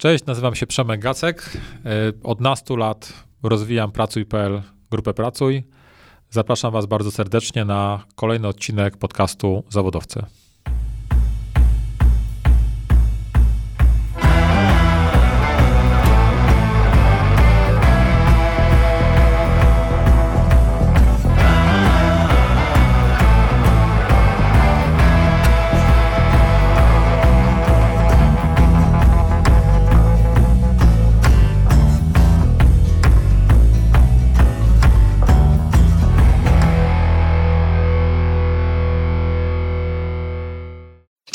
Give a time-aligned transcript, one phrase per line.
[0.00, 1.50] Cześć, nazywam się Przemek Gacek.
[1.84, 3.12] E, od nastu lat
[3.42, 5.64] rozwijam Pracuj.pl, grupę Pracuj.
[6.30, 10.24] Zapraszam Was bardzo serdecznie na kolejny odcinek podcastu Zawodowcy.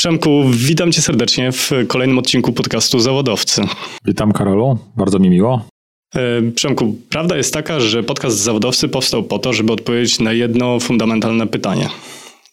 [0.04, 3.62] Przemku, witam cię serdecznie w kolejnym odcinku podcastu Zawodowcy.
[4.04, 5.68] Witam Karolu, bardzo mi miło.
[6.14, 10.80] E, Przemku, prawda jest taka, że podcast Zawodowcy powstał po to, żeby odpowiedzieć na jedno
[10.80, 11.88] fundamentalne pytanie.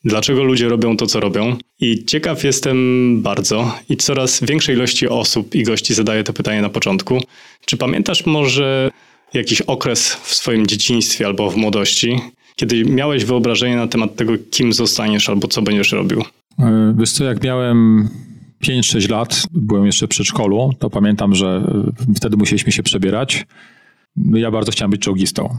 [0.04, 1.56] Dlaczego ludzie robią to, co robią?
[1.80, 6.70] I ciekaw jestem bardzo, i coraz większej ilości osób i gości zadaje to pytanie na
[6.70, 7.20] początku.
[7.66, 8.92] Czy pamiętasz może
[9.34, 12.20] jakiś okres w swoim dzieciństwie albo w młodości,
[12.56, 16.24] kiedy miałeś wyobrażenie na temat tego, kim zostaniesz albo co będziesz robił?
[16.62, 18.10] E, wiesz co, jak miałem
[18.64, 21.64] 5-6 lat, byłem jeszcze w przedszkolu, to pamiętam, że
[22.10, 23.46] e, wtedy musieliśmy się przebierać.
[24.16, 25.50] No, ja bardzo chciałem być czołgistą.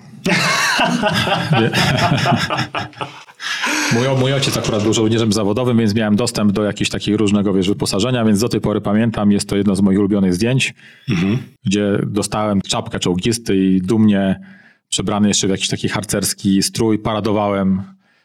[3.93, 7.69] mój, mój ojciec akurat był żołnierzem zawodowym, więc miałem dostęp do jakichś takich różnego wiesz,
[7.69, 10.75] wyposażenia, więc do tej pory pamiętam, jest to jedno z moich ulubionych zdjęć,
[11.11, 11.39] mhm.
[11.65, 14.41] gdzie dostałem czapkę czołgisty i dumnie
[14.89, 17.83] przebrany jeszcze w jakiś taki harcerski strój, paradowałem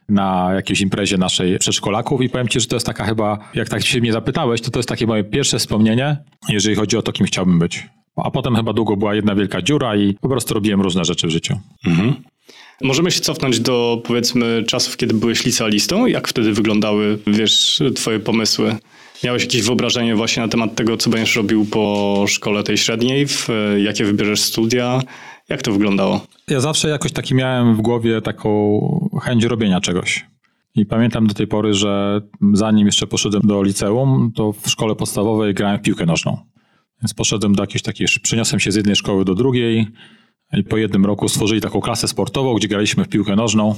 [0.10, 3.86] na jakiejś imprezie naszej przedszkolaków i powiem ci, że to jest taka chyba, jak tak
[3.86, 6.18] się mnie zapytałeś, to to jest takie moje pierwsze wspomnienie,
[6.50, 7.86] jeżeli chodzi o to, kim chciałbym być.
[8.16, 11.30] A potem chyba długo była jedna wielka dziura i po prostu robiłem różne rzeczy w
[11.30, 11.60] życiu.
[11.86, 12.16] Mhm.
[12.82, 16.06] Możemy się cofnąć do powiedzmy czasów, kiedy byłeś licealistą.
[16.06, 18.76] Jak wtedy wyglądały, wiesz, twoje pomysły?
[19.24, 23.28] Miałeś jakieś wyobrażenie właśnie na temat tego, co będziesz robił po szkole tej średniej?
[23.28, 23.48] W,
[23.84, 25.02] jakie wybierzesz studia?
[25.50, 26.22] Jak to wyglądało?
[26.48, 30.26] Ja zawsze jakoś taki miałem w głowie taką chęć robienia czegoś.
[30.76, 32.22] I pamiętam do tej pory, że
[32.54, 36.38] zanim jeszcze poszedłem do liceum, to w szkole podstawowej grałem w piłkę nożną.
[37.02, 39.88] Więc poszedłem do jakiejś takiej, przeniosłem się z jednej szkoły do drugiej
[40.54, 43.76] i po jednym roku stworzyli taką klasę sportową, gdzie graliśmy w piłkę nożną.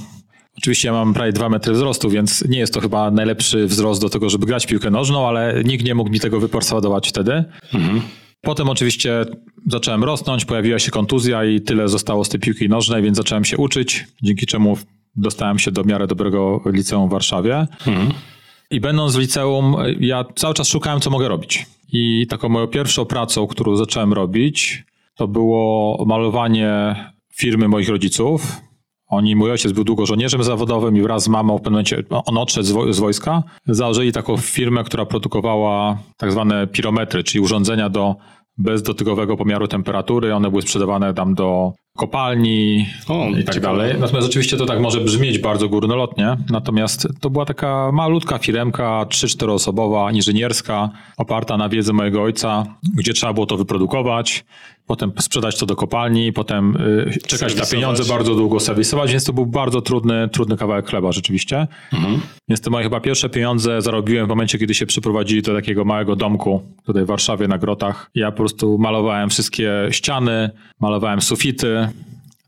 [0.58, 4.08] Oczywiście ja mam prawie 2 metry wzrostu, więc nie jest to chyba najlepszy wzrost do
[4.08, 7.44] tego, żeby grać piłkę nożną, ale nikt nie mógł mi tego wyporsadować wtedy.
[7.74, 8.00] Mhm.
[8.40, 9.24] Potem oczywiście
[9.66, 13.56] zacząłem rosnąć, pojawiła się kontuzja i tyle zostało z tej piłki nożnej, więc zacząłem się
[13.56, 14.78] uczyć, dzięki czemu
[15.16, 17.66] dostałem się do miarę dobrego liceum w Warszawie.
[17.86, 18.12] Mhm.
[18.70, 21.66] I będąc w liceum, ja cały czas szukałem, co mogę robić.
[21.92, 24.84] I taką moją pierwszą pracą, którą zacząłem robić,
[25.14, 26.94] to było malowanie
[27.34, 28.60] firmy moich rodziców.
[29.10, 32.38] Oni, mój ojciec był długo żołnierzem zawodowym i wraz z mamą w pewnym momencie, on
[32.38, 38.16] odszedł z wojska, założyli taką firmę, która produkowała tak zwane pirometry, czyli urządzenia do
[38.58, 40.34] bezdotykowego pomiaru temperatury.
[40.34, 43.78] One były sprzedawane tam do kopalni o, i tak ciekawe.
[43.78, 44.00] dalej.
[44.00, 49.50] Natomiast oczywiście to tak może brzmieć bardzo górnolotnie, natomiast to była taka malutka firemka, 3-4
[49.50, 54.44] osobowa, inżynierska, oparta na wiedzy mojego ojca, gdzie trzeba było to wyprodukować,
[54.90, 59.32] potem sprzedać to do kopalni, potem y, czekać na pieniądze, bardzo długo serwisować, więc to
[59.32, 61.66] był bardzo trudny, trudny kawałek chleba rzeczywiście.
[61.92, 62.20] Mhm.
[62.48, 66.16] Więc te moje chyba pierwsze pieniądze zarobiłem w momencie, kiedy się przyprowadzili do takiego małego
[66.16, 68.10] domku tutaj w Warszawie na Grotach.
[68.14, 70.50] Ja po prostu malowałem wszystkie ściany,
[70.80, 71.88] malowałem sufity,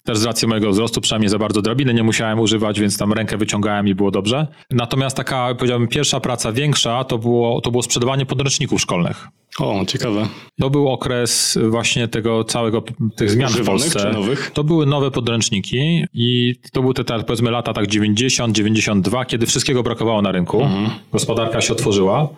[0.05, 3.37] też z racji mojego wzrostu przynajmniej za bardzo drabiny nie musiałem używać, więc tam rękę
[3.37, 4.47] wyciągałem i było dobrze.
[4.71, 9.29] Natomiast taka, powiedziałbym, pierwsza praca większa to było, to było sprzedawanie podręczników szkolnych.
[9.59, 10.29] O, ciekawe.
[10.61, 12.83] To był okres właśnie tego całego,
[13.17, 14.15] tych zmian w Polsce.
[14.53, 19.83] To były nowe podręczniki i to były te, powiedzmy, lata tak 90, 92, kiedy wszystkiego
[19.83, 20.63] brakowało na rynku.
[20.63, 20.91] Mhm.
[21.13, 22.29] Gospodarka się otworzyła.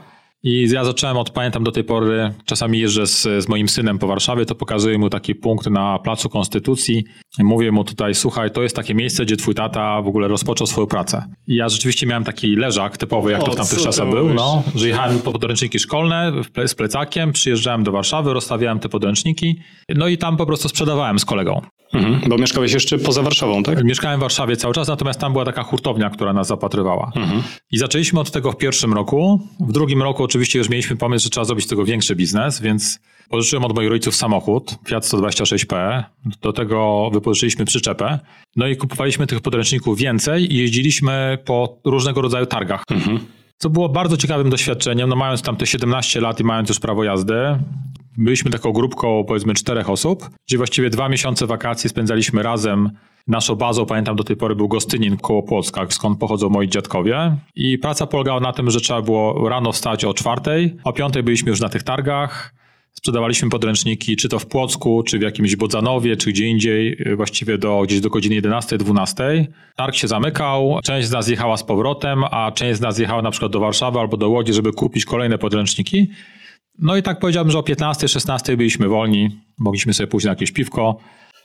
[0.46, 4.06] I ja zacząłem od, pamiętam do tej pory, czasami jeżdżę z, z moim synem po
[4.06, 7.04] Warszawie, to pokazuję mu taki punkt na Placu Konstytucji.
[7.38, 10.86] Mówię mu tutaj, słuchaj, to jest takie miejsce, gdzie twój tata w ogóle rozpoczął swoją
[10.86, 11.24] pracę.
[11.46, 14.62] I ja rzeczywiście miałem taki leżak typowy, jak o, to w tamtych czasach był, no,
[14.74, 16.32] że jechałem po podręczniki szkolne
[16.66, 19.60] z plecakiem, przyjeżdżałem do Warszawy, rozstawiałem te podręczniki,
[19.94, 21.60] no i tam po prostu sprzedawałem z kolegą.
[21.94, 23.84] Mhm, bo mieszkałeś jeszcze poza Warszawą, tak?
[23.84, 27.12] Mieszkałem w Warszawie cały czas, natomiast tam była taka hurtownia, która nas zapatrywała.
[27.16, 27.42] Mhm.
[27.72, 29.40] I zaczęliśmy od tego w pierwszym roku.
[29.60, 33.00] W drugim roku oczywiście już mieliśmy pomysł, że trzeba zrobić z tego większy biznes, więc
[33.28, 36.04] pożyczyłem od moich rodziców samochód Fiat 126P.
[36.42, 38.18] Do tego wypożyczyliśmy przyczepę.
[38.56, 42.82] No i kupowaliśmy tych podręczników więcej i jeździliśmy po różnego rodzaju targach.
[42.90, 43.18] Mhm.
[43.58, 45.08] Co było bardzo ciekawym doświadczeniem.
[45.08, 47.34] No mając tam te 17 lat i mając już prawo jazdy,
[48.18, 52.90] byliśmy taką grupką powiedzmy czterech osób, gdzie właściwie dwa miesiące wakacji spędzaliśmy razem.
[53.26, 57.36] Naszą bazą, pamiętam, do tej pory był Gostynin koło Płocka, skąd pochodzą moi dziadkowie.
[57.54, 61.50] I praca polegała na tym, że trzeba było rano wstać o czwartej, o piątej byliśmy
[61.50, 62.54] już na tych targach,
[62.92, 67.82] sprzedawaliśmy podręczniki, czy to w Płocku, czy w jakimś Bodzanowie, czy gdzie indziej, właściwie do,
[67.82, 69.44] gdzieś do godziny 11-12.
[69.76, 73.30] Targ się zamykał, część z nas jechała z powrotem, a część z nas jechała na
[73.30, 76.10] przykład do Warszawy albo do Łodzi, żeby kupić kolejne podręczniki.
[76.78, 80.96] No i tak powiedziałbym, że o 15-16 byliśmy wolni, mogliśmy sobie pójść na jakieś piwko.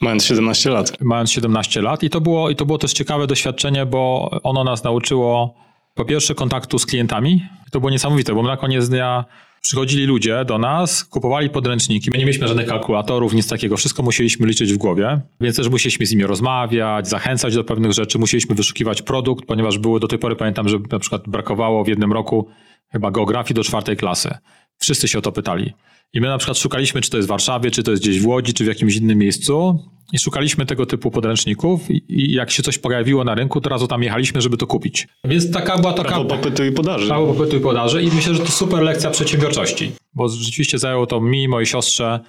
[0.01, 1.01] Mając 17 lat.
[1.01, 2.03] Mając 17 lat.
[2.03, 5.55] I to było, i to było też ciekawe doświadczenie, bo ono nas nauczyło
[5.95, 7.45] po pierwsze kontaktu z klientami.
[7.71, 9.25] To było niesamowite, bo na koniec dnia
[9.61, 12.09] przychodzili ludzie do nas, kupowali podręczniki.
[12.11, 13.77] My nie mieliśmy żadnych kalkulatorów, nic takiego.
[13.77, 18.19] Wszystko musieliśmy liczyć w głowie, więc też musieliśmy z nimi rozmawiać, zachęcać do pewnych rzeczy.
[18.19, 22.13] Musieliśmy wyszukiwać produkt, ponieważ były do tej pory, pamiętam, że na przykład brakowało w jednym
[22.13, 22.47] roku
[22.91, 24.37] chyba geografii do czwartej klasy.
[24.79, 25.73] Wszyscy się o to pytali.
[26.13, 28.27] I my na przykład szukaliśmy, czy to jest w Warszawie, czy to jest gdzieś w
[28.27, 29.79] Łodzi, czy w jakimś innym miejscu.
[30.13, 34.03] I szukaliśmy tego typu podręczników i, jak się coś pojawiło na rynku, to razu tam
[34.03, 35.07] jechaliśmy, żeby to kupić.
[35.23, 36.09] Więc taka była taka...
[36.09, 37.07] Prawo popytu i podaży.
[37.07, 41.21] Prawo popytu i podaży i myślę, że to super lekcja przedsiębiorczości, bo rzeczywiście zajęło to
[41.21, 42.19] mi, mojej siostrze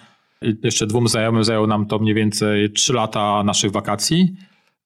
[0.43, 4.35] i jeszcze dwóm znajomym zajęło nam to mniej więcej trzy lata naszych wakacji,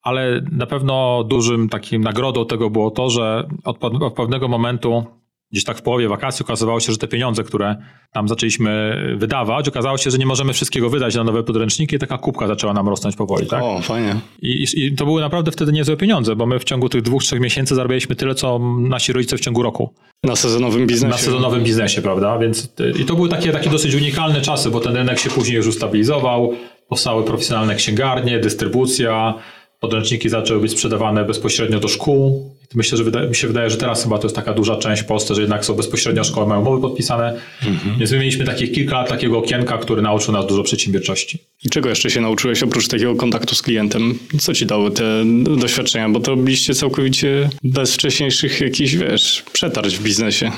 [0.02, 3.78] ale na pewno dużym takim nagrodą tego było to, że od
[4.14, 5.06] pewnego momentu
[5.54, 7.76] gdzieś tak w połowie wakacji okazywało się, że te pieniądze, które
[8.12, 12.18] tam zaczęliśmy wydawać, okazało się, że nie możemy wszystkiego wydać na nowe podręczniki i taka
[12.18, 13.46] kubka zaczęła nam rosnąć powoli.
[13.46, 13.62] Tak?
[13.62, 14.16] O, fajnie.
[14.42, 17.40] I, I, to były naprawdę wtedy niezłe pieniądze, bo my w ciągu tych dwóch, trzech
[17.40, 19.94] miesięcy zarabialiśmy tyle, co nasi rodzice w ciągu roku.
[20.24, 21.10] Na sezonowym biznesie.
[21.10, 22.38] Na sezonowym biznesie, prawda?
[22.38, 25.66] Więc i to były takie, takie dosyć unikalne czasy, bo ten rynek się później już
[25.66, 26.52] ustabilizował,
[26.88, 29.34] powstały profesjonalne księgarnie, dystrybucja,
[29.80, 32.53] podręczniki zaczęły być sprzedawane bezpośrednio do szkół.
[32.74, 35.06] Myślę, że wyda, mi się wydaje, że teraz chyba to jest taka duża część w
[35.06, 37.40] Polsce, że jednak są bezpośrednio szkoły, mają umowy podpisane.
[37.66, 37.98] Mhm.
[37.98, 41.38] Więc my mieliśmy takie kilka lat takiego okienka, który nauczył nas dużo przedsiębiorczości.
[41.64, 44.18] I czego jeszcze się nauczyłeś oprócz takiego kontaktu z klientem?
[44.38, 45.24] Co ci dały te
[45.60, 46.08] doświadczenia?
[46.08, 50.52] Bo to byliście całkowicie bez wcześniejszych jakichś, wiesz, przetarć w biznesie.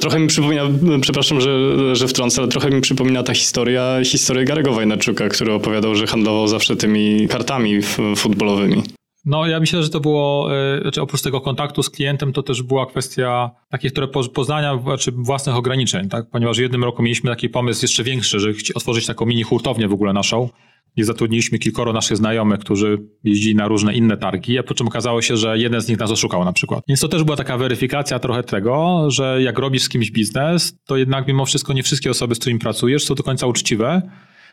[0.00, 0.62] Trochę mi przypomina,
[1.00, 1.50] przepraszam, że,
[1.96, 6.48] że wtrącę, ale trochę mi przypomina ta historia, historię Garego Wajnaczuka, który opowiadał, że handlował
[6.48, 7.80] zawsze tymi kartami
[8.16, 8.82] futbolowymi.
[9.26, 12.62] No ja myślę, że to było, e, znaczy oprócz tego kontaktu z klientem, to też
[12.62, 16.30] była kwestia takiej, które poznania znaczy własnych ograniczeń, tak?
[16.30, 19.92] ponieważ w jednym roku mieliśmy taki pomysł jeszcze większy, że otworzyć taką mini hurtownię w
[19.92, 20.48] ogóle naszą,
[20.96, 25.22] i zatrudniliśmy kilkoro naszych znajomych, którzy jeździli na różne inne targi, a po czym okazało
[25.22, 26.84] się, że jeden z nich nas oszukał na przykład.
[26.88, 30.96] Więc to też była taka weryfikacja trochę tego, że jak robisz z kimś biznes, to
[30.96, 34.02] jednak mimo wszystko nie wszystkie osoby, z którymi pracujesz, są do końca uczciwe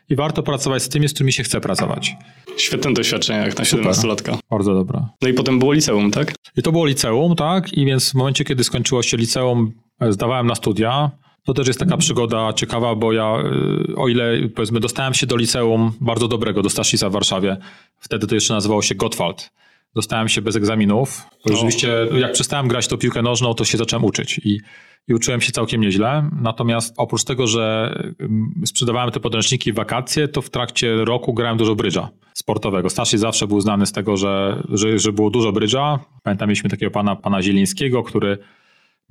[0.08, 2.16] i warto pracować z tymi, z którymi się chce pracować.
[2.56, 4.38] Świetne doświadczenie jak na 17-latka.
[4.50, 5.08] Bardzo dobra.
[5.22, 6.34] No i potem było liceum, tak?
[6.56, 7.72] I to było liceum, tak?
[7.72, 11.10] I więc w momencie, kiedy skończyło się liceum, e, zdawałem na studia.
[11.44, 13.36] To też jest taka przygoda ciekawa, bo ja,
[13.90, 17.56] y, o ile powiedzmy, dostałem się do liceum bardzo dobrego, do Staszica w Warszawie,
[18.00, 19.50] wtedy to jeszcze nazywało się Gottwald.
[19.94, 21.22] Dostałem się bez egzaminów.
[21.46, 24.60] Bo rzeczywiście, jak przestałem grać tą piłkę nożną, to się zacząłem uczyć i,
[25.08, 26.30] i uczyłem się całkiem nieźle.
[26.40, 27.94] Natomiast oprócz tego, że
[28.66, 32.90] sprzedawałem te podręczniki w wakacje, to w trakcie roku grałem dużo brydża sportowego.
[32.90, 35.98] Stasic zawsze był znany z tego, że, że, że było dużo brydża.
[36.22, 38.38] Pamiętam, mieliśmy takiego pana, pana Zielińskiego, który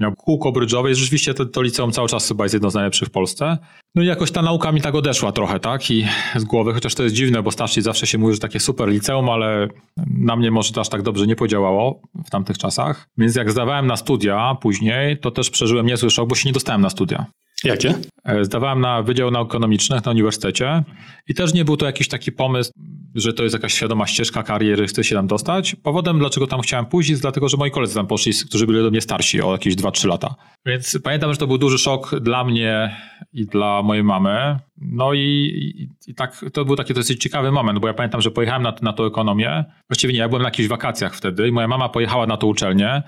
[0.04, 3.08] miał kółko brydżowe i rzeczywiście to, to liceum cały czas chyba jest jedno z najlepszych
[3.08, 3.58] w Polsce.
[3.96, 6.06] No i jakoś ta nauka mi tak odeszła trochę, tak, i
[6.36, 9.30] z głowy, chociaż to jest dziwne, bo starszy zawsze się mówi, że takie super liceum,
[9.30, 9.68] ale
[10.08, 13.10] na mnie może to aż tak dobrze nie podziałało w tamtych czasach.
[13.18, 16.82] Więc jak zdawałem na studia później, to też przeżyłem niezły szok, bo się nie dostałem
[16.82, 17.26] na studia.
[17.64, 17.94] Jakie?
[18.26, 20.84] E, zdawałem na Wydział Nauk Ekonomicznych na uniwersytecie
[21.28, 22.72] i też nie był to jakiś taki pomysł,
[23.16, 25.76] że to jest jakaś świadoma ścieżka kariery, chcę się tam dostać.
[25.76, 28.92] Powodem, dlaczego tam chciałem pójść, jest dlatego, że moi koledzy tam poszli, którzy byli do
[28.92, 30.36] mnie starsi o jakieś 2-3 lata.
[30.66, 32.96] Więc pamiętam, że to był duży szok dla mnie
[33.34, 34.60] i dla mojej mamy.
[34.78, 38.32] No i, i, i tak to był taki dosyć ciekawy moment, bo ja pamiętam, że
[38.32, 39.66] pojechałem na, na tą ekonomię.
[39.90, 43.04] Właściwie nie, ja byłem na jakichś wakacjach wtedy i moja mama pojechała na tą uczelnię,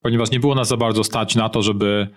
[0.00, 2.08] ponieważ nie było nas za bardzo stać na to, żeby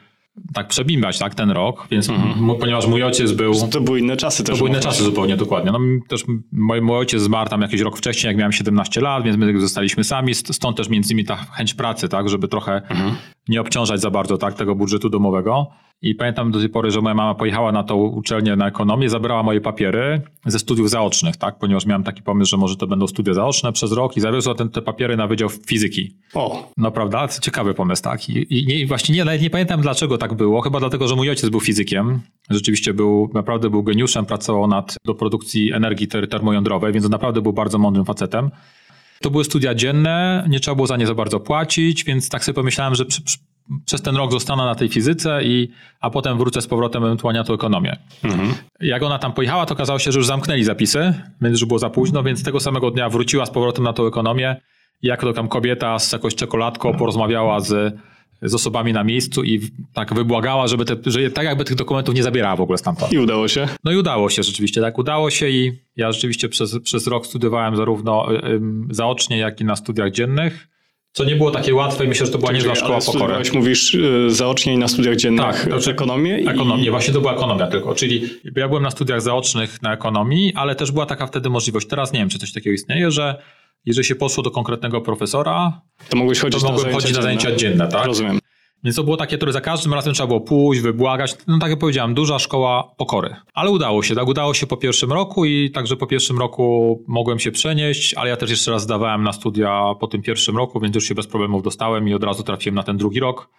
[0.54, 2.60] tak przebimbać tak, ten rok, więc mm.
[2.60, 3.54] ponieważ mój ojciec był...
[3.72, 4.54] To były inne czasy też.
[4.54, 5.72] To były inne czasy zupełnie, dokładnie.
[5.72, 9.38] No, też mój, mój ojciec zmarł tam jakiś rok wcześniej, jak miałem 17 lat, więc
[9.38, 13.16] my zostaliśmy sami, stąd też między innymi ta chęć pracy, tak, żeby trochę mm.
[13.48, 15.68] nie obciążać za bardzo tak, tego budżetu domowego.
[16.02, 19.44] I pamiętam do tej pory, że moja mama pojechała na tą uczelnię na ekonomię, zabrała
[19.44, 21.60] moje papiery ze studiów zaocznych, tak?
[21.60, 24.70] Ponieważ miałem taki pomysł, że może to będą studia zaoczne przez rok i zawiozła ten,
[24.70, 26.16] te papiery na Wydział Fizyki.
[26.34, 26.72] O.
[26.78, 27.28] No prawda?
[27.28, 28.30] Ciekawy pomysł, tak.
[28.30, 30.62] I, i nie, właśnie nie, nawet nie pamiętam dlaczego tak było.
[30.62, 32.22] Chyba dlatego, że mój ojciec był fizykiem.
[32.50, 37.54] Rzeczywiście był, naprawdę był geniuszem, pracował nad do produkcji energii ter termojądrowej, więc naprawdę był
[37.54, 38.52] bardzo mądrym facetem.
[39.22, 42.56] To były studia dzienne, nie trzeba było za nie za bardzo płacić, więc tak sobie
[42.56, 43.38] pomyślałem, że przy, przy,
[43.86, 47.44] przez ten rok zostanę na tej fizyce, i, a potem wrócę z powrotem ewentualnie na
[47.44, 47.98] tą ekonomię.
[48.24, 48.54] Mhm.
[48.80, 51.90] Jak ona tam pojechała, to okazało się, że już zamknęli zapisy, więc już było za
[51.90, 54.62] późno, więc tego samego dnia wróciła z powrotem na tą ekonomię
[55.02, 57.96] i jako tam kobieta z jakąś czekoladką porozmawiała z
[58.42, 59.60] z osobami na miejscu i
[59.94, 63.14] tak wybłagała, żeby te, że tak jakby tych dokumentów nie zabierała w ogóle stamtąd.
[63.14, 63.68] I udało się?
[63.84, 67.76] No i udało się rzeczywiście, tak udało się i ja rzeczywiście przez, przez rok studiowałem
[67.76, 68.28] zarówno
[68.90, 70.68] zaocznie, jak i na studiach dziennych.
[71.14, 73.36] Co nie było takie łatwe i myślę, że to była niezła szkoła pokory.
[73.54, 76.36] mówisz y, zaocznie i na studiach dziennych tak, znaczy ekonomię?
[76.36, 76.90] Ekonomię, i...
[76.90, 77.96] właśnie to była ekonomia tylko.
[77.96, 81.88] Czyli ja byłem na studiach zaocznych na ekonomii, ale też była taka wtedy możliwość.
[81.88, 83.42] Teraz nie wiem, czy coś takiego istnieje, że
[83.86, 87.88] jeżeli się poszło do konkretnego profesora, to mogłeś chodzić, to mogłem chodzić na zajęcia dzienne,
[87.88, 88.06] tak?
[88.06, 88.40] Rozumiem.
[88.84, 91.36] Więc to było takie, które za każdym razem trzeba było pójść, wybłagać.
[91.48, 93.36] No tak jak powiedziałem, duża szkoła pokory.
[93.54, 94.28] Ale udało się, tak?
[94.28, 98.38] Udało się po pierwszym roku i także po pierwszym roku mogłem się przenieść, ale ja
[98.38, 101.64] też jeszcze raz zdawałem na studia po tym pierwszym roku, więc już się bez problemów
[101.64, 103.50] dostałem i od razu trafiłem na ten drugi rok.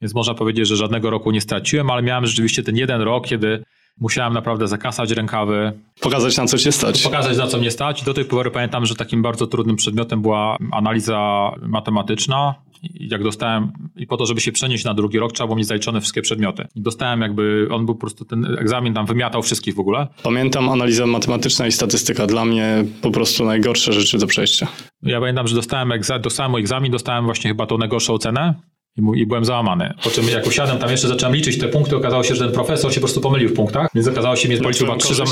[0.00, 3.64] Więc można powiedzieć, że żadnego roku nie straciłem, ale miałem rzeczywiście ten jeden rok, kiedy
[4.00, 5.72] Musiałem naprawdę zakasać rękawy.
[6.00, 7.02] Pokazać na co cię stać.
[7.02, 8.02] Pokazać na co mnie stać.
[8.02, 12.54] Do tej pory pamiętam, że takim bardzo trudnym przedmiotem była analiza matematyczna.
[12.82, 15.66] I jak dostałem, i po to, żeby się przenieść na drugi rok, trzeba było mieć
[15.66, 16.66] zaliczone wszystkie przedmioty.
[16.74, 20.08] I dostałem jakby, on był po prostu, ten egzamin tam wymiatał wszystkich w ogóle.
[20.22, 22.26] Pamiętam analiza matematyczna i statystyka.
[22.26, 24.68] Dla mnie po prostu najgorsze rzeczy do przejścia.
[25.02, 28.54] Ja pamiętam, że dostałem, egza, dostałem egzamin, dostałem właśnie chyba tą najgorszą ocenę
[28.96, 29.94] i, byłem załamany.
[30.04, 32.90] Po czym jak usiadłem tam jeszcze, zacząłem liczyć te punkty, okazało się, że ten profesor
[32.92, 35.26] się po prostu pomylił w punktach, więc okazało się, że mnie chyba trzy zam...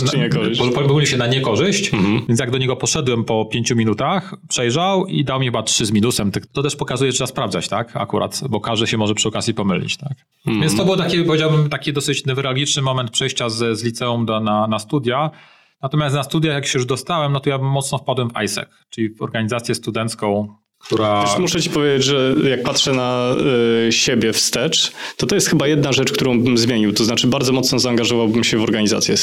[0.75, 2.23] pomylił się na niekorzyść, mhm.
[2.29, 5.93] więc jak do niego poszedłem po pięciu minutach, przejrzał i dał mi chyba trzy z
[5.93, 6.33] minusem.
[6.53, 7.97] To też pokazuje, że trzeba sprawdzać, tak?
[7.97, 10.13] Akurat, bo każdy się może przy okazji pomylić, tak?
[10.47, 10.61] Mhm.
[10.61, 14.67] Więc to był taki, powiedziałbym, taki dosyć newralgiczny moment przejścia z, z liceum do, na,
[14.67, 15.31] na studia.
[15.83, 19.15] Natomiast na studiach, jak się już dostałem, no to ja mocno wpadłem w ISEC, czyli
[19.15, 21.25] w organizację studencką która...
[21.25, 23.35] Też muszę ci powiedzieć, że jak patrzę na
[23.89, 26.93] y, siebie wstecz, to to jest chyba jedna rzecz, którą bym zmienił.
[26.93, 29.17] To znaczy bardzo mocno zaangażowałbym się w organizacje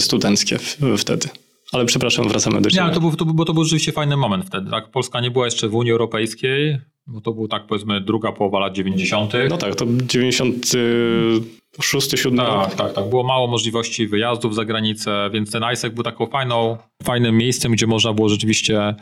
[0.00, 1.28] studenckie w, wtedy.
[1.72, 2.86] Ale przepraszam, wracamy do ciebie.
[2.86, 4.70] Nie, to był, to, bo to był rzeczywiście fajny moment wtedy.
[4.70, 4.90] Tak?
[4.90, 8.72] Polska nie była jeszcze w Unii Europejskiej, bo to był tak powiedzmy druga połowa lat
[8.72, 9.32] 90.
[9.48, 12.74] No tak, to 96, 7 Tak, rok.
[12.74, 13.08] tak, tak.
[13.08, 17.86] Było mało możliwości wyjazdów za granicę, więc ten ISEC był taką fajną, fajnym miejscem, gdzie
[17.86, 18.94] można było rzeczywiście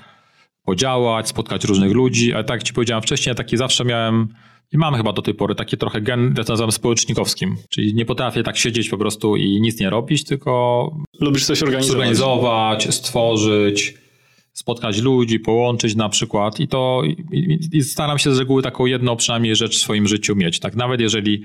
[0.64, 4.28] podziałać, spotkać różnych ludzi, ale tak jak ci powiedziałem wcześniej, ja taki zawsze miałem
[4.72, 8.04] i mam chyba do tej pory taki trochę gen, ja to nazywam społecznikowskim, czyli nie
[8.04, 10.90] potrafię tak siedzieć po prostu i nic nie robić, tylko
[11.20, 13.94] lubisz coś organizować, zorganizować stworzyć,
[14.52, 17.02] spotkać ludzi, połączyć na przykład i to
[17.32, 20.76] i, i staram się z reguły taką jedną przynajmniej rzecz w swoim życiu mieć, tak
[20.76, 21.42] nawet jeżeli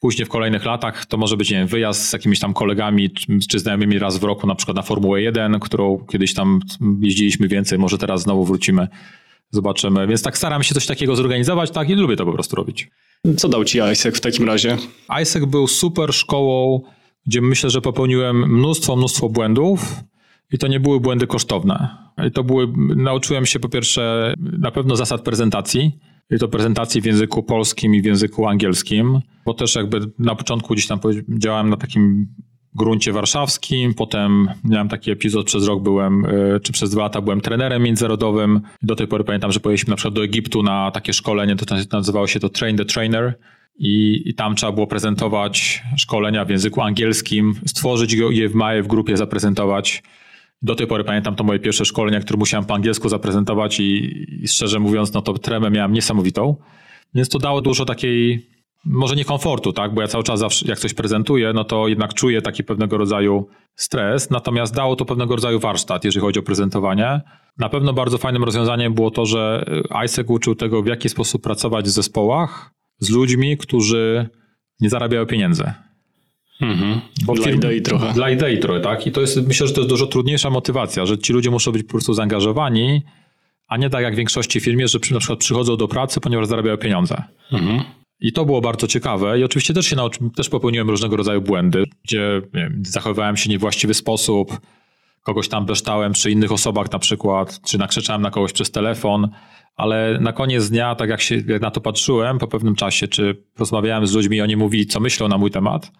[0.00, 3.10] Później w kolejnych latach to może być nie wiem, wyjazd z jakimiś tam kolegami
[3.48, 6.60] czy znajomymi raz w roku, na przykład na Formułę 1, którą kiedyś tam
[7.00, 8.88] jeździliśmy więcej, może teraz znowu wrócimy,
[9.50, 10.06] zobaczymy.
[10.06, 12.88] Więc tak staram się coś takiego zorganizować, tak i lubię to po prostu robić.
[13.36, 14.76] Co dał ci ISEC w takim razie?
[15.22, 16.80] ISEC był super szkołą,
[17.26, 19.94] gdzie myślę, że popełniłem mnóstwo, mnóstwo błędów.
[20.52, 21.96] I to nie były błędy kosztowne.
[22.28, 25.98] I to były, nauczyłem się po pierwsze na pewno zasad prezentacji,
[26.40, 30.86] to prezentacji w języku polskim i w języku angielskim, bo też jakby na początku gdzieś
[30.86, 32.28] tam działałem na takim
[32.74, 37.40] gruncie warszawskim, potem miałem taki epizod, przez rok byłem, e, czy przez dwa lata byłem
[37.40, 38.60] trenerem międzynarodowym.
[38.82, 42.26] Do tej pory pamiętam, że pojechaliśmy na przykład do Egiptu na takie szkolenie, to nazywało
[42.26, 43.34] się to Train the Trainer.
[43.78, 48.86] I, i tam trzeba było prezentować szkolenia w języku angielskim, stworzyć je w małej w
[48.86, 50.02] grupie, zaprezentować
[50.64, 54.48] do tej pory pamiętam to moje pierwsze szkolenia, które musiałem po angielsku zaprezentować i, i
[54.48, 56.56] szczerze mówiąc, no to tremę miałem niesamowitą.
[57.14, 58.46] Więc to dało dużo takiej,
[58.84, 62.14] może nie komfortu, tak, bo ja cały czas zawsze, jak coś prezentuję, no to jednak
[62.14, 67.20] czuję taki pewnego rodzaju stres, natomiast dało to pewnego rodzaju warsztat, jeżeli chodzi o prezentowanie.
[67.58, 69.64] Na pewno bardzo fajnym rozwiązaniem było to, że
[70.04, 74.28] ISEC uczył tego, w jaki sposób pracować w zespołach z ludźmi, którzy
[74.80, 75.72] nie zarabiają pieniędzy.
[76.60, 77.00] Mhm.
[77.24, 78.12] Bo dla idei trochę.
[78.12, 79.06] Dla idei trochę, tak.
[79.06, 81.82] I to jest, myślę, że to jest dużo trudniejsza motywacja, że ci ludzie muszą być
[81.82, 83.02] po prostu zaangażowani,
[83.68, 86.76] a nie tak jak w większości firmie, że na przykład przychodzą do pracy, ponieważ zarabiają
[86.76, 87.22] pieniądze.
[87.52, 87.82] Mhm.
[88.20, 89.40] I to było bardzo ciekawe.
[89.40, 93.94] I oczywiście też się nauczyłem, też popełniłem różnego rodzaju błędy, gdzie wiem, zachowywałem się niewłaściwy
[93.94, 94.60] sposób,
[95.22, 99.28] kogoś tam beształem przy innych osobach na przykład, czy nakrzyczałem na kogoś przez telefon,
[99.76, 103.42] ale na koniec dnia, tak jak, się, jak na to patrzyłem po pewnym czasie, czy
[103.58, 105.92] rozmawiałem z ludźmi i oni mówili, co myślą na mój temat,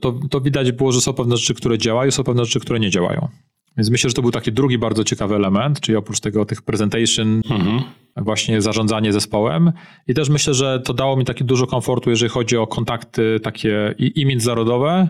[0.00, 2.90] to, to widać było, że są pewne rzeczy, które działają, są pewne rzeczy, które nie
[2.90, 3.28] działają.
[3.76, 7.42] Więc myślę, że to był taki drugi bardzo ciekawy element, czyli oprócz tego tych presentation,
[7.50, 7.82] mhm.
[8.16, 9.72] właśnie zarządzanie zespołem.
[10.08, 13.94] I też myślę, że to dało mi takie dużo komfortu, jeżeli chodzi o kontakty takie
[13.98, 15.08] i, i międzynarodowe,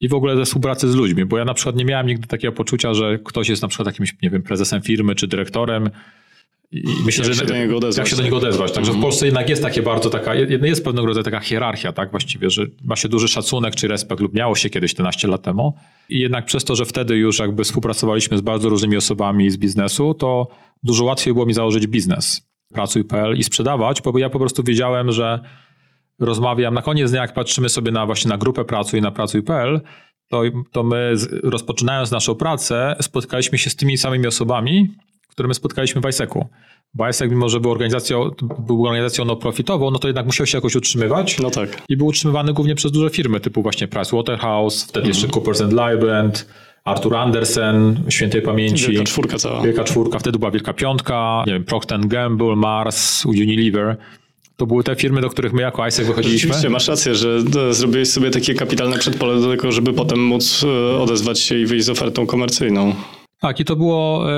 [0.00, 2.52] i w ogóle ze współpracy z ludźmi, bo ja na przykład nie miałem nigdy takiego
[2.52, 5.90] poczucia, że ktoś jest na przykład jakimś, nie wiem, prezesem firmy czy dyrektorem
[6.74, 7.98] i myślę, jak że się do niego odezwać.
[7.98, 8.72] Jak się do niego odezwać.
[8.72, 9.00] Także w.
[9.00, 12.96] Polsce jednak jest takie bardzo taka, jest pewnego rodzaju taka hierarchia, tak właściwie, że ma
[12.96, 15.74] się duży szacunek czy respekt lub miało się kiedyś 14 lat temu.
[16.08, 20.14] I jednak przez to, że wtedy już jakby współpracowaliśmy z bardzo różnymi osobami z biznesu,
[20.14, 20.48] to
[20.82, 22.48] dużo łatwiej było mi założyć biznes.
[22.72, 25.40] Pracuj.pl i sprzedawać, bo ja po prostu wiedziałem, że
[26.18, 29.80] rozmawiam, na koniec dnia jak patrzymy sobie na właśnie na grupę Pracuj na Pracuj.pl,
[30.28, 34.94] to, to my rozpoczynając naszą pracę spotkaliśmy się z tymi samymi osobami,
[35.34, 36.46] które my spotkaliśmy w ISEC-u.
[36.94, 40.76] Bo ISEC, mimo że był organizacją, był organizacją no-profitową, no to jednak musiał się jakoś
[40.76, 41.38] utrzymywać.
[41.38, 41.82] No tak.
[41.88, 45.32] I był utrzymywany głównie przez duże firmy, typu właśnie Pricewaterhouse, wtedy jeszcze mhm.
[45.32, 46.46] Coopers and Lybrand,
[46.84, 48.86] Arthur Andersen, świętej pamięci.
[48.86, 49.62] Wielka czwórka cała.
[49.62, 53.96] Wielka czwórka, wtedy była Wielka Piątka, nie wiem, Procter Gamble, Mars, Unilever.
[54.56, 56.48] To były te firmy, do których my jako ISEC wychodziliśmy.
[56.48, 57.38] Rzeczywiście, masz rację, że
[57.70, 61.84] zrobiłeś sobie takie kapitalne przedpole do tego, żeby potem móc e, odezwać się i wyjść
[61.84, 62.94] z ofertą komercyjną.
[63.44, 64.34] Tak, i to było, e,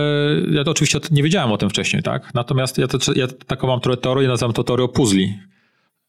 [0.51, 2.35] ja to oczywiście nie wiedziałem o tym wcześniej, tak?
[2.35, 5.39] Natomiast ja, to, ja taką mam teorię, nazywam to teorią puzli.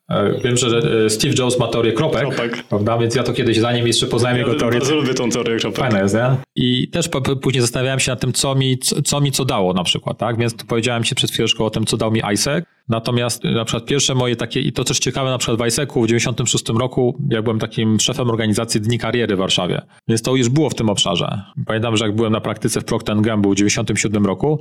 [0.10, 2.64] E, wiem, że e, Steve Jobs ma teorię kropek, kropek.
[2.64, 2.98] prawda?
[2.98, 4.80] Więc ja to kiedyś, zanim jeszcze poznałem ja jego teorię...
[4.80, 5.80] bardzo lubię tą teorię kropek.
[5.80, 6.36] Fajna jest, nie?
[6.56, 7.10] I też
[7.42, 10.38] później zastanawiałem się nad tym, co mi co, co, mi co dało na przykład, tak?
[10.38, 12.66] Więc powiedziałem ci przed chwileczką o tym, co dał mi ISEC.
[12.90, 16.08] Natomiast na przykład pierwsze moje takie, i to też ciekawe, na przykład w ISEC-u w
[16.08, 19.82] 96 roku ja byłem takim szefem organizacji Dni Kariery w Warszawie.
[20.08, 21.42] Więc to już było w tym obszarze.
[21.66, 24.60] Pamiętam, że jak byłem na praktyce w Procter Gamble w 97 roku,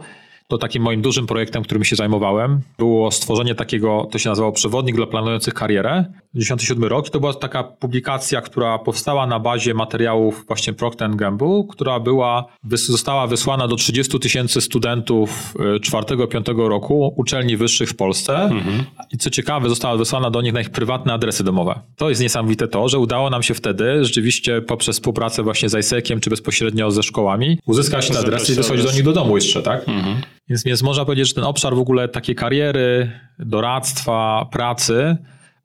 [0.49, 4.97] to takim moim dużym projektem, którym się zajmowałem, było stworzenie takiego, to się nazywało Przewodnik
[4.97, 6.05] dla planujących karierę.
[6.35, 11.63] 97 rok i to była taka publikacja, która powstała na bazie materiałów właśnie Procter Gamble,
[11.69, 18.43] która była, została wysłana do 30 tysięcy studentów 4-5 e, roku uczelni wyższych w Polsce
[18.43, 18.85] mhm.
[19.13, 21.81] i co ciekawe, została wysłana do nich na ich prywatne adresy domowe.
[21.97, 26.21] To jest niesamowite to, że udało nam się wtedy rzeczywiście poprzez współpracę właśnie z ISEC-iem
[26.21, 29.89] czy bezpośrednio ze szkołami uzyskać te adresy i wysłać do nich do domu jeszcze, tak?
[29.89, 30.17] Mhm.
[30.49, 35.17] Więc, więc można powiedzieć, że ten obszar w ogóle takiej kariery, doradztwa, pracy,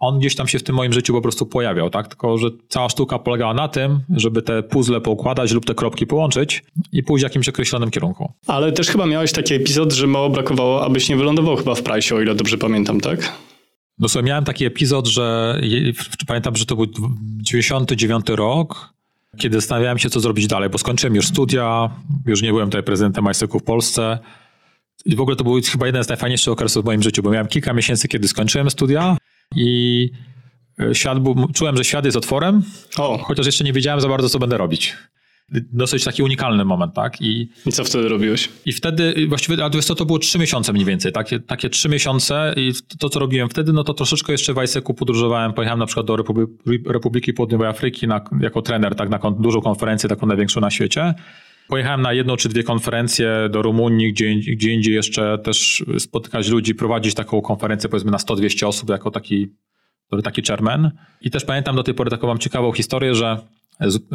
[0.01, 2.07] on gdzieś tam się w tym moim życiu po prostu pojawiał, tak?
[2.07, 6.63] Tylko, że cała sztuka polegała na tym, żeby te puzzle poukładać lub te kropki połączyć
[6.91, 8.31] i pójść w jakimś określonym kierunku.
[8.47, 12.15] Ale też chyba miałeś taki epizod, że mało brakowało, abyś nie wylądował chyba w Price,
[12.15, 13.33] o ile dobrze pamiętam, tak?
[13.99, 15.59] No sobie miałem taki epizod, że
[16.27, 16.87] pamiętam, że to był
[17.41, 18.93] 99 rok,
[19.37, 21.89] kiedy zastanawiałem się, co zrobić dalej, bo skończyłem już studia,
[22.25, 24.19] już nie byłem tutaj prezydentem ISEC-u w Polsce,
[25.05, 27.47] i w ogóle to był chyba jeden z najfajniejszych okresów w moim życiu, bo miałem
[27.47, 29.17] kilka miesięcy, kiedy skończyłem studia
[29.55, 30.09] i
[30.79, 32.63] e, świat był, czułem, że świat jest otworem,
[32.97, 33.17] o.
[33.17, 34.95] chociaż jeszcze nie wiedziałem za bardzo, co będę robić.
[35.73, 37.21] Dosyć taki unikalny moment, tak?
[37.21, 38.49] I, I co wtedy robiłeś?
[38.65, 42.53] I wtedy, właściwie, a to, to było trzy miesiące mniej więcej, takie, takie trzy miesiące
[42.57, 46.05] i to, co robiłem wtedy, no to troszeczkę jeszcze w ISEC-u podróżowałem, pojechałem na przykład
[46.05, 46.17] do
[46.87, 51.13] Republiki Południowej Afryki na, jako trener, tak, na dużą konferencję, taką największą na świecie.
[51.67, 56.75] Pojechałem na jedną czy dwie konferencje do Rumunii, gdzie, gdzie indziej jeszcze też spotykać ludzi,
[56.75, 59.47] prowadzić taką konferencję powiedzmy na 100-200 osób jako taki,
[60.23, 60.91] taki chairman.
[61.21, 63.37] I też pamiętam do tej pory taką mam ciekawą historię, że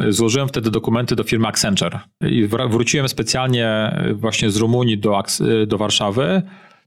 [0.09, 5.23] złożyłem wtedy dokumenty do firmy Accenture i wróciłem specjalnie właśnie z Rumunii do,
[5.67, 6.41] do Warszawy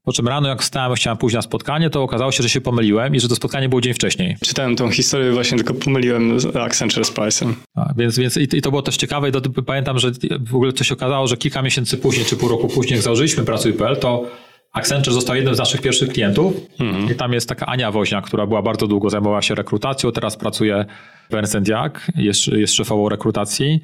[0.05, 3.15] po czym rano, jak wstałem, chciałem pójść na spotkanie, to okazało się, że się pomyliłem
[3.15, 4.37] i że to spotkanie było dzień wcześniej.
[4.45, 7.53] Czytałem tą historię, właśnie tylko pomyliłem Accenture z Price'em.
[7.75, 10.11] A, więc więc i, i, to było też ciekawe i do, pamiętam, że
[10.47, 13.45] w ogóle to się okazało, że kilka miesięcy później, czy pół roku później, jak założyliśmy
[13.45, 14.27] Pracuj.pl, to
[14.73, 17.11] Accenture został jednym z naszych pierwszych klientów mhm.
[17.11, 20.85] i tam jest taka Ania Woźnia, która była bardzo długo zajmowała się rekrutacją, teraz pracuje
[21.31, 23.81] w Ernst Young, jest, jest szefową rekrutacji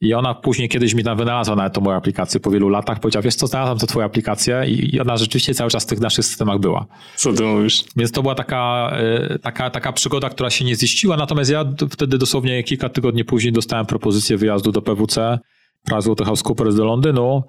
[0.00, 3.00] i ona później kiedyś mi tam wynalazła nawet tą moją aplikację po wielu latach.
[3.00, 6.24] Powiedziała, wiesz co, znalazłam to twoją aplikację i ona rzeczywiście cały czas w tych naszych
[6.24, 6.86] systemach była.
[7.16, 7.84] Co ty mówisz?
[7.96, 11.16] Więc to była taka, e, taka, taka przygoda, która się nie ziściła.
[11.16, 15.38] Natomiast ja wtedy dosłownie kilka tygodni później dostałem propozycję wyjazdu do PWC,
[15.86, 17.42] PricewaterhouseCoopers do Londynu.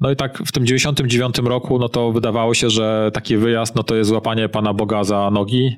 [0.00, 3.82] No i tak w tym 99 roku, no to wydawało się, że taki wyjazd, no
[3.82, 5.76] to jest złapanie Pana Boga za nogi.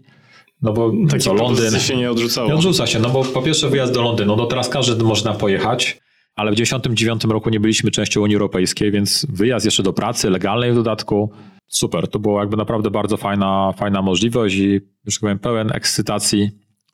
[0.63, 2.49] No bo Takie co, Londyn się nie odrzucało.
[2.49, 6.04] Nie odrzuca się, no bo po pierwsze wyjazd do Londynu, no teraz każdy można pojechać
[6.35, 10.73] ale w 1999 roku nie byliśmy częścią Unii Europejskiej, więc wyjazd jeszcze do pracy, legalnej
[10.73, 11.31] w dodatku,
[11.67, 12.09] super.
[12.09, 16.51] To była jakby naprawdę bardzo fajna, fajna możliwość i, już powiem, pełen ekscytacji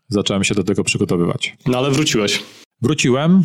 [0.09, 1.57] zacząłem się do tego przygotowywać.
[1.67, 2.43] No ale wróciłeś.
[2.83, 3.45] Wróciłem.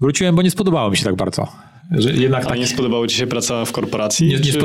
[0.00, 1.48] Wróciłem, bo nie spodobało mi się tak bardzo.
[1.90, 2.58] Że jednak A tak...
[2.58, 4.26] nie spodobało ci się praca w korporacji?
[4.26, 4.60] Nie, nie czy,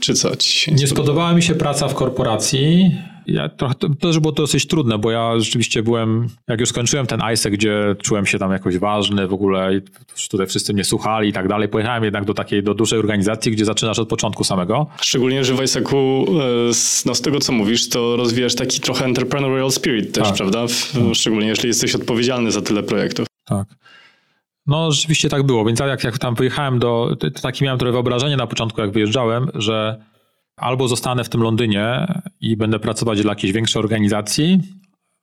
[0.00, 2.90] czy co ci się Nie spodobała mi się praca w korporacji
[3.26, 7.06] ja trochę, to też było to dosyć trudne, bo ja rzeczywiście byłem, jak już skończyłem
[7.06, 9.80] ten ISE, gdzie czułem się tam jakoś ważny w ogóle
[10.30, 13.64] tutaj wszyscy mnie słuchali i tak dalej, pojechałem jednak do takiej, do dużej organizacji, gdzie
[13.64, 14.86] zaczynasz od początku samego.
[15.00, 16.70] Szczególnie, że w ISEC-u, e,
[17.06, 20.36] no z tego co mówisz, to rozwijasz taki trochę entrepreneurial spirit też, tak.
[20.36, 20.66] prawda?
[20.66, 21.02] W, tak.
[21.14, 23.26] Szczególnie, jeśli jesteś odpowiedzialny za tyle projektów.
[23.44, 23.68] Tak.
[24.66, 28.46] No rzeczywiście tak było, więc jak, jak tam wyjechałem do, takie miałem trochę wyobrażenie na
[28.46, 30.04] początku, jak wyjeżdżałem, że
[30.56, 32.06] albo zostanę w tym Londynie
[32.40, 34.60] i będę pracować dla jakiejś większej organizacji,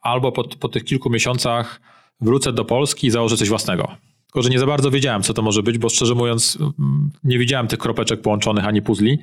[0.01, 1.81] albo po, po tych kilku miesiącach
[2.21, 3.87] wrócę do Polski i założę coś własnego.
[4.25, 7.39] Tylko, że nie za bardzo wiedziałem, co to może być, bo szczerze mówiąc, mm, nie
[7.39, 9.19] widziałem tych kropeczek połączonych ani puzli.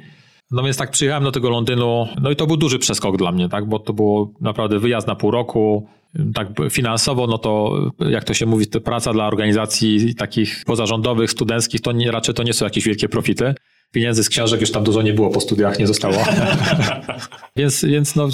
[0.50, 3.48] No więc tak przyjechałem do tego Londynu, no i to był duży przeskok dla mnie,
[3.48, 5.88] tak, bo to było naprawdę wyjazd na pół roku,
[6.34, 11.80] tak finansowo, no to jak to się mówi, to praca dla organizacji takich pozarządowych, studenckich,
[11.80, 13.54] to nie, raczej to nie są jakieś wielkie profity.
[13.92, 16.14] Pieniędzy z książek już tam dużo nie było po studiach, nie zostało.
[17.56, 18.28] więc więc no,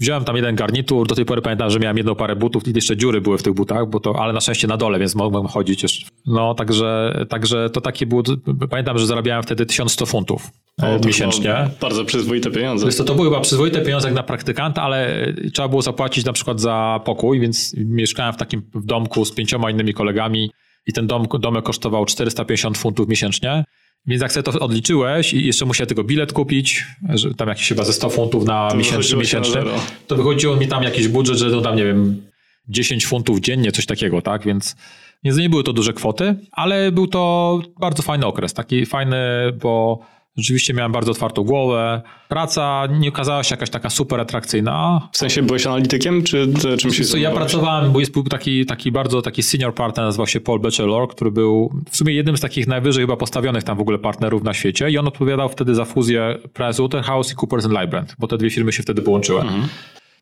[0.00, 2.96] wziąłem tam jeden garnitur, do tej pory pamiętam, że miałem jedną parę butów i jeszcze
[2.96, 5.82] dziury były w tych butach, bo to, ale na szczęście na dole, więc mogłem chodzić
[5.82, 6.06] jeszcze.
[6.26, 8.22] No także, także to takie było,
[8.70, 10.50] pamiętam, że zarabiałem wtedy 1100 funtów
[10.82, 11.70] o, miesięcznie.
[11.80, 12.84] Bardzo przyzwoite pieniądze.
[12.84, 16.32] Więc to, to były chyba przyzwoite pieniądze jak na praktykanta, ale trzeba było zapłacić na
[16.32, 20.50] przykład za pokój, więc mieszkałem w takim w domku z pięcioma innymi kolegami
[20.86, 23.64] i ten dom, domek kosztował 450 funtów miesięcznie.
[24.06, 27.84] Więc jak sobie to odliczyłeś i jeszcze musiałem tego bilet kupić, że tam jakieś chyba
[27.84, 29.62] ze 100 funtów na to miesięczny, miesięczny
[30.06, 32.22] to wychodziło mi tam jakiś budżet, że to tam, nie wiem,
[32.68, 34.44] 10 funtów dziennie, coś takiego, tak?
[34.44, 34.76] Więc,
[35.24, 39.16] więc nie były to duże kwoty, ale był to bardzo fajny okres, taki fajny,
[39.62, 39.98] bo
[40.36, 42.02] Rzeczywiście miałem bardzo otwartą głowę.
[42.28, 45.08] Praca nie okazała się jakaś taka super atrakcyjna.
[45.12, 49.22] W sensie byłeś analitykiem, czy czymś się Ja pracowałem, bo jest był taki, taki bardzo
[49.22, 53.02] taki senior partner, nazywał się Paul Batchelor, który był w sumie jednym z takich najwyżej
[53.02, 57.32] chyba postawionych tam w ogóle partnerów na świecie i on odpowiadał wtedy za fuzję Pricewaterhouse
[57.32, 59.40] i Coopers Lybrand, bo te dwie firmy się wtedy połączyły.
[59.40, 59.68] Mhm.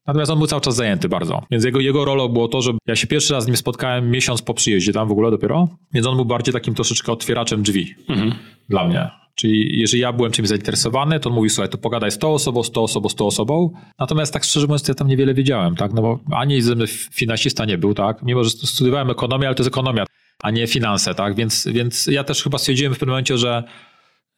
[0.07, 1.43] Natomiast on był cały czas zajęty bardzo.
[1.51, 4.43] Więc jego, jego rolą było to, że ja się pierwszy raz z nim spotkałem miesiąc
[4.43, 8.35] po przyjeździe tam w ogóle dopiero, więc on był bardziej takim troszeczkę otwieraczem drzwi mhm.
[8.69, 9.11] dla mnie.
[9.35, 12.63] Czyli jeżeli ja byłem czymś zainteresowany, to on mówił, słuchaj, to pogadaj z tą osobą,
[12.63, 13.73] z tą osobą, z tą osobą.
[13.99, 15.93] Natomiast tak szczerze mówiąc, ja tam niewiele wiedziałem, tak?
[15.93, 18.23] No bo ani ze mnie finansista nie był, tak?
[18.23, 20.05] Mimo, że studiowałem ekonomię, ale to jest ekonomia,
[20.43, 21.35] a nie finanse, tak?
[21.35, 23.65] Więc, więc ja też chyba stwierdziłem w pewnym momencie, że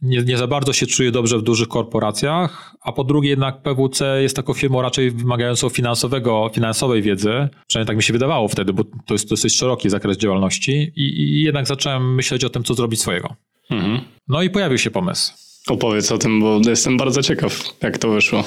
[0.05, 4.23] nie, nie za bardzo się czuję dobrze w dużych korporacjach, a po drugie jednak PWC
[4.23, 8.85] jest taką firmą raczej wymagającą finansowego, finansowej wiedzy, przynajmniej tak mi się wydawało wtedy, bo
[9.07, 13.01] to jest dosyć szeroki zakres działalności i, i jednak zacząłem myśleć o tym, co zrobić
[13.01, 13.35] swojego.
[13.71, 14.01] Mhm.
[14.29, 15.33] No i pojawił się pomysł.
[15.69, 18.45] Opowiedz o tym, bo jestem bardzo ciekaw, jak to wyszło.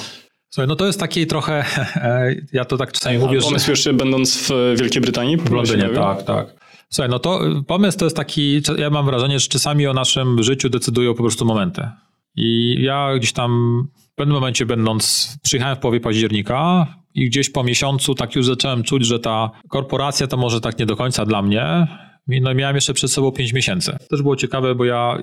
[0.50, 1.64] Słuchaj, no to jest taki trochę,
[2.52, 3.72] ja to tak czasami A mówię, pomysł że...
[3.72, 5.36] jeszcze będąc w Wielkiej Brytanii?
[5.36, 6.57] W Londynie, tak, tak.
[6.90, 10.68] Słuchaj, no to pomysł to jest taki, ja mam wrażenie, że czasami o naszym życiu
[10.68, 11.88] decydują po prostu momenty.
[12.36, 17.64] I ja gdzieś tam w pewnym momencie będąc, przyjechałem w połowie października i gdzieś po
[17.64, 21.42] miesiącu tak już zacząłem czuć, że ta korporacja to może tak nie do końca dla
[21.42, 21.86] mnie.
[22.26, 23.96] No miałem jeszcze przed sobą 5 miesięcy.
[24.10, 25.18] Też było ciekawe, bo ja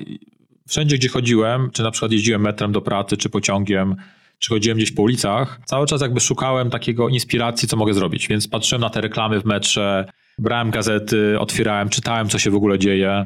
[0.67, 3.95] wszędzie, gdzie chodziłem, czy na przykład jeździłem metrem do pracy, czy pociągiem,
[4.39, 8.27] czy chodziłem gdzieś po ulicach, cały czas jakby szukałem takiego inspiracji, co mogę zrobić.
[8.27, 10.05] Więc patrzyłem na te reklamy w metrze,
[10.39, 13.25] brałem gazety, otwierałem, czytałem, co się w ogóle dzieje.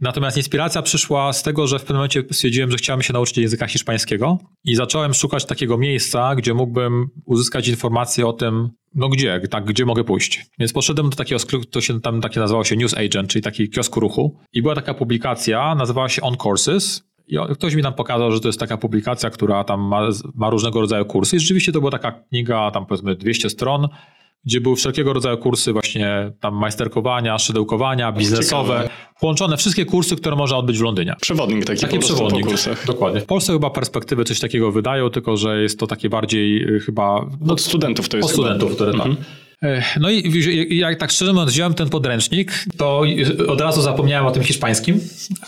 [0.00, 3.66] Natomiast inspiracja przyszła z tego, że w pewnym momencie stwierdziłem, że chciałem się nauczyć języka
[3.66, 9.64] hiszpańskiego i zacząłem szukać takiego miejsca, gdzie mógłbym uzyskać informacje o tym, no gdzie, tak,
[9.64, 10.46] gdzie mogę pójść.
[10.58, 11.40] Więc poszedłem do takiego,
[11.70, 14.94] to się tam takie nazywało się News Agent, czyli taki kiosku ruchu i była taka
[14.94, 19.30] publikacja, nazywała się On Courses i ktoś mi tam pokazał, że to jest taka publikacja,
[19.30, 23.16] która tam ma, ma różnego rodzaju kursy i rzeczywiście to była taka kniga, tam powiedzmy
[23.16, 23.88] 200 stron,
[24.44, 28.90] gdzie były wszelkiego rodzaju kursy właśnie tam majsterkowania, szydełkowania, biznesowe, Ciekawe.
[29.20, 31.14] połączone wszystkie kursy, które można odbyć w Londynie.
[31.20, 32.86] Przewodnik taki taki przewodnik, po kursach.
[32.86, 33.20] Dokładnie.
[33.20, 37.26] W Polsce chyba perspektywy coś takiego wydają, tylko że jest to takie bardziej y, chyba...
[37.48, 39.08] Od studentów to jest Od studentów, które tak.
[39.62, 40.02] Mhm.
[40.02, 43.02] No i jak tak szczerze mówiąc wziąłem ten podręcznik, to
[43.48, 45.00] od razu zapomniałem o tym hiszpańskim,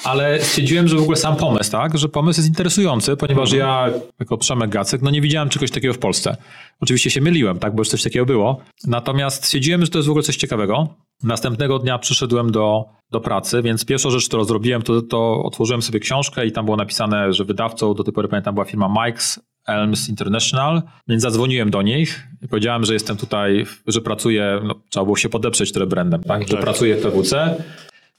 [0.05, 3.71] ale stwierdziłem, że w ogóle sam pomysł, tak, że pomysł jest interesujący, ponieważ mhm.
[3.71, 6.37] ja jako Przemek Gacek, no nie widziałem czegoś takiego w Polsce.
[6.81, 8.61] Oczywiście się myliłem, tak, bo już coś takiego było.
[8.87, 10.89] Natomiast stwierdziłem, że to jest w ogóle coś ciekawego.
[11.23, 16.01] Następnego dnia przyszedłem do, do pracy, więc pierwsza rzecz, którą zrobiłem, to, to otworzyłem sobie
[16.01, 20.09] książkę i tam było napisane, że wydawcą do tej pory pamiętam była firma Mike's Elms
[20.09, 25.17] International, więc zadzwoniłem do nich i powiedziałem, że jestem tutaj, że pracuję, no, trzeba było
[25.17, 26.43] się podeprzeć tym brandem, tak?
[26.49, 26.61] że tak.
[26.61, 27.57] pracuję w PWC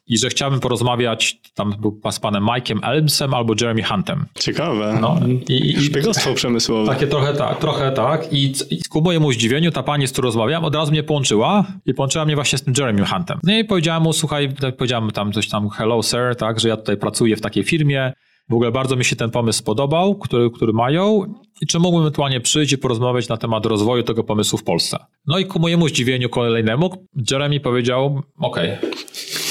[0.08, 1.76] i że chciałbym porozmawiać tam
[2.12, 4.26] z panem Mike'em Elmsem albo Jeremy Huntem.
[4.40, 4.98] Ciekawe.
[5.02, 6.94] No, i, Szpiegostwo przemysłowe.
[6.94, 8.34] Takie trochę tak, trochę tak.
[8.34, 11.94] I, I ku mojemu zdziwieniu ta pani, z którą rozmawiam, od razu mnie połączyła i
[11.94, 13.40] połączyła mnie właśnie z tym Jeremy Huntem.
[13.44, 16.78] No i powiedziałem mu, słuchaj, tak powiedziałem tam coś tam, hello sir, tak, że ja
[16.78, 18.14] tutaj pracuję w takiej firmie,
[18.50, 22.42] w ogóle bardzo mi się ten pomysł spodobał, który, który mają i czy mógłbym ewentualnie
[22.42, 24.98] przyjść i porozmawiać na temat rozwoju tego pomysłu w Polsce.
[25.28, 28.78] No i ku mojemu zdziwieniu kolejnemu Jeremy powiedział, okej.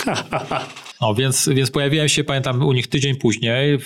[0.03, 0.55] Okay.
[1.01, 3.79] No, więc, więc pojawiłem się, pamiętam, u nich tydzień później.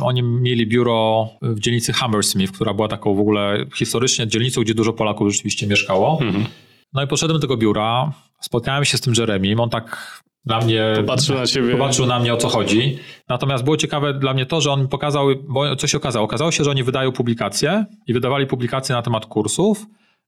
[0.00, 4.92] Oni mieli biuro w dzielnicy Hammersmith, która była taką w ogóle historycznie dzielnicą, gdzie dużo
[4.92, 6.18] Polaków rzeczywiście mieszkało.
[6.22, 6.44] Mhm.
[6.92, 9.54] No i poszedłem do tego biura, spotkałem się z tym Jeremy.
[9.62, 10.92] On tak na mnie.
[10.96, 11.72] Popatrzył na ciebie.
[11.72, 12.98] Popatrzył na mnie o co chodzi.
[13.28, 16.24] Natomiast było ciekawe dla mnie to, że on pokazał, bo co się okazało?
[16.24, 19.86] Okazało się, że oni wydają publikacje i wydawali publikacje na temat kursów,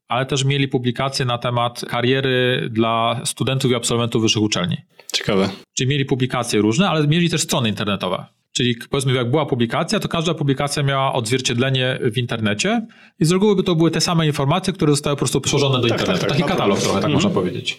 [0.09, 4.77] ale też mieli publikacje na temat kariery dla studentów i absolwentów wyższych uczelni.
[5.13, 5.49] Ciekawe.
[5.77, 8.25] Czyli mieli publikacje różne, ale mieli też strony internetowe.
[8.53, 12.87] Czyli powiedzmy, jak była publikacja, to każda publikacja miała odzwierciedlenie w internecie
[13.21, 15.89] i z reguły by to były te same informacje, które zostały po prostu przełożone do
[15.89, 16.21] Tak, internetu.
[16.21, 17.13] tak, tak, Taki katalog trochę, tak Mhm.
[17.13, 17.79] można powiedzieć.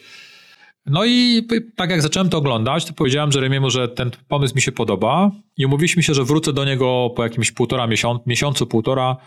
[0.87, 4.71] No i tak jak zacząłem to oglądać, to powiedziałem Jeremiemu, że ten pomysł mi się
[4.71, 9.17] podoba i umówiliśmy się, że wrócę do niego po jakimś półtora miesiącu, miesiącu, półtora,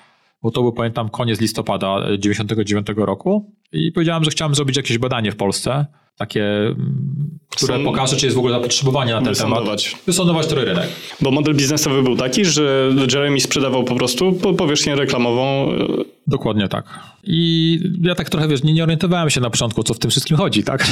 [0.42, 4.98] bo to był, pamiętam, koniec listopada e, 99 roku i powiedziałem, że chciałem zrobić jakieś
[4.98, 9.34] badanie w Polsce, takie, mm, które Są- pokaże, czy jest w ogóle zapotrzebowanie na ten
[9.34, 9.36] temat.
[9.50, 9.96] Wysądować.
[10.06, 10.88] Wysądować trochę rynek.
[11.20, 15.72] Bo model biznesowy był taki, że Jeremy sprzedawał po prostu po- powierzchnię reklamową.
[16.26, 16.84] Dokładnie tak.
[17.24, 20.36] I ja tak trochę, wiesz, nie, nie orientowałem się na początku, co w tym wszystkim
[20.36, 20.86] chodzi, tak?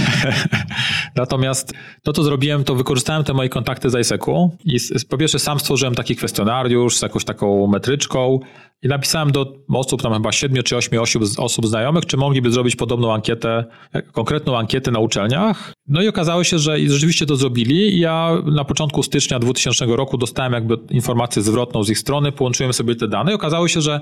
[1.17, 5.39] Natomiast to, co zrobiłem, to wykorzystałem te moje kontakty z ISEC-u i s- po pierwsze
[5.39, 8.41] sam stworzyłem taki kwestionariusz z jakąś taką metryczką
[8.83, 12.77] i napisałem do osób, tam chyba siedmiu czy ośmiu osób, osób znajomych, czy mogliby zrobić
[12.77, 15.73] podobną ankietę, e, konkretną ankietę na uczelniach.
[15.89, 18.01] No i okazało się, że rzeczywiście to zrobili.
[18.01, 22.95] Ja na początku stycznia 2000 roku dostałem jakby informację zwrotną z ich strony, połączyłem sobie
[22.97, 24.01] te dane i okazało się, że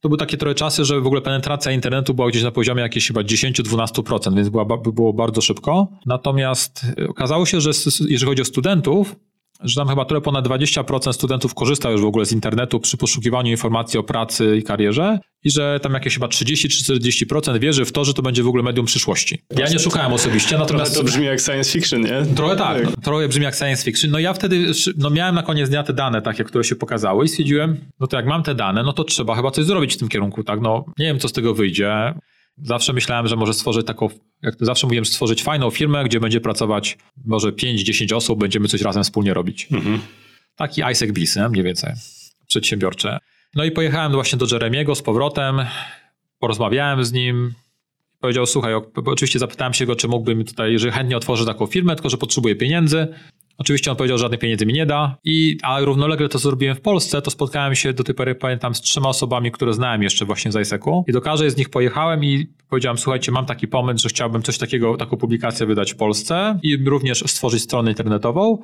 [0.00, 3.06] to były takie trochę czasy, że w ogóle penetracja internetu była gdzieś na poziomie jakieś
[3.06, 5.88] chyba 10-12%, więc była, było bardzo szybko.
[6.06, 7.70] Natomiast y, okazało się, że
[8.08, 9.16] jeżeli chodzi o studentów,
[9.62, 13.50] że tam chyba trochę ponad 20% studentów korzysta już w ogóle z internetu przy poszukiwaniu
[13.50, 17.92] informacji o pracy i karierze i że tam jakieś chyba 30 czy 40% wierzy w
[17.92, 19.42] to, że to będzie w ogóle medium przyszłości.
[19.56, 20.94] Ja nie szukałem osobiście, Trochę natomiast...
[20.94, 22.34] to brzmi jak science fiction, nie?
[22.36, 24.10] Trochę tak, no, trochę brzmi jak science fiction.
[24.10, 27.28] No ja wtedy, no miałem na koniec dnia te dane takie, które się pokazały i
[27.28, 30.08] stwierdziłem, no to jak mam te dane, no to trzeba chyba coś zrobić w tym
[30.08, 30.60] kierunku, tak?
[30.60, 32.14] No nie wiem, co z tego wyjdzie.
[32.62, 34.08] Zawsze myślałem, że może stworzyć taką,
[34.42, 39.02] jak zawsze mówiłem, stworzyć fajną firmę, gdzie będzie pracować może 5-10 osób, będziemy coś razem
[39.02, 39.68] wspólnie robić.
[39.72, 40.00] Mhm.
[40.56, 41.48] Taki Isaac Biz, nie?
[41.48, 41.92] mniej więcej,
[42.46, 43.18] przedsiębiorcze.
[43.54, 45.60] No i pojechałem właśnie do Jeremiego z powrotem,
[46.38, 47.54] porozmawiałem z nim,
[48.20, 48.74] powiedział, słuchaj,
[49.06, 52.56] oczywiście zapytałem się go, czy mógłbym tutaj, że chętnie otworzę taką firmę, tylko że potrzebuję
[52.56, 53.08] pieniędzy.
[53.60, 55.16] Oczywiście on powiedział, że żadnych pieniędzy mi nie da.
[55.24, 58.74] I, a równolegle to, co zrobiłem w Polsce, to spotkałem się do tej pory, pamiętam,
[58.74, 61.04] z trzema osobami, które znałem jeszcze właśnie z ISEC-u.
[61.08, 64.58] I do każdej z nich pojechałem i powiedziałem, słuchajcie, mam taki pomysł, że chciałbym coś
[64.58, 68.58] takiego, taką publikację wydać w Polsce i również stworzyć stronę internetową.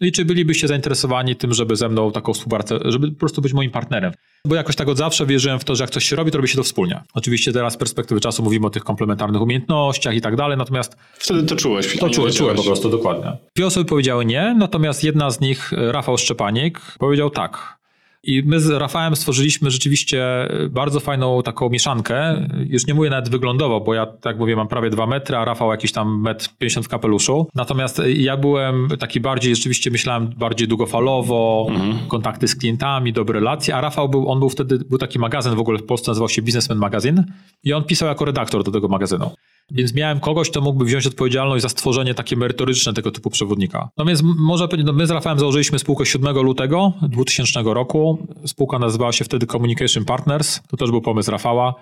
[0.00, 3.52] No i czy bylibyście zainteresowani tym, żeby ze mną taką współpracę, żeby po prostu być
[3.52, 4.12] moim partnerem?
[4.44, 6.48] Bo jakoś tak od zawsze wierzyłem w to, że jak coś się robi, to robi
[6.48, 7.02] się to wspólnie.
[7.14, 11.42] Oczywiście teraz z perspektywy czasu mówimy o tych komplementarnych umiejętnościach i tak dalej, natomiast Wtedy
[11.42, 11.96] to czułeś.
[11.98, 13.32] to czułem, czułem po prostu, dokładnie.
[13.56, 17.79] Dwie osoby powiedziały nie, natomiast jedna z nich, Rafał Szczepanik, powiedział tak.
[18.22, 22.48] I my z Rafałem stworzyliśmy rzeczywiście bardzo fajną taką mieszankę.
[22.66, 25.70] Już nie mówię nawet wyglądowo, bo ja, tak mówię, mam prawie dwa metry, a Rafał
[25.70, 27.48] jakiś tam metr 50 w kapeluszu.
[27.54, 31.66] Natomiast ja byłem taki bardziej, rzeczywiście myślałem bardziej długofalowo,
[32.08, 35.60] kontakty z klientami, dobre relacje, a Rafał był, on był wtedy, był taki magazyn w
[35.60, 37.24] ogóle w Polsce, nazywał się Businessman Magazine
[37.64, 39.30] i on pisał jako redaktor do tego magazynu.
[39.70, 43.88] Więc miałem kogoś, kto mógłby wziąć odpowiedzialność za stworzenie takie merytoryczne tego typu przewodnika.
[43.96, 48.26] No więc m- można powiedzieć, no my z Rafałem założyliśmy spółkę 7 lutego 2000 roku.
[48.46, 50.60] Spółka nazywała się wtedy Communication Partners.
[50.68, 51.74] To też był pomysł Rafała,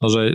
[0.00, 0.32] no, że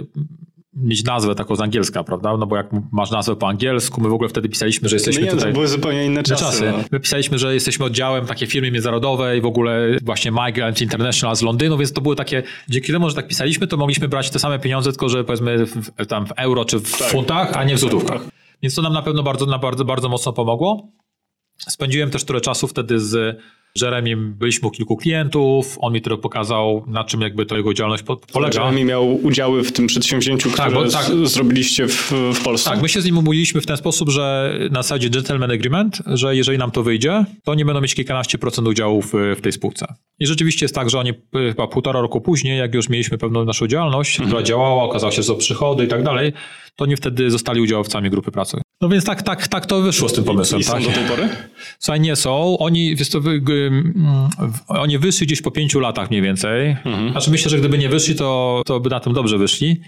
[0.76, 2.38] mieć nazwę taką z angielska, prawda?
[2.38, 5.24] No bo jak masz nazwę po angielsku, my w ogóle wtedy pisaliśmy, że No jesteśmy
[5.24, 5.54] nie, tutaj...
[5.54, 6.44] były zupełnie inne czasy.
[6.44, 6.72] czasy.
[6.72, 6.84] No.
[6.92, 11.78] My pisaliśmy, że jesteśmy oddziałem takiej firmy międzynarodowej, w ogóle właśnie Migrant International z Londynu,
[11.78, 14.92] więc to były takie, dzięki temu, że tak pisaliśmy, to mogliśmy brać te same pieniądze,
[14.92, 17.08] tylko że powiedzmy w, tam w euro czy w Tak.
[17.10, 18.22] funtach, a nie w złotówkach.
[18.62, 20.92] Więc to nam na pewno bardzo, na bardzo, bardzo mocno pomogło.
[21.58, 23.38] Spędziłem też trochę czasu wtedy z
[23.82, 28.04] Jeremiem, byliśmy u kilku klientów, on mi trochę pokazał, na czym jakby to jego działalność
[28.04, 28.60] po, polega.
[28.60, 32.70] Jeremy miał udziały w tym przedsięwzięciu, Tak, które bo tak- zrobiliście w, w Polsce.
[32.70, 36.36] Tak, my się z nim umówiliśmy w ten sposób, że na zasadzie gentleman agreement, że
[36.36, 39.86] jeżeli nam to wyjdzie, to oni będą mieć kilkanaście procent udziału w, w tej spółce.
[40.20, 43.46] I rzeczywiście jest tak, że oni y, chyba półtora roku później, jak już mieliśmy pewną
[43.46, 46.34] naszą działalność, która działała, okazało się, że są przychody i tak dalej,
[46.76, 48.58] to oni wtedy zostali udziałowcami grupy pracy.
[48.86, 50.62] No więc tak, tak, tak to wyszło z tym pomysłem.
[50.62, 50.84] I są tak?
[50.84, 51.30] do tej pory?
[51.80, 52.58] Słuchaj, nie są.
[52.58, 53.92] Oni, wiesz co, wy- mm,
[54.68, 56.78] oni wyszli gdzieś po pięciu latach mniej więcej.
[57.12, 59.82] Znaczy myślę, że gdyby nie wyszli, to, to by na tym dobrze wyszli.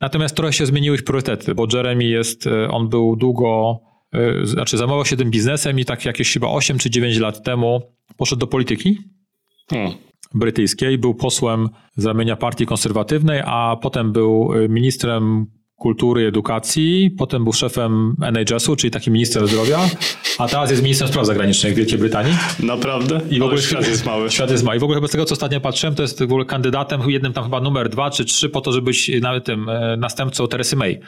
[0.00, 3.80] Natomiast trochę się zmieniły ich priorytety, bo Jeremy jest, e, on był długo,
[4.12, 7.80] e, znaczy zajmował się tym biznesem i tak jakieś chyba 8 czy 9 lat temu
[8.16, 8.98] poszedł do polityki
[9.72, 9.94] O,
[10.34, 15.46] brytyjskiej, był posłem z ramienia partii konserwatywnej, a potem był e, ministrem
[15.82, 19.80] kultury i edukacji, potem był szefem NHS-u, czyli takim ministrem zdrowia,
[20.38, 22.34] a teraz jest ministrem spraw zagranicznych Wielkiej Brytanii.
[22.62, 23.20] naprawdę?
[23.30, 24.30] I w ogóle Ale świat jest mały.
[24.30, 24.76] Świat jest mały.
[24.76, 27.32] I w ogóle chyba z tego, co ostatnio patrzyłem, to jest w ogóle kandydatem, jednym
[27.32, 30.76] tam chyba numer dwa czy trzy, po to, żeby być na tym e, następcą Teresy
[30.76, 31.00] May.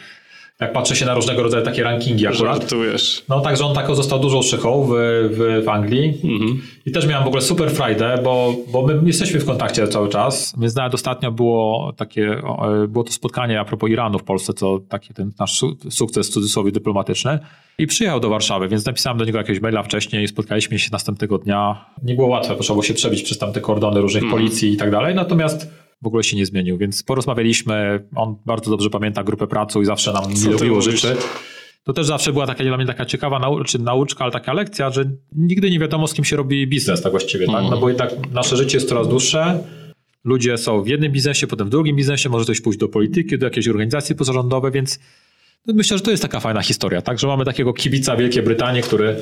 [0.60, 2.58] Jak patrzę się na różnego rodzaju takie rankingi akurat.
[2.60, 3.22] Żartujesz.
[3.28, 4.90] No także on tak został dużą szychą w,
[5.30, 6.20] w, w Anglii.
[6.24, 6.62] Mhm.
[6.86, 10.54] I też miałem w ogóle super Friday, bo, bo my jesteśmy w kontakcie cały czas.
[10.58, 14.78] Więc nawet ostatnio było takie, o, było to spotkanie a propos Iranu w Polsce, co
[14.88, 17.38] taki ten nasz su- sukces w cudzysłowie dyplomatyczny.
[17.78, 21.38] I przyjechał do Warszawy, więc napisałem do niego jakiegoś maila wcześniej i spotkaliśmy się następnego
[21.38, 21.84] dnia.
[22.02, 24.42] Nie było łatwe, trzeba było się przebić przez tamte kordony różnych Mhm.
[24.42, 25.14] policji i tak dalej.
[25.14, 25.70] Natomiast
[26.04, 28.06] w ogóle się nie zmienił, więc porozmawialiśmy.
[28.16, 30.84] On bardzo dobrze pamięta grupę pracy i zawsze nam Co mówisz?
[30.84, 31.16] życzy.
[31.84, 34.90] To też zawsze była taka dla mnie taka ciekawa nau- czy nauczka, ale taka lekcja,
[34.90, 37.64] że nigdy nie wiadomo z kim się robi biznes tak właściwie, tak?
[37.70, 39.58] No bo jednak nasze życie jest coraz dłuższe.
[40.24, 43.46] Ludzie są w jednym biznesie, potem w drugim biznesie, może ktoś pójść do polityki, do
[43.46, 44.98] jakiejś organizacji pozarządowej, więc
[45.66, 47.18] myślę, że to jest taka fajna historia, tak?
[47.18, 49.16] Że mamy takiego kibica Wielkiej Brytanii, który.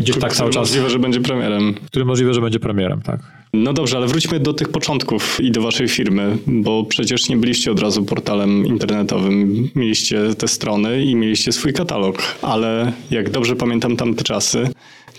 [0.00, 1.74] Gdzieś tak cały czas- Możliwe, że będzie premierem.
[1.86, 3.20] który możliwe, że będzie premierem, tak?
[3.52, 7.72] No dobrze, ale wróćmy do tych początków i do waszej firmy, bo przecież nie byliście
[7.72, 9.68] od razu portalem internetowym.
[9.74, 14.68] Mieliście te strony i mieliście swój katalog, ale jak dobrze pamiętam tamte czasy,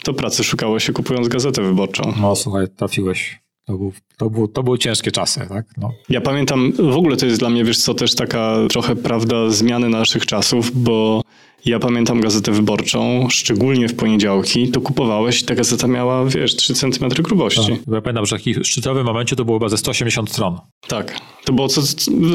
[0.04, 2.14] to pracy szukało się kupując gazetę wyborczą.
[2.22, 3.41] No słuchaj, trafiłeś.
[3.72, 5.66] To, był, to, był, to były ciężkie czasy, tak?
[5.78, 5.92] No.
[6.10, 9.90] Ja pamiętam, w ogóle to jest dla mnie, wiesz co, też taka trochę prawda zmiany
[9.90, 11.22] naszych czasów, bo
[11.66, 17.10] ja pamiętam gazetę wyborczą, szczególnie w poniedziałki, to kupowałeś, ta gazeta miała, wiesz, 3 cm
[17.10, 17.72] grubości.
[17.92, 20.58] Ja pamiętam, że w takim szczytowym momencie to było chyba ze 180 stron.
[20.88, 21.20] Tak.
[21.46, 21.82] To było co,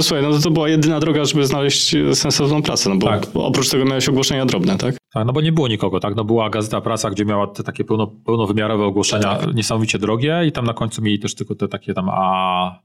[0.02, 3.26] słuchaj, no to była jedyna droga, żeby znaleźć sensowną pracę, no bo Tak.
[3.34, 4.96] oprócz tego miałeś ogłoszenia drobne, tak?
[5.16, 6.16] Tak, no bo nie było nikogo, tak?
[6.16, 10.64] No była Gazeta Prasa, gdzie miała te takie pełno, pełnowymiarowe ogłoszenia, niesamowicie drogie i tam
[10.64, 12.80] na końcu mieli też tylko te takie tam a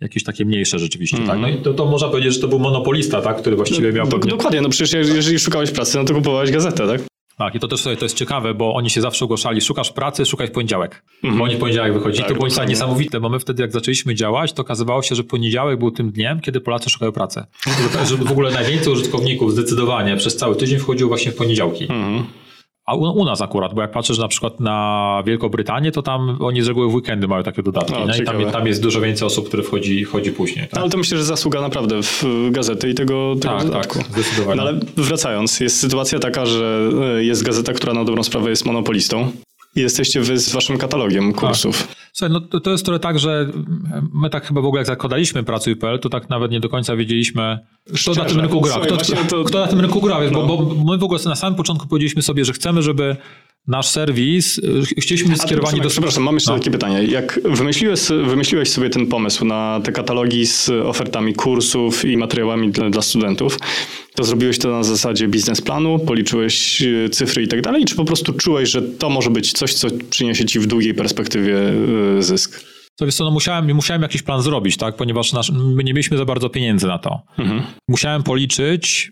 [0.00, 1.38] jakieś takie mniejsze rzeczywiście, tak?
[1.38, 3.36] No i to, to można powiedzieć, że to był monopolista, tak?
[3.36, 4.06] Który właściwie miał...
[4.06, 7.09] Do, pewnie- dokładnie, no przecież jeżeli szukałeś pracy, no to kupowałeś gazetę, tak?
[7.40, 10.26] Tak, i to też sobie to jest ciekawe, bo oni się zawsze ogłaszali, szukasz pracy,
[10.26, 11.02] szukaj w poniedziałek.
[11.22, 12.18] Bo oni w poniedziałek wychodzili.
[12.18, 12.70] Tak, to było dokładnie.
[12.72, 16.40] niesamowite, bo my wtedy jak zaczęliśmy działać, to okazywało się, że poniedziałek był tym dniem,
[16.40, 17.42] kiedy Polacy szukają pracy.
[17.92, 21.84] Że- Że w ogóle najwięcej użytkowników zdecydowanie przez cały tydzień wchodziło właśnie w poniedziałki.
[21.84, 22.24] Mhm.
[22.90, 26.36] A u, u nas akurat, bo jak patrzysz na przykład na Wielką Brytanię, to tam
[26.40, 27.94] oni z reguły w weekendy mają takie dodatki.
[27.94, 28.18] O, nie?
[28.18, 30.68] I tam, tam jest dużo więcej osób, które wchodzi, wchodzi później.
[30.68, 33.98] Tak, Ale to myślę, że zasługa naprawdę w gazety i tego, tego tak, dodatku.
[33.98, 34.56] tak zdecydowanie.
[34.56, 38.66] No ale wracając, jest sytuacja taka, że e, jest gazeta, która na dobrą sprawę jest
[38.66, 39.30] monopolistą.
[39.76, 41.88] I jesteście wy z waszym katalogiem kursów.
[42.12, 43.46] Słuchaj, no to, to jest trochę tak, że
[44.12, 47.58] my tak chyba w ogóle jak zakładaliśmy Pracuj.pl, to tak nawet nie do końca wiedzieliśmy,
[47.84, 48.24] kto na Szczerze.
[48.24, 48.72] tym rynku gra.
[48.72, 48.90] Słuchaj,
[49.26, 50.46] Kto, to- kto na tym rynku gra, No.
[50.46, 53.16] bo, bo my w ogóle na samym początku powiedzieliśmy sobie, że chcemy, żeby
[53.70, 55.88] nasz serwis, y, chcieliśmy być skierowani do...
[55.88, 56.58] Przepraszam, mam jeszcze No.
[56.58, 57.04] takie pytanie.
[57.04, 62.90] Jak wymyśliłeś, wymyśliłeś sobie ten pomysł na te katalogi z ofertami kursów i materiałami dla,
[62.90, 63.58] dla studentów,
[64.14, 68.32] to zrobiłeś to na zasadzie biznesplanu, policzyłeś e, cyfry i tak dalej, czy po prostu
[68.32, 71.58] czułeś, że to może być coś, co przyniesie ci w długiej perspektywie
[72.18, 72.64] e, zysk?
[72.96, 74.96] To wiesz co, no musiałem, musiałem jakiś plan zrobić, tak?
[74.96, 77.20] ponieważ nasz, my nie mieliśmy za bardzo pieniędzy na to.
[77.38, 77.62] Mhm.
[77.88, 79.10] Musiałem policzyć,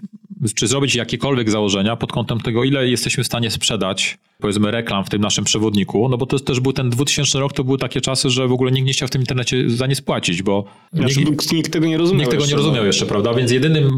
[0.54, 5.08] czy zrobić jakiekolwiek założenia pod kątem tego, ile jesteśmy w stanie sprzedać, powiedzmy, reklam w
[5.08, 8.30] tym naszym przewodniku, no bo to też był ten 2000 rok, to były takie czasy,
[8.30, 11.52] że w ogóle nikt nie chciał w tym internecie za nie spłacić, bo Znaczy, nikt,
[11.52, 12.20] nikt tego nie rozumiał.
[12.20, 12.86] nikt tego nie jeszcze, rozumiał no.
[12.86, 13.34] jeszcze, prawda?
[13.34, 13.90] Więc jedynym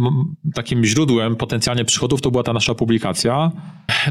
[0.55, 3.53] takim źródłem potencjalnie przychodów to była ta nasza publikacja.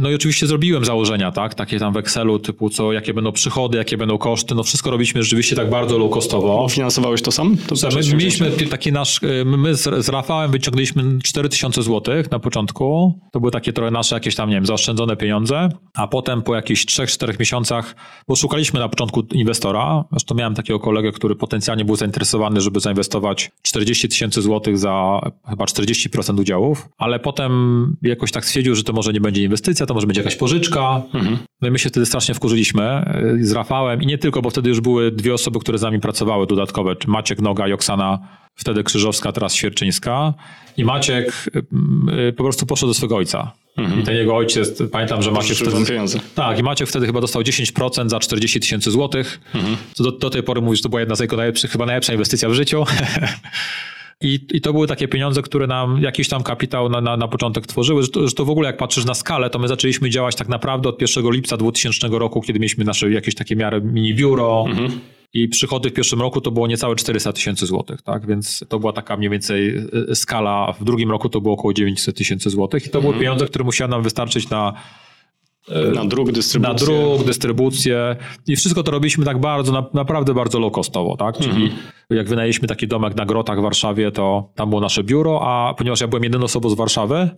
[0.01, 1.55] No i oczywiście zrobiłem założenia, tak?
[1.55, 5.23] Takie tam w Excelu typu co, jakie będą przychody, jakie będą koszty, no wszystko robiliśmy
[5.23, 6.67] rzeczywiście tak bardzo low costowo.
[6.69, 7.57] Finansowałeś to sam?
[7.57, 13.19] To My mieliśmy taki nasz, y, my z, z Rafałem wyciągnęliśmy 4000 zł na początku.
[13.31, 16.85] To były takie trochę nasze jakieś tam, nie wiem, zaoszczędzone pieniądze, a potem po jakichś
[16.85, 17.95] 3-4 miesiącach,
[18.27, 23.51] bo szukaliśmy na początku inwestora, zresztą miałem takiego kolegę, który potencjalnie był zainteresowany, żeby zainwestować
[23.61, 27.51] 40 tysięcy złotych za chyba 40% udziałów, ale potem
[28.01, 31.01] jakoś tak stwierdził, że to może nie będzie inwestycja, to może będzie jakaś pożyczka.
[31.61, 34.01] No i my się wtedy strasznie wkurzyliśmy y, z Rafałem.
[34.01, 37.41] I nie tylko, bo wtedy już były dwie osoby, które z nami pracowały dodatkowe, Maciek
[37.41, 38.19] Noga i Oksana,
[38.59, 40.33] wtedy Krzyżowska, teraz Świerczyńska.
[40.77, 41.59] I Maciek y,
[42.29, 43.51] y, po prostu poszedł do swojego ojca.
[44.01, 45.85] I ten jego ojciec, pamiętam, że Maciek wtedy...
[45.85, 46.19] pieniądze.
[46.35, 49.39] Tak, i Maciek wtedy chyba dostał 10% za 40 tysięcy złotych,
[49.93, 52.13] co do, do tej pory mówisz, że to była jedna z jego najlepszych, chyba najlepsza
[52.13, 52.85] inwestycja w życiu.
[54.21, 57.67] I, I to były takie pieniądze, które nam jakiś tam kapitał na, na, na początek
[57.67, 60.35] tworzyły, że to, że to w ogóle jak patrzysz na skalę, to my zaczęliśmy działać
[60.35, 64.65] tak naprawdę od 1 lipca 2000 roku, kiedy mieliśmy nasze jakieś takie miarę mini biuro
[65.33, 68.27] i przychody w pierwszym roku to było niecałe 400 tysięcy złotych, tak?
[68.27, 69.77] Więc to była taka mniej więcej
[70.11, 70.73] y, skala.
[70.79, 73.91] W drugim roku to było około 900 tysięcy złotych i to były pieniądze, które musiały
[73.91, 74.73] nam wystarczyć na
[75.95, 76.59] Na druk, dystrybucję.
[76.73, 78.15] na druk, dystrybucję
[78.47, 81.37] i wszystko to robiliśmy tak bardzo, na, naprawdę bardzo low costowo, tak?
[81.37, 81.71] Czyli
[82.09, 86.01] jak wynajęliśmy taki domek na Grotach w Warszawie, to tam było nasze biuro, a ponieważ
[86.01, 87.29] ja byłem jedyną osobą z Warszawy,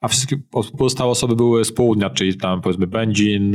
[0.00, 3.50] a wszystkie po- pozostałe osoby były z południa, czyli tam powiedzmy Będzin,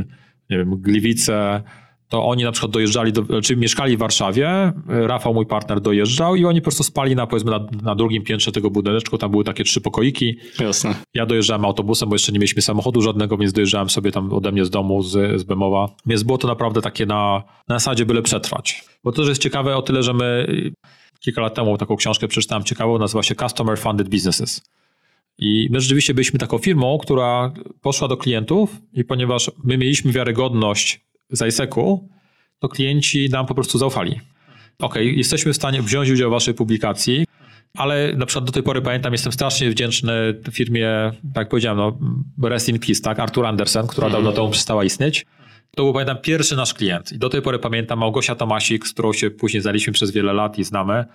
[0.50, 1.64] nie wiem, Gliwice,
[2.10, 6.36] to oni na przykład dojeżdżali, do, czy znaczy mieszkali w Warszawie, Rafał, mój partner, dojeżdżał
[6.36, 9.44] i oni po prostu spali na, powiedzmy, na, na drugim piętrze tego budyneczku, tam były
[9.44, 10.38] takie trzy pokoiki.
[10.60, 10.96] Jasne.
[11.14, 14.66] Ja dojeżdżałem autobusem, bo jeszcze nie mieliśmy samochodu żadnego, więc dojeżdżałem sobie tam ode mnie
[14.66, 15.90] z domu, z, z Bemowa.
[16.06, 18.84] Więc było to naprawdę takie na, na zasadzie byle przetrwać.
[19.04, 20.48] Bo to, że jest ciekawe o tyle, że my
[21.20, 24.62] kilka lat temu taką książkę przeczytałem ciekawą, nazywa się Customer Funded Businesses.
[25.38, 31.05] I my rzeczywiście byliśmy taką firmą, która poszła do klientów i ponieważ my mieliśmy wiarygodność
[31.30, 32.10] z ISEC-u,
[32.60, 34.20] to klienci nam po prostu zaufali.
[34.80, 37.26] OK, jesteśmy w stanie wziąć udział w waszej publikacji,
[37.78, 41.98] ale na przykład do tej pory pamiętam, jestem strasznie wdzięczny firmie, tak jak powiedziałem, no,
[42.50, 45.26] Rest in Peace, tak, Artur Andersen, która dawno temu przestała istnieć.
[45.76, 47.12] To był, pamiętam, pierwszy nasz klient.
[47.12, 50.60] I do tej pory pamiętam Małgosia Tomasik, z którą się później znaliśmy przez wiele lat
[50.60, 51.06] i znamy.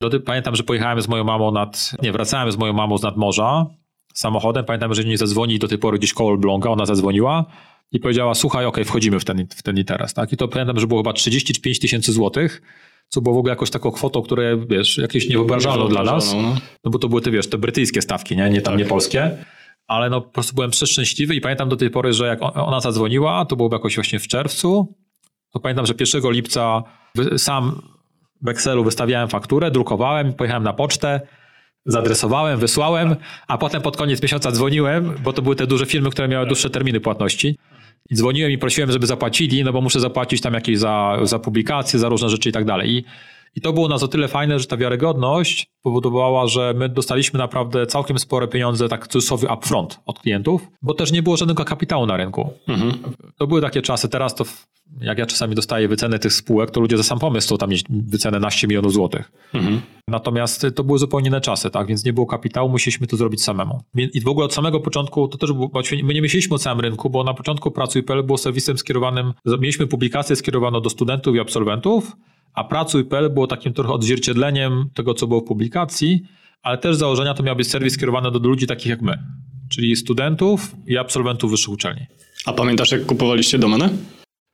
[0.00, 3.02] Do tej, pamiętam, że pojechałem z moją mamą nad, nie, wracałem z moją mamą z
[3.02, 3.66] nadmorza
[4.14, 4.64] samochodem.
[4.64, 7.44] Pamiętam, że nie zadzwoni do tej pory gdzieś koło Elbląga, ona zadzwoniła
[7.92, 10.32] i powiedziała, słuchaj, okej, okay, wchodzimy w ten, w ten interes, tak?
[10.32, 12.62] I to pamiętam, że było chyba 35 tysięcy złotych,
[13.08, 16.56] co było w ogóle jakoś taką kwotą, które, wiesz, jakieś niewyobrażalną dla nas, no.
[16.84, 18.78] no bo to były te, wiesz, te brytyjskie stawki, nie, nie tam tak.
[18.78, 19.30] nie polskie,
[19.86, 23.44] ale no po prostu byłem przeszczęśliwy i pamiętam do tej pory, że jak ona zadzwoniła,
[23.44, 24.94] to było jakoś właśnie w czerwcu,
[25.52, 26.82] to pamiętam, że 1 lipca
[27.36, 27.82] sam
[28.42, 31.20] w Excelu wystawiałem fakturę, drukowałem, pojechałem na pocztę,
[31.86, 33.16] zadresowałem, wysłałem,
[33.48, 36.70] a potem pod koniec miesiąca dzwoniłem, bo to były te duże firmy, które miały dłuższe
[36.70, 37.58] terminy płatności.
[38.10, 41.98] I dzwoniłem i prosiłem, żeby zapłacili, no bo muszę zapłacić tam jakieś za, za publikacje,
[41.98, 42.90] za różne rzeczy i tak dalej.
[42.90, 43.04] I,
[43.54, 47.86] I to było nas o tyle fajne, że ta wiarygodność powodowała, że my dostaliśmy naprawdę
[47.86, 52.16] całkiem spore pieniądze, tak cudzysłowie upfront od klientów, bo też nie było żadnego kapitału na
[52.16, 52.52] rynku.
[52.68, 52.92] Mhm.
[53.36, 54.44] To były takie czasy, teraz to
[55.00, 57.84] jak ja czasami dostaję wycenę tych spółek, to ludzie za sam pomysł to tam mieć
[57.90, 59.32] wycenę naście milionów złotych.
[59.54, 59.80] Mhm.
[60.08, 61.86] Natomiast to były zupełnie inne czasy, tak?
[61.86, 63.80] Więc nie było kapitału, musieliśmy to zrobić samemu.
[63.94, 65.70] I w ogóle od samego początku to też było,
[66.02, 70.36] my nie myśleliśmy o całym rynku, bo na początku Pracuj.pl było serwisem skierowanym, mieliśmy publikację
[70.36, 72.16] skierowaną do studentów i absolwentów,
[72.58, 76.22] a Pracuj.pl było takim trochę odzwierciedleniem tego, co było w publikacji,
[76.62, 79.18] ale też założenia to miał być serwis skierowany do ludzi takich jak my,
[79.68, 82.06] czyli studentów i absolwentów wyższych uczelni.
[82.46, 83.88] A pamiętasz, jak kupowaliście domenę?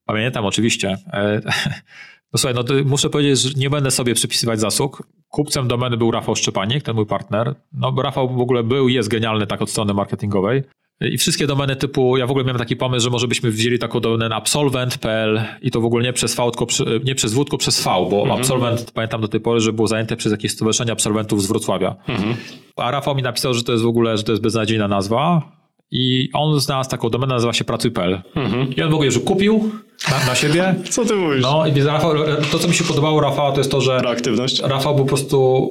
[0.05, 0.97] Pamiętam, oczywiście.
[1.13, 1.41] E,
[2.33, 5.09] no słuchaj, no muszę powiedzieć, że nie będę sobie przypisywać zasług.
[5.29, 7.55] Kupcem domeny był Rafał Szczepanik, ten mój partner.
[7.73, 10.63] No Rafał w ogóle był jest genialny tak od strony marketingowej.
[11.01, 14.01] I wszystkie domeny typu, ja w ogóle miałem taki pomysł, że może byśmy wzięli taką
[14.01, 17.59] domenę absolvent.pl i to w ogóle nie przez V, tylko przy, nie przez W, tylko
[17.59, 18.41] przez V, bo mhm.
[18.41, 21.97] absolvent, pamiętam do tej pory, że było zajęte przez jakieś stowarzyszenie absolwentów z Wrocławia.
[22.09, 22.35] Mhm.
[22.77, 25.53] A Rafał mi napisał, że to jest w ogóle, że to jest beznadziejna nazwa
[25.91, 28.23] i on znalazł taką domenę, nazywa się pracuj.pl.
[28.35, 28.75] Mhm.
[28.77, 29.71] I on w ogóle już kupił
[30.11, 30.75] na, na, siebie.
[30.91, 31.43] Co ty mówisz?
[31.43, 32.13] No i Rafał,
[32.53, 34.63] to, co mi się podobało Rafała, to jest to, że Proaktywność.
[34.63, 35.69] Rafał po prostu,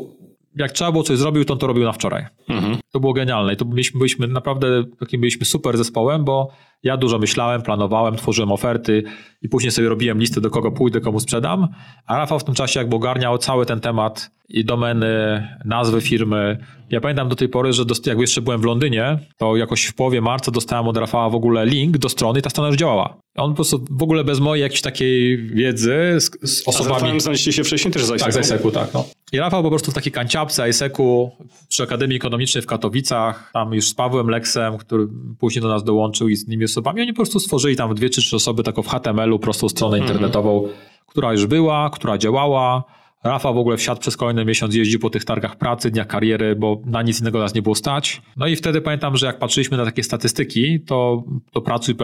[0.56, 2.26] jak trzeba było coś zrobił, to on to robił na wczoraj.
[2.49, 2.78] Mhm.
[2.91, 6.51] To było genialne i to byliśmy, byliśmy naprawdę takim byliśmy super zespołem, bo
[6.84, 9.03] ja dużo myślałem, planowałem, tworzyłem oferty
[9.41, 11.67] i później sobie robiłem listę, do kogo pójdę, komu sprzedam,
[12.05, 15.07] a Rafał w tym czasie jakby ogarniał cały ten temat i domeny,
[15.65, 16.57] nazwy firmy.
[16.89, 20.21] Ja pamiętam do tej pory, że jak jeszcze byłem w Londynie, to jakoś w połowie
[20.21, 23.17] marca dostałem od Rafała w ogóle link do strony i ta strona już działała.
[23.36, 26.95] On po prostu w ogóle bez mojej jakiejś takiej wiedzy z, z osobami...
[26.95, 28.93] A z Rafałem znaliście się wcześniej też z Tak, z ISEC-u, tak.
[28.93, 29.05] No.
[29.31, 31.31] I Rafał po prostu w takiej kanciapce ISEC-u
[31.69, 35.07] przy Akademii Ekonomicznej w Katowicach, tam już z Pawłem Leksem, który
[35.39, 38.21] później do nas dołączył i z innymi osobami, oni po prostu stworzyli tam dwie czy
[38.21, 40.11] trzy osoby taką w HTML-u prostą stronę mhm.
[40.11, 40.67] internetową,
[41.07, 42.84] która już była, która działała,
[43.24, 46.82] Rafa w ogóle wsiadł przez kolejny miesiąc, jeździł po tych targach pracy, dniach kariery, bo
[46.86, 48.21] na nic innego nas nie było stać.
[48.38, 51.95] No i wtedy pamiętam, że jak patrzyliśmy na takie statystyki, to, to pracuj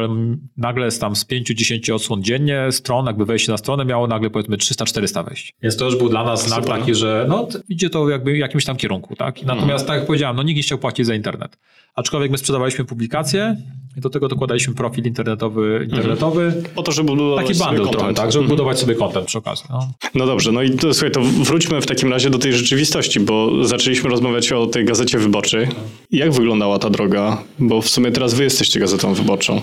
[0.58, 4.58] nagle z tam z 5-10 odsłon dziennie stron, jakby wejście na stronę miało nagle powiedzmy
[4.58, 5.54] 300-400 wejść.
[5.62, 8.66] Więc to już był dla nas znak taki, że no idzie to jakby w jakimś
[8.66, 9.44] tam kierunku, tak?
[9.44, 9.88] Natomiast mhm.
[9.88, 11.58] tak jak powiedziałem, no nikt nie chciał płacić za internet.
[11.96, 13.56] Aczkolwiek my sprzedawaliśmy publikacje
[14.00, 15.88] i do tego dokładaliśmy profil internetowy.
[15.90, 16.44] internetowy.
[16.46, 16.64] Mhm.
[16.76, 18.50] Po to, żeby budować Taki bundle trochę, tak, żeby mhm.
[18.50, 19.66] budować sobie kontent przy okazji.
[19.70, 19.92] No.
[20.16, 23.66] no dobrze, no i to, słuchaj, to wróćmy w takim razie do tej rzeczywistości, bo
[23.66, 25.68] zaczęliśmy rozmawiać o tej gazecie wyborczej.
[26.12, 27.44] Jak wyglądała ta droga?
[27.60, 29.62] Bo w sumie teraz wy jesteście gazetą wyborczą.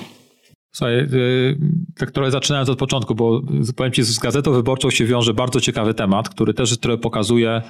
[0.72, 1.58] Słuchaj, yy,
[1.98, 3.42] tak trochę zaczynając od początku, bo
[3.76, 7.62] powiem Ci, z Gazetą Wyborczą się wiąże bardzo ciekawy temat, który też trochę pokazuje,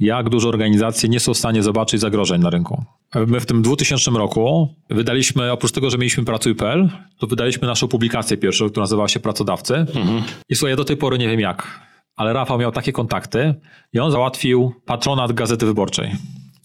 [0.00, 2.84] jak duże organizacje nie są w stanie zobaczyć zagrożeń na rynku.
[3.26, 6.88] My w tym 2000 roku wydaliśmy, oprócz tego, że mieliśmy Pracuj.pl,
[7.18, 9.74] to wydaliśmy naszą publikację pierwszą, która nazywała się Pracodawcy.
[9.74, 10.22] Mhm.
[10.48, 11.80] I słuchaj, ja do tej pory nie wiem jak,
[12.16, 13.54] ale Rafał miał takie kontakty
[13.92, 16.10] i on załatwił patronat Gazety Wyborczej.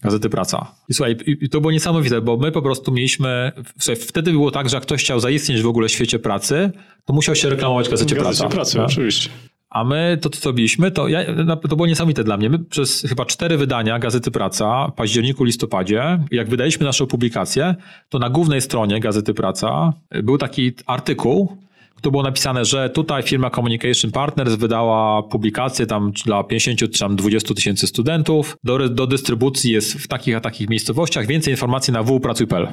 [0.02, 0.74] Gazety Praca.
[0.88, 4.68] I słuchaj, i to było niesamowite, bo my po prostu mieliśmy, słuchaj, wtedy było tak,
[4.68, 6.70] że jak ktoś chciał zaistnieć w ogóle w świecie pracy,
[7.04, 8.54] to musiał się reklamować w Gazecie, Gazecie Praca.
[8.54, 8.86] Pracy, tak?
[8.86, 9.30] oczywiście.
[9.70, 11.20] A my to, co robiliśmy, to, ja,
[11.68, 12.50] to było niesamowite dla mnie.
[12.50, 17.74] My przez chyba cztery wydania Gazety Praca, w październiku, listopadzie, jak wydaliśmy naszą publikację,
[18.08, 19.92] to na głównej stronie Gazety Praca
[20.22, 21.56] był taki artykuł,
[22.00, 27.16] to było napisane, że tutaj firma Communication Partners wydała publikację tam dla 50 czy tam
[27.16, 28.56] 20 tysięcy studentów.
[28.64, 31.26] Do, do dystrybucji jest w takich a takich miejscowościach.
[31.26, 32.68] Więcej informacji na www.pracuj.pl.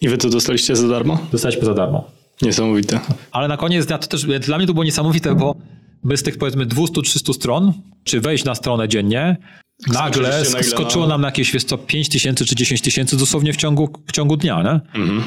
[0.00, 1.18] I wy to dostaliście za darmo?
[1.32, 2.04] Dostaliśmy za darmo.
[2.42, 3.00] Niesamowite.
[3.32, 5.54] Ale na koniec dnia to też dla mnie to było niesamowite, bo
[6.04, 7.72] my z tych powiedzmy 200-300 stron,
[8.04, 9.36] czy wejść na stronę dziennie,
[9.92, 13.88] nagle skoczyło nam na jakieś wiesz co, 5 tysięcy czy 10 tysięcy dosłownie w ciągu,
[14.06, 15.00] w ciągu dnia, nie?
[15.00, 15.22] Mhm.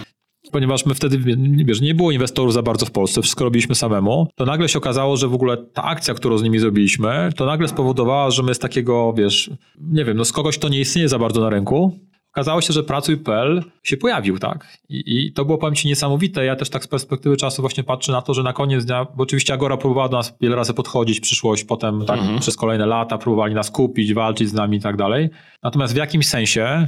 [0.51, 1.17] Ponieważ my wtedy,
[1.65, 5.17] wiesz, nie było inwestorów za bardzo w Polsce, wszystko robiliśmy samemu, to nagle się okazało,
[5.17, 8.59] że w ogóle ta akcja, którą z nimi zrobiliśmy, to nagle spowodowała, że my z
[8.59, 9.51] takiego, wiesz,
[9.82, 11.99] nie wiem, no z kogoś, kto nie istnieje za bardzo na rynku,
[12.38, 14.78] okazało się, że Pracuj.pl się pojawił, tak?
[14.90, 16.46] I, I, to było, powiem Ci, niesamowite.
[16.46, 19.24] Ja też tak z perspektywy czasu właśnie patrzę na to, że na koniec dnia, bo
[19.24, 22.40] oczywiście Agora próbowała do nas wiele razy podchodzić, przyszłość, potem tak mhm.
[22.40, 25.30] przez kolejne lata próbowali nas kupić, walczyć z nami i tak dalej.
[25.64, 26.88] Natomiast w jakimś sensie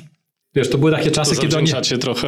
[0.55, 1.67] Wiesz, to były takie czasy, kiedy oni...
[1.67, 2.27] się trochę...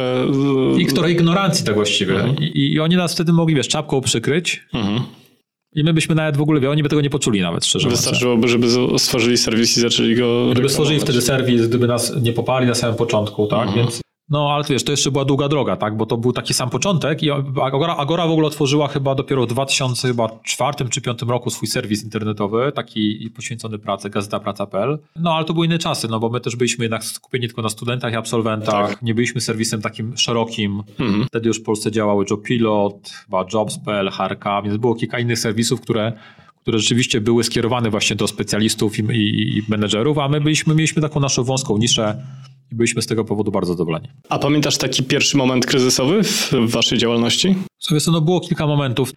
[0.78, 2.14] I trochę ignorancji tak właściwie.
[2.14, 2.36] Mhm.
[2.38, 4.64] I, I, oni nas wtedy mogli, wiesz, czapką przykryć.
[4.74, 5.02] Mhm.
[5.74, 8.00] I my byśmy nawet w ogóle, oni by tego nie poczuli nawet, szczerze mówiąc.
[8.00, 8.66] Wystarczyłoby, żeby
[8.98, 12.96] stworzyli serwis i zaczęli go Gdyby stworzyli wtedy serwis, gdyby nas nie popali na samym
[12.96, 13.68] początku, tak?
[13.68, 13.78] Mhm.
[13.78, 14.01] Więc
[14.32, 15.96] no, ale wiesz, to jeszcze była długa droga, tak?
[15.96, 17.30] Bo to był taki sam początek i
[17.62, 22.72] Agora, Agora w ogóle otworzyła chyba dopiero w 2004 czy 2005 roku swój serwis internetowy,
[22.74, 24.98] taki poświęcony pracy, gazeta praca.pl.
[25.16, 27.68] No, ale to były inne czasy, no bo my też byliśmy jednak skupieni tylko na
[27.68, 28.88] studentach i absolwentach.
[28.90, 29.02] Tak.
[29.02, 30.82] Nie byliśmy serwisem takim szerokim.
[30.98, 31.24] Mhm.
[31.26, 36.12] Wtedy już w Polsce działały JobPilot, chyba Jobs.pl, HRK, więc było kilka innych serwisów, które
[36.62, 41.02] które rzeczywiście były skierowane właśnie do specjalistów i, i, i menedżerów, a my byliśmy, mieliśmy
[41.02, 42.22] taką naszą wąską niszę
[42.72, 44.08] i byliśmy z tego powodu bardzo zadowoleni.
[44.28, 47.54] A pamiętasz taki pierwszy moment kryzysowy w waszej działalności?
[47.78, 49.12] Sobie no było kilka momentów.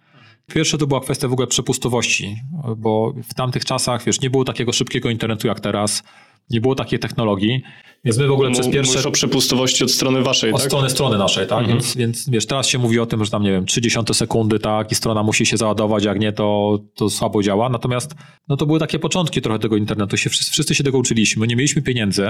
[0.46, 2.36] Pierwsze to była kwestia w ogóle przepustowości,
[2.76, 6.02] bo w tamtych czasach, wiesz, nie było takiego szybkiego internetu jak teraz,
[6.50, 7.62] nie było takiej technologii,
[8.04, 8.92] więc my w ogóle M- przez pierwsze...
[8.92, 10.66] Mówisz o przepustowości od strony waszej, od tak?
[10.66, 11.58] strony strony naszej, tak?
[11.58, 11.78] Mhm.
[11.78, 14.92] Więc, więc wiesz, teraz się mówi o tym, że tam, nie wiem, 30 sekundy, tak,
[14.92, 17.68] i strona musi się załadować, jak nie, to, to słabo działa.
[17.68, 18.14] Natomiast,
[18.48, 21.56] no to były takie początki trochę tego internetu, się, wszyscy, wszyscy się tego uczyliśmy, nie
[21.56, 22.26] mieliśmy pieniędzy,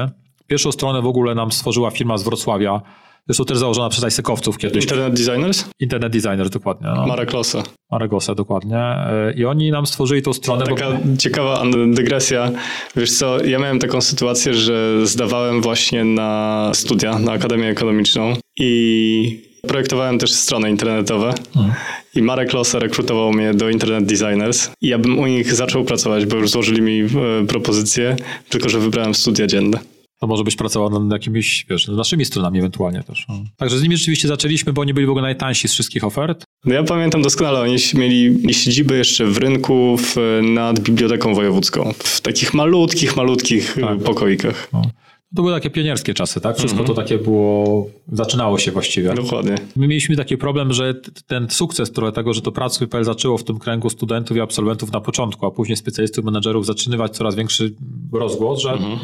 [0.47, 2.83] Pierwszą stronę w ogóle nam stworzyła firma z Wrocławia,
[3.29, 4.85] Zresztą też założona przez Ajsekowców kiedyś.
[4.85, 5.65] Internet Designers?
[5.81, 6.89] Internet Designers, dokładnie.
[6.97, 7.07] No.
[7.07, 7.63] Marek Losa.
[7.91, 8.97] Marek Losa, dokładnie.
[9.37, 10.65] I oni nam stworzyli tą stronę.
[10.65, 11.17] Taka bo...
[11.19, 11.63] ciekawa
[11.95, 12.51] dygresja.
[12.97, 19.47] Wiesz co, ja miałem taką sytuację, że zdawałem właśnie na studia, na Akademię Ekonomiczną i
[19.69, 21.35] projektowałem też strony internetowe.
[21.55, 21.73] Hmm.
[22.15, 26.27] I Marek Losa rekrutował mnie do Internet Designers i ja bym u nich zaczął pracować,
[26.27, 28.17] bo już złożyli mi e, propozycję,
[28.49, 29.79] tylko że wybrałem studia dzienne.
[30.21, 33.25] To może być pracował nad jakimiś, wiesz, naszymi stronami ewentualnie też.
[33.29, 33.35] No.
[33.57, 36.45] Także z nimi rzeczywiście zaczęliśmy, bo oni byli w ogóle najtańsi z wszystkich ofert.
[36.65, 41.93] No ja pamiętam doskonale, oni mieli siedziby jeszcze w rynku w, nad Biblioteką Wojewódzką.
[41.99, 43.99] W takich malutkich, malutkich tak.
[43.99, 44.69] pokoikach.
[44.73, 44.83] No.
[45.37, 46.57] To były takie pionierskie czasy, tak?
[46.57, 46.87] Wszystko -hmm.
[46.87, 49.15] to takie było, zaczynało się właściwie.
[49.15, 49.55] Dokładnie.
[49.77, 50.95] My mieliśmy taki problem, że
[51.27, 55.01] ten sukces trochę tego, że to Pracuj.pl zaczęło w tym kręgu studentów i absolwentów na
[55.01, 57.75] początku, a później specjalistów, menedżerów zaczynać coraz większy
[58.13, 58.97] rozgłos, że -hmm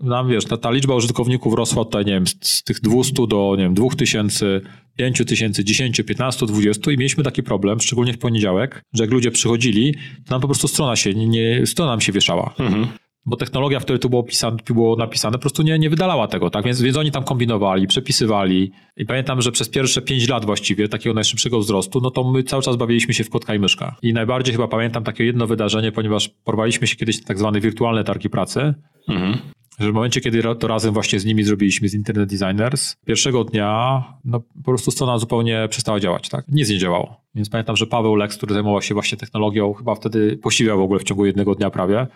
[0.00, 3.54] nam wiesz, ta, ta liczba użytkowników rosła tutaj, nie wiem, z, z tych 200 do,
[3.58, 4.60] nie wiem, 2000,
[4.96, 9.94] 5000, 10, 15, 20 i mieliśmy taki problem, szczególnie w poniedziałek, że jak ludzie przychodzili,
[9.94, 12.54] to nam po prostu strona się, nie, strona nam się wieszała.
[12.58, 12.86] Mhm.
[13.26, 16.50] Bo technologia, w której to było, pisane, było napisane, po prostu nie, nie wydalała tego,
[16.50, 16.64] tak?
[16.64, 18.72] Więc, więc oni tam kombinowali, przepisywali.
[18.96, 22.62] I pamiętam, że przez pierwsze 5 lat właściwie takiego najszybszego wzrostu, no to my cały
[22.62, 23.96] czas bawiliśmy się w kotka i myszka.
[24.02, 28.04] I najbardziej chyba pamiętam takie jedno wydarzenie, ponieważ porwaliśmy się kiedyś na tak zwane wirtualne
[28.04, 28.74] targi pracy.
[29.08, 29.38] Mhm
[29.78, 34.02] że w momencie, kiedy to razem właśnie z nimi zrobiliśmy, z Internet Designers, pierwszego dnia
[34.24, 36.44] no, po prostu strona zupełnie przestała działać, tak?
[36.48, 37.20] Nic nie działało.
[37.34, 41.00] Więc pamiętam, że Paweł Lex, który zajmował się właśnie technologią, chyba wtedy posiwiał w ogóle
[41.00, 42.06] w ciągu jednego dnia prawie,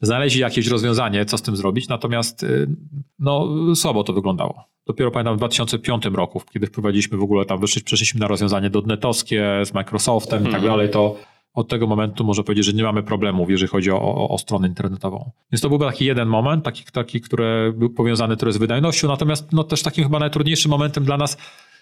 [0.00, 2.66] znaleźli jakieś rozwiązanie, co z tym zrobić, natomiast y,
[3.18, 4.64] no, słabo to wyglądało.
[4.86, 9.74] Dopiero pamiętam w 2005 roku, kiedy wprowadziliśmy w ogóle tam, przeszliśmy na rozwiązanie dotnetowskie z
[9.74, 10.72] Microsoftem i tak mhm.
[10.72, 11.16] dalej, to
[11.54, 14.68] od tego momentu można powiedzieć, że nie mamy problemów, jeżeli chodzi o, o, o stronę
[14.68, 15.30] internetową.
[15.52, 19.64] Więc to był taki jeden moment, taki, taki który był powiązany z wydajnością, natomiast no,
[19.64, 21.36] też takim chyba najtrudniejszym momentem dla nas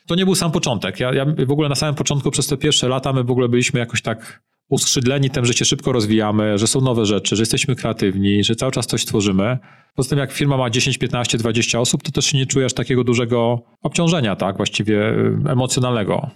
[0.06, 1.00] to nie był sam początek.
[1.00, 3.80] Ja, ja w ogóle na samym początku przez te pierwsze lata my w ogóle byliśmy
[3.80, 8.44] jakoś tak uskrzydleni tym, że się szybko rozwijamy, że są nowe rzeczy, że jesteśmy kreatywni,
[8.44, 9.58] że cały czas coś tworzymy.
[9.98, 13.62] Poza tym jak firma ma 10, 15, 20 osób, to też nie czujesz takiego dużego
[13.82, 16.30] obciążenia, tak, właściwie y, emocjonalnego.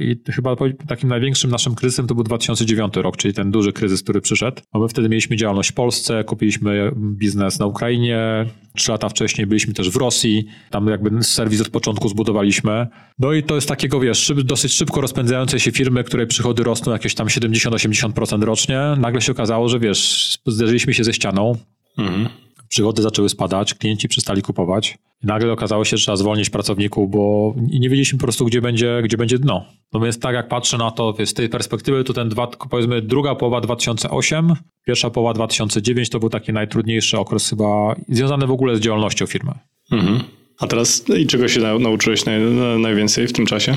[0.00, 0.56] I chyba
[0.88, 4.62] takim największym naszym kryzysem to był 2009 rok, czyli ten duży kryzys, który przyszedł.
[4.72, 8.46] Bo my wtedy mieliśmy działalność w Polsce, kupiliśmy biznes na Ukrainie,
[8.76, 12.86] trzy lata wcześniej byliśmy też w Rosji, tam jakby serwis od początku zbudowaliśmy.
[13.18, 17.14] No i to jest takiego, wiesz, dosyć szybko rozpędzającej się firmy, której przychody rosną jakieś
[17.14, 18.80] tam 70-80% rocznie.
[18.98, 21.58] Nagle się okazało, że wiesz, zderzyliśmy się ze ścianą.
[21.98, 22.28] Mhm
[22.68, 24.98] przychody zaczęły spadać, klienci przestali kupować.
[25.24, 29.00] I nagle okazało się, że trzeba zwolnić pracowników, bo nie wiedzieliśmy po prostu, gdzie będzie,
[29.04, 29.64] gdzie będzie dno.
[29.92, 33.34] No więc tak jak patrzę na to z tej perspektywy, to ten dwa, powiedzmy druga
[33.34, 34.54] połowa 2008,
[34.86, 39.52] pierwsza połowa 2009 to był taki najtrudniejszy okres chyba związany w ogóle z działalnością firmy.
[39.92, 40.20] Mhm.
[40.60, 42.40] A teraz i czego się nauczyłeś naj,
[42.78, 43.76] najwięcej w tym czasie?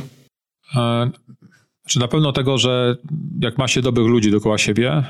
[0.76, 1.12] E,
[1.88, 2.96] czy na pewno tego, że
[3.42, 5.04] jak ma się dobrych ludzi dookoła siebie,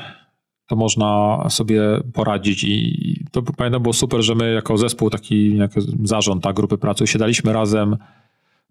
[0.71, 1.81] to można sobie
[2.13, 6.77] poradzić i to pamiętam było super, że my jako zespół, taki jako zarząd tak, grupy
[6.77, 7.97] pracy siadaliśmy razem,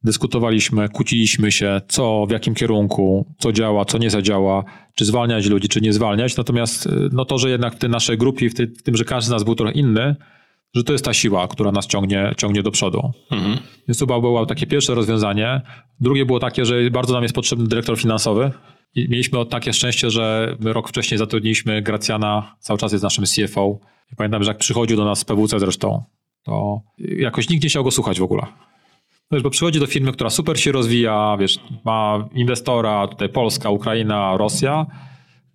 [0.05, 5.69] dyskutowaliśmy, kłóciliśmy się, co, w jakim kierunku, co działa, co nie zadziała, czy zwalniać ludzi,
[5.69, 6.37] czy nie zwalniać.
[6.37, 9.29] Natomiast no to, że jednak w tej naszej grupie, w, tej, w tym, że każdy
[9.29, 10.17] z nas był trochę inny,
[10.75, 13.13] że to jest ta siła, która nas ciągnie, ciągnie do przodu.
[13.31, 13.59] Mhm.
[13.89, 15.61] Więc to było takie pierwsze rozwiązanie.
[16.01, 18.51] Drugie było takie, że bardzo nam jest potrzebny dyrektor finansowy.
[18.97, 23.79] Mieliśmy takie szczęście, że rok wcześniej zatrudniliśmy Gracjana, cały czas jest naszym CFO.
[24.17, 26.05] Pamiętam, że jak przychodził do nas z PWC zresztą,
[26.43, 28.43] to jakoś nikt nie chciał go słuchać w ogóle.
[29.33, 34.37] Wiesz, bo przychodzi do firmy, która super się rozwija, wiesz, ma inwestora, tutaj Polska, Ukraina,
[34.37, 34.87] Rosja.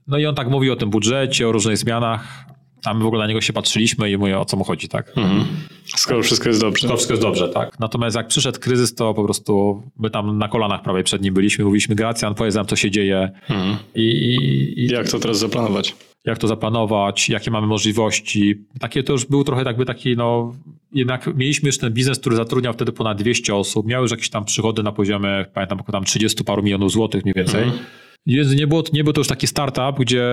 [0.08, 2.46] No i on tak mówi o tym budżecie, o różnych zmianach,
[2.88, 5.12] a my w ogóle na niego się patrzyliśmy i mówię, o co mu chodzi, tak?
[5.18, 5.46] Mhm.
[5.86, 6.80] Skoro wszystko jest dobrze.
[6.80, 7.80] Skoro wszystko jest dobrze, tak.
[7.80, 11.66] Natomiast jak przyszedł kryzys, to po prostu my tam na kolanach prawie przed nim byliśmy,
[11.66, 13.32] mówiliśmy, Gracjan, powiedz nam, co się dzieje.
[13.50, 13.78] Mhm.
[13.96, 15.96] I, i, I, jak to teraz zaplanować?
[16.26, 18.66] Jak to zaplanować, jakie mamy możliwości.
[18.80, 20.54] Takie to już był trochę jakby taki, no,
[20.92, 24.46] jednak mieliśmy już ten biznes, który zatrudniał wtedy ponad 200 osób, miał już jakieś tam
[24.46, 27.64] przychody na poziomie, pamiętam, tam 30 paru milionów złotych mniej więcej.
[27.64, 27.86] Mhm.
[28.26, 30.23] Nie było, nie był to już taki startup, gdzie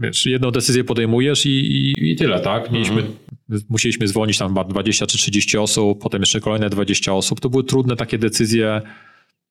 [0.00, 2.70] wiesz, jedną decyzję podejmujesz i, i, i tyle, tak?
[2.70, 3.14] Mieliśmy, mhm.
[3.68, 7.40] Musieliśmy zwolnić tam chyba 20 czy 30 osób, potem jeszcze kolejne 20 osób.
[7.40, 8.82] To były trudne takie decyzje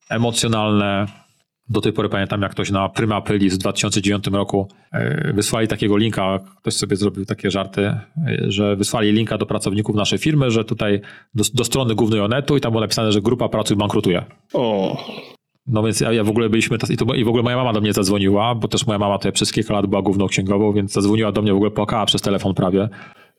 [0.09, 1.05] emocjonalne.
[1.69, 5.97] Do tej pory pamiętam, jak ktoś na Prima Aprilis w 2009 roku e, wysłali takiego
[5.97, 8.01] linka, ktoś sobie zrobił takie żarty, e,
[8.47, 11.01] że wysłali linka do pracowników naszej firmy, że tutaj
[11.35, 14.25] do, do strony głównej Onetu i tam było napisane, że grupa pracuj bankrutuje.
[14.53, 14.97] O.
[15.67, 17.81] No więc ja, ja w ogóle byliśmy, i, to, i w ogóle moja mama do
[17.81, 21.31] mnie zadzwoniła, bo też moja mama tutaj przez kilka lat była główną księgową, więc zadzwoniła
[21.31, 22.89] do mnie, w ogóle płakała przez telefon prawie,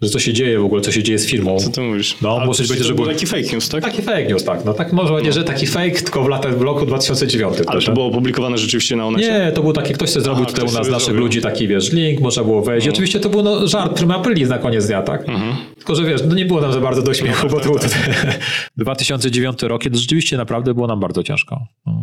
[0.02, 1.58] że co się dzieje w ogóle, co się dzieje z firmą.
[1.58, 2.16] Co ty mówisz?
[2.22, 3.84] No, może być, że był taki fake news, tak?
[3.84, 4.64] Taki fake news, tak.
[4.64, 5.32] No tak może no.
[5.32, 7.56] że taki fake, tylko w latach, w roku 2009.
[7.66, 9.32] Ale to było opublikowane rzeczywiście na Onecie?
[9.32, 11.92] Nie, to był taki, ktoś sobie zrobił Aha, tutaj u nas, naszych ludzi, taki wiesz,
[11.92, 12.86] link, można było wejść.
[12.86, 12.92] No.
[12.92, 15.28] Oczywiście to był no, żart prima aprilis na koniec dnia, tak?
[15.28, 15.56] Mhm.
[15.76, 17.78] Tylko, że wiesz, no nie było nam za bardzo do śmiechu, bo tak, to był
[17.78, 17.90] tak.
[18.76, 21.60] 2009 rok, kiedy rzeczywiście naprawdę było nam bardzo ciężko.
[21.86, 22.02] No.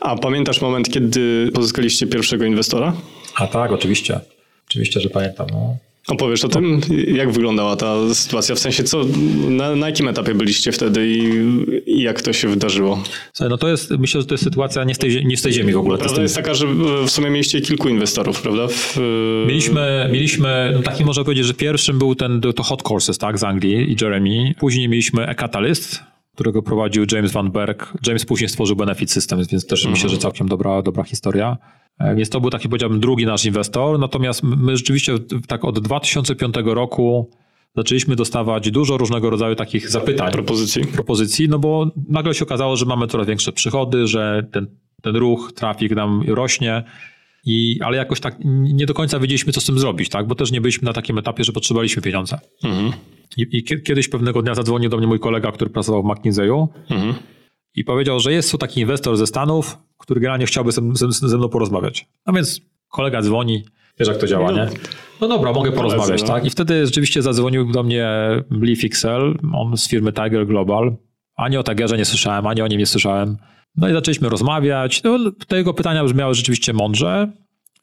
[0.00, 2.92] A pamiętasz moment, kiedy pozyskaliście pierwszego inwestora?
[3.36, 4.20] A tak, oczywiście.
[4.68, 5.46] Oczywiście, że pamiętam.
[5.52, 5.76] No.
[6.08, 6.80] Opowiesz o tym,
[7.14, 9.04] jak wyglądała ta sytuacja, w sensie co,
[9.48, 11.20] na, na jakim etapie byliście wtedy i,
[11.86, 13.02] i, jak to się wydarzyło?
[13.40, 15.72] No to jest, myślę, że to jest sytuacja nie z tej, nie z tej ziemi
[15.72, 15.98] w ogóle.
[15.98, 16.66] Prawda jest taka, że
[17.06, 18.68] w sumie mieliście kilku inwestorów, prawda?
[18.68, 18.98] W...
[19.48, 23.44] Mieliśmy, mieliśmy no taki można powiedzieć, że pierwszym był ten, to Hot Courses, tak, z
[23.44, 24.54] Anglii i Jeremy.
[24.58, 27.92] Później mieliśmy e-Catalyst, którego prowadził James Van Berg.
[28.06, 29.92] James później stworzył Benefit Systems, więc też mhm.
[29.92, 31.56] myślę, że całkiem dobra, dobra historia.
[31.98, 33.98] E, więc to był taki, powiedziałbym, drugi nasz inwestor.
[33.98, 35.14] Natomiast my rzeczywiście
[35.46, 37.30] tak od 2005 roku
[37.76, 40.32] zaczęliśmy dostawać dużo różnego rodzaju takich zapytań.
[40.32, 40.86] Propozycji.
[40.86, 44.66] Propozycji, no bo nagle się okazało, że mamy coraz większe przychody, że ten,
[45.02, 46.82] ten ruch, trafik nam rośnie.
[47.44, 50.26] I, ale jakoś tak nie do końca wiedzieliśmy, co z tym zrobić, tak?
[50.26, 52.38] Bo też nie byliśmy na takim etapie, że potrzebowaliśmy pieniądze.
[52.64, 52.92] Mhm.
[53.36, 57.14] I, I, kiedyś pewnego dnia zadzwonił do mnie mój kolega, który pracował w McKinsey'u mhm.
[57.74, 61.38] i powiedział, że jest tu taki inwestor ze Stanów, który generalnie chciałby ze, ze, ze
[61.38, 62.08] mną porozmawiać.
[62.26, 63.64] No więc kolega dzwoni,
[63.98, 64.64] wiesz jak to działa, no.
[64.64, 64.70] nie?
[65.20, 66.28] No dobra, mogę porozmawiać, no.
[66.28, 66.44] tak?
[66.44, 68.08] I wtedy rzeczywiście zadzwonił do mnie
[68.50, 70.96] Lee Fixel, on z firmy Tiger Global.
[71.36, 73.36] Ani o Tigerze nie słyszałem, ani o nim nie słyszałem.
[73.76, 75.02] No i zaczęliśmy rozmawiać.
[75.02, 75.18] No,
[75.48, 77.32] te jego pytania brzmiały rzeczywiście mądrze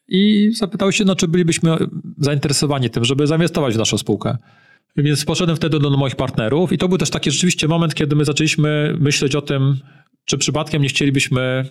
[0.07, 1.77] i zapytał się, no, czy bylibyśmy
[2.17, 4.37] zainteresowani tym, żeby zainwestować w naszą spółkę.
[4.95, 8.25] Więc poszedłem wtedy do moich partnerów i to był też taki rzeczywiście moment, kiedy my
[8.25, 9.79] zaczęliśmy myśleć o tym,
[10.25, 11.69] czy przypadkiem nie chcielibyśmy,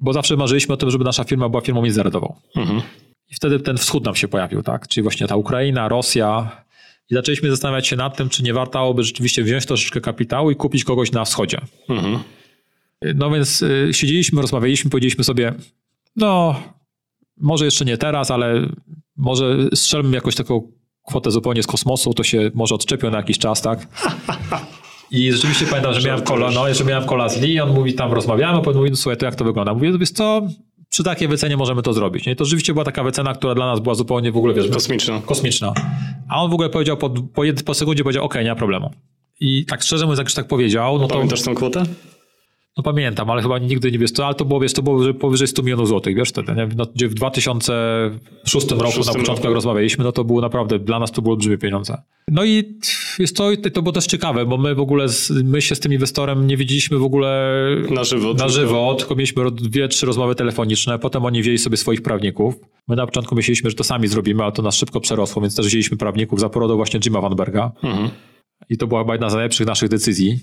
[0.00, 2.34] bo zawsze marzyliśmy o tym, żeby nasza firma była firmą międzynarodową.
[2.56, 2.82] Mhm.
[3.30, 4.88] I wtedy ten wschód nam się pojawił, tak?
[4.88, 6.62] Czyli właśnie ta Ukraina, Rosja.
[7.10, 10.56] I zaczęliśmy zastanawiać się nad tym, czy nie warto by rzeczywiście wziąć troszeczkę kapitału i
[10.56, 11.58] kupić kogoś na wschodzie.
[11.88, 12.18] Mhm.
[13.14, 15.54] No więc y, siedzieliśmy, rozmawialiśmy, powiedzieliśmy sobie,
[16.16, 16.62] no
[17.40, 18.68] może jeszcze nie teraz, ale
[19.16, 20.72] może strzelmy jakąś taką
[21.06, 23.88] kwotę zupełnie z kosmosu, to się może odczepią na jakiś czas, tak?
[25.10, 28.12] I rzeczywiście pamiętam, że miałem kola, no, że miałem kola z Lee, on mówi, tam
[28.12, 29.74] rozmawiamy, potem mówi, no słuchaj, to jak to wygląda?
[29.74, 30.42] Mówię, wiesz co,
[30.88, 32.26] przy takiej wycenie możemy to zrobić.
[32.26, 32.32] Nie?
[32.32, 34.68] I to rzeczywiście była taka wycena, która dla nas była zupełnie w ogóle, wiesz...
[34.68, 35.20] Kosmiczna.
[35.26, 35.72] Kosmiczna.
[36.28, 38.90] A on w ogóle powiedział, po, po, po sekundzie powiedział, okej, okay, nie ma problemu.
[39.40, 41.14] I tak szczerze mówiąc, jak już tak powiedział, no to...
[41.14, 41.82] Pamiętasz tą kwotę?
[42.76, 45.48] No pamiętam, ale chyba nigdy nie wiesz, to, ale to było, wiesz, to było powyżej
[45.48, 46.68] 100 milionów złotych, wiesz, wtedy, nie?
[46.76, 49.44] No, gdzie w 2006 roku, na początku roku.
[49.44, 52.02] jak rozmawialiśmy, no to było naprawdę, dla nas to było olbrzymie pieniądze.
[52.28, 52.78] No i
[53.18, 55.06] jest to, to było też ciekawe, bo my w ogóle,
[55.44, 57.56] my się z tym inwestorem nie widzieliśmy w ogóle
[57.90, 62.02] na żywo, na żywo tylko mieliśmy dwie, trzy rozmowy telefoniczne, potem oni wzięli sobie swoich
[62.02, 62.54] prawników.
[62.88, 65.66] My na początku myśleliśmy, że to sami zrobimy, ale to nas szybko przerosło, więc też
[65.66, 67.72] wzięliśmy prawników za porodą właśnie Jima Vanberga.
[67.82, 68.10] Mhm.
[68.68, 70.40] I to była chyba jedna z najlepszych naszych decyzji,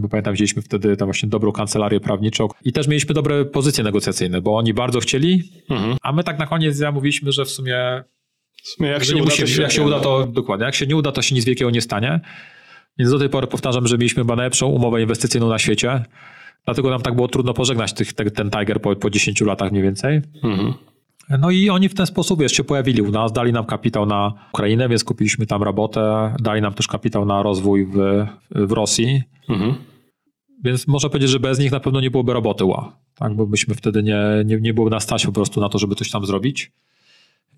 [0.00, 4.40] bo pamiętam, wzięliśmy wtedy tam właśnie dobrą kancelarię prawniczą i też mieliśmy dobre pozycje negocjacyjne,
[4.40, 5.96] bo oni bardzo chcieli, mhm.
[6.02, 8.04] a my tak na koniec zamówiliśmy, że w sumie,
[8.62, 10.96] w sumie jak, się uda, musimy, to jak się uda, to dokładnie, jak się nie
[10.96, 12.20] uda, to się nic wielkiego nie stanie.
[12.98, 16.04] Więc do tej pory powtarzam, że mieliśmy chyba najlepszą umowę inwestycyjną na świecie,
[16.64, 19.82] dlatego nam tak było trudno pożegnać tych, ten, ten Tiger po, po 10 latach mniej
[19.82, 20.20] więcej.
[20.44, 20.74] Mhm.
[21.38, 24.32] No i oni w ten sposób wiesz, się pojawili u nas, dali nam kapitał na
[24.52, 29.22] Ukrainę, więc kupiliśmy tam robotę, dali nam też kapitał na rozwój w, w Rosji.
[29.48, 29.74] Mhm.
[30.64, 33.34] Więc można powiedzieć, że bez nich na pewno nie byłoby roboty ła, tak?
[33.34, 36.10] bo byśmy wtedy nie, nie, nie było na stać po prostu na to, żeby coś
[36.10, 36.72] tam zrobić.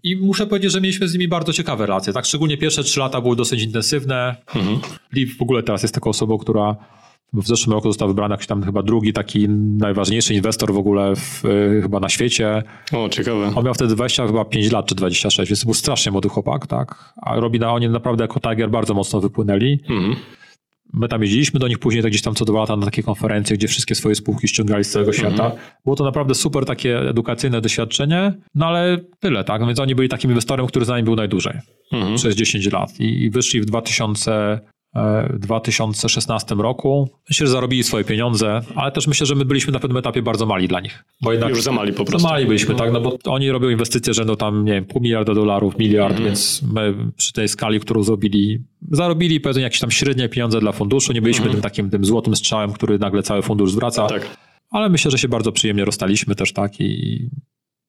[0.02, 2.12] I muszę powiedzieć, że mieliśmy z nimi bardzo ciekawe relacje.
[2.12, 4.36] Tak, szczególnie pierwsze trzy lata były dosyć intensywne.
[4.54, 4.78] Mhm.
[5.12, 6.76] Liv w ogóle teraz jest taką osobą, która
[7.32, 11.44] w zeszłym roku został wybrany jakiś tam chyba drugi taki najważniejszy inwestor w ogóle w,
[11.44, 12.62] y, chyba na świecie.
[12.92, 13.52] O, ciekawe.
[13.54, 17.14] On miał wtedy 20 chyba 5 lat czy 26, więc był strasznie młody chłopak, tak?
[17.22, 19.80] A robi na oni naprawdę jako Tiger bardzo mocno wypłynęli.
[19.88, 20.16] Mhm.
[20.92, 23.56] My tam jeździliśmy do nich później tak gdzieś tam co dwa lata na takie konferencje,
[23.56, 25.44] gdzie wszystkie swoje spółki ściągali z całego świata.
[25.44, 25.52] Mhm.
[25.84, 29.60] Było to naprawdę super takie edukacyjne doświadczenie, no ale tyle, tak?
[29.60, 31.58] No więc oni byli takim inwestorem, który z nami był najdłużej,
[31.92, 32.16] mhm.
[32.16, 34.60] przez 10 lat i, i wyszli w 2000
[34.94, 37.08] w 2016 roku.
[37.28, 40.46] Myślę, że zarobili swoje pieniądze, ale też myślę, że my byliśmy na pewnym etapie bardzo
[40.46, 41.04] mali dla nich.
[41.22, 42.28] Bo jednak Już za mali po prostu.
[42.28, 45.34] Za mali byliśmy, tak, no bo oni robią inwestycje rzędu tam, nie wiem, pół miliarda
[45.34, 46.24] dolarów, miliard, mm.
[46.24, 51.12] więc my przy tej skali, którą zrobili, zarobili powiedzmy jakieś tam średnie pieniądze dla funduszu,
[51.12, 51.52] nie byliśmy mm.
[51.52, 54.06] tym takim tym złotym strzałem, który nagle cały fundusz zwraca.
[54.06, 54.36] Tak.
[54.70, 57.28] Ale myślę, że się bardzo przyjemnie rozstaliśmy też, tak, i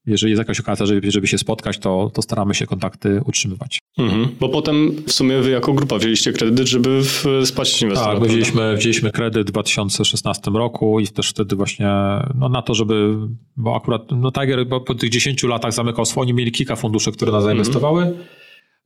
[0.06, 3.80] jeżeli jest jakaś okazja, żeby, żeby się spotkać, to, to staramy się kontakty utrzymywać.
[3.98, 4.28] Mhm.
[4.40, 7.02] Bo potem w sumie wy jako grupa wzięliście kredyt, żeby
[7.46, 8.20] spłacić inwestora.
[8.20, 11.88] Tak, wzięliśmy, wzięliśmy kredyt w 2016 roku i też wtedy właśnie
[12.36, 13.18] no, na to, żeby,
[13.58, 17.32] bo akurat no, Tiger po tych 10 latach zamykał swoje, oni mieli kilka funduszy, które
[17.32, 18.04] nas zainwestowały.
[18.04, 18.41] Mhm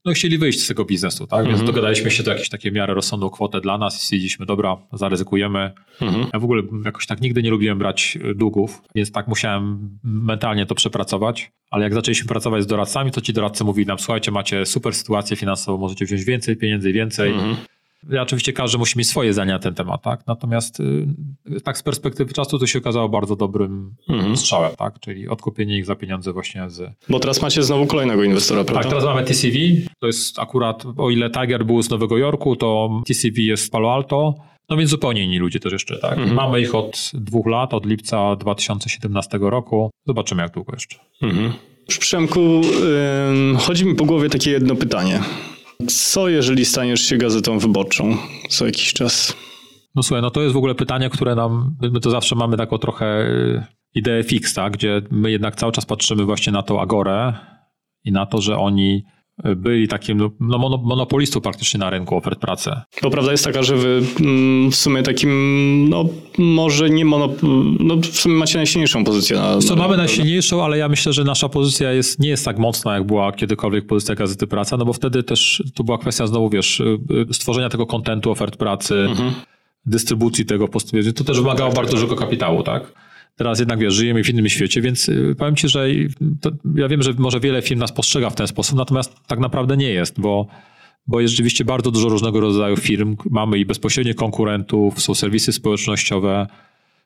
[0.06, 1.40] no chcieli wyjść z tego biznesu, tak?
[1.40, 1.66] Więc mhm.
[1.66, 5.72] dogadaliśmy się do jakieś takie miarę rozsądną kwotę dla nas i stwierdziliśmy, dobra, zaryzykujemy.
[6.00, 6.26] Mhm.
[6.32, 10.74] Ja w ogóle jakoś tak nigdy nie lubiłem brać długów, więc tak musiałem mentalnie to
[10.74, 14.94] przepracować, ale jak zaczęliśmy pracować z doradcami, to ci doradcy mówili nam, słuchajcie, macie super
[14.94, 17.32] sytuację finansową, możecie wziąć więcej pieniędzy, więcej.
[17.32, 17.56] Mhm.
[18.20, 20.26] Oczywiście każdy musi mieć swoje zdania na ten temat, tak?
[20.26, 24.36] Natomiast y, tak z perspektywy czasu to się okazało bardzo dobrym mhm.
[24.36, 25.00] strzałem, tak?
[25.00, 26.92] Czyli odkupienie ich za pieniądze właśnie z...
[27.08, 28.82] Bo teraz macie znowu kolejnego inwestora, prawda?
[28.82, 29.58] Tak, teraz mamy TCV.
[30.00, 33.94] To jest akurat, o ile Tiger był z Nowego Jorku, to TCV jest z Palo
[33.94, 34.34] Alto.
[34.68, 36.12] No więc zupełnie inni ludzie też jeszcze, tak?
[36.12, 36.34] Mhm.
[36.34, 39.90] Mamy ich od dwóch lat, od lipca 2017 roku.
[40.06, 40.98] Zobaczymy jak długo jeszcze.
[41.22, 41.52] Mhm.
[41.86, 45.20] Przemku, yy, chodzi mi po głowie takie jedno pytanie.
[45.88, 48.16] Co jeżeli staniesz się gazetą wyborczą
[48.48, 49.36] co jakiś czas?
[49.94, 52.78] No słuchaj, no to jest w ogóle pytanie, które nam, my to zawsze mamy taką
[52.78, 53.64] trochę y,
[53.94, 54.72] ideę fix, tak?
[54.72, 57.34] gdzie my jednak cały czas patrzymy właśnie na tą Agorę
[58.04, 59.04] i na to, że oni
[59.44, 62.70] byli takim no, no monopolistą praktycznie na rynku ofert pracy.
[63.02, 66.04] Bo prawda jest taka, że wy mm, w sumie takim, no
[66.38, 67.38] może nie monop...
[67.80, 69.36] no w sumie macie najsilniejszą pozycję.
[69.36, 72.94] Na, Co, mamy najsilniejszą, ale ja myślę, że nasza pozycja jest, nie jest tak mocna,
[72.94, 76.80] jak była kiedykolwiek pozycja Gazety Praca, no bo wtedy też to była kwestia znowu, wiesz,
[76.80, 76.98] y,
[77.30, 79.32] y, stworzenia tego kontentu ofert pracy, mhm.
[79.86, 80.68] dystrybucji tego,
[81.14, 82.92] to też wymagało bardzo dużego kapitału, tak?
[83.36, 85.88] Teraz jednak wiesz, żyjemy w innym świecie, więc y, powiem ci, że
[86.74, 89.90] ja wiem, że może wiele firm nas postrzega w ten sposób, natomiast tak naprawdę nie
[89.90, 90.46] jest, bo,
[91.06, 93.16] bo jest rzeczywiście bardzo dużo różnego rodzaju firm.
[93.30, 96.46] Mamy i bezpośrednich konkurentów, są serwisy społecznościowe,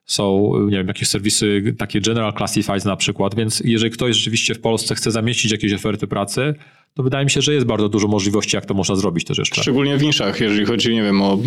[0.05, 4.61] są, nie wiem, jakieś serwisy takie General Classifieds na przykład, więc jeżeli ktoś rzeczywiście w
[4.61, 6.55] Polsce chce zamieścić jakieś oferty pracy,
[6.95, 9.63] to wydaje mi się, że jest bardzo dużo możliwości, jak to można zrobić też jeszcze.
[9.63, 11.39] Szczególnie w niszach, jeżeli chodzi, nie wiem, o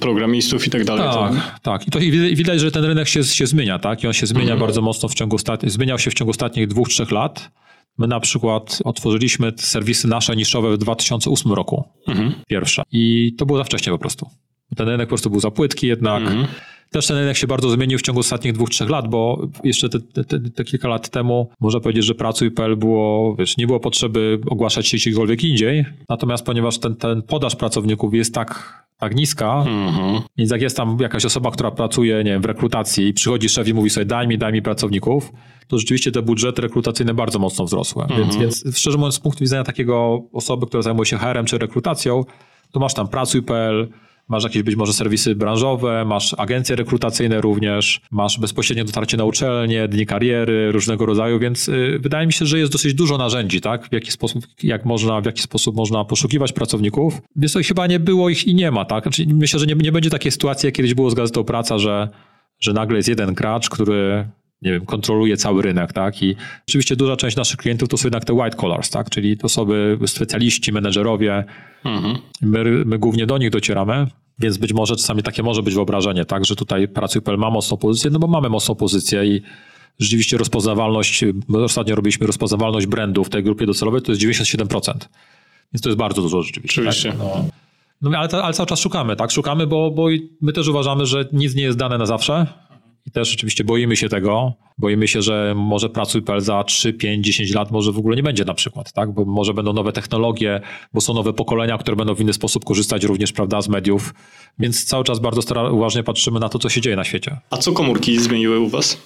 [0.00, 1.04] programistów i tak dalej.
[1.04, 1.14] Tak,
[1.60, 1.70] to...
[1.70, 1.88] tak.
[1.88, 1.98] I to
[2.36, 4.04] widać, że ten rynek się, się zmienia, tak?
[4.04, 4.60] I on się zmienia mhm.
[4.60, 7.50] bardzo mocno w ciągu ostatnich, zmieniał się w ciągu ostatnich dwóch, trzech lat.
[7.98, 11.84] My na przykład otworzyliśmy serwisy nasze niszowe w 2008 roku.
[12.08, 12.34] Mhm.
[12.48, 12.82] Pierwsze.
[12.92, 14.30] I to było za wcześnie po prostu.
[14.76, 16.22] Ten rynek po prostu był za płytki jednak.
[16.22, 16.46] Mhm.
[16.90, 20.24] Też ten rynek się bardzo zmienił w ciągu ostatnich dwóch, trzech lat, bo jeszcze te,
[20.24, 24.86] te, te kilka lat temu można powiedzieć, że Pracuj.pl było, wiesz, nie było potrzeby ogłaszać
[24.88, 25.84] się gdziekolwiek indziej.
[26.08, 30.20] Natomiast ponieważ ten, ten podaż pracowników jest tak tak niska, mhm.
[30.36, 33.68] więc jak jest tam jakaś osoba, która pracuje, nie wiem, w rekrutacji i przychodzi szef
[33.68, 35.32] i mówi sobie daj mi, daj mi pracowników,
[35.68, 38.02] to rzeczywiście te budżety rekrutacyjne bardzo mocno wzrosły.
[38.02, 38.20] Mhm.
[38.20, 42.24] Więc, więc szczerze mówiąc z punktu widzenia takiego osoby, która zajmuje się HR-em czy rekrutacją,
[42.72, 43.88] to masz tam pracuj.pl,
[44.28, 49.88] Masz jakieś być może serwisy branżowe, masz agencje rekrutacyjne również, masz bezpośrednie dotarcie na uczelnie,
[49.88, 53.88] dni kariery różnego rodzaju, więc y, wydaje mi się, że jest dosyć dużo narzędzi, tak?
[53.88, 57.20] W jaki sposób, jak można, w jaki sposób można poszukiwać pracowników.
[57.36, 59.04] Więc to chyba nie było ich i nie ma, tak?
[59.04, 62.08] Znaczy, myślę, że nie, nie będzie takiej sytuacji, jak kiedyś było z gazetą Praca, że,
[62.60, 64.28] że nagle jest jeden gracz, który
[64.62, 66.22] nie wiem, kontroluje cały rynek, tak?
[66.22, 66.36] I
[66.68, 69.10] oczywiście duża część naszych klientów to są jednak te white collars, tak?
[69.10, 71.44] Czyli to osoby, specjaliści, menedżerowie.
[71.84, 72.18] Mhm.
[72.42, 74.06] My, my głównie do nich docieramy,
[74.38, 76.44] więc być może czasami takie może być wyobrażenie, tak?
[76.44, 79.42] Że tutaj Pracuj.pl ma mocną pozycję, no bo mamy mocną pozycję i
[79.98, 81.24] rzeczywiście rozpoznawalność,
[81.64, 84.92] ostatnio robiliśmy rozpoznawalność brandu w tej grupie docelowej, to jest 97%.
[85.72, 86.80] Więc to jest bardzo dużo rzeczywiście.
[86.80, 87.08] Oczywiście.
[87.08, 87.18] Tak?
[87.18, 87.44] No.
[88.02, 89.30] No, ale, ale, cały czas szukamy, tak?
[89.30, 90.06] Szukamy, bo, bo
[90.40, 92.46] my też uważamy, że nic nie jest dane na zawsze.
[93.08, 94.52] I też oczywiście boimy się tego.
[94.78, 98.44] Boimy się, że może Pracuj.pl za 3, 5, 10 lat może w ogóle nie będzie
[98.44, 99.12] na przykład, tak?
[99.12, 100.60] Bo może będą nowe technologie,
[100.94, 104.14] bo są nowe pokolenia, które będą w inny sposób korzystać również, prawda, z mediów.
[104.58, 107.36] Więc cały czas bardzo uważnie patrzymy na to, co się dzieje na świecie.
[107.50, 108.98] A co komórki zmieniły u was?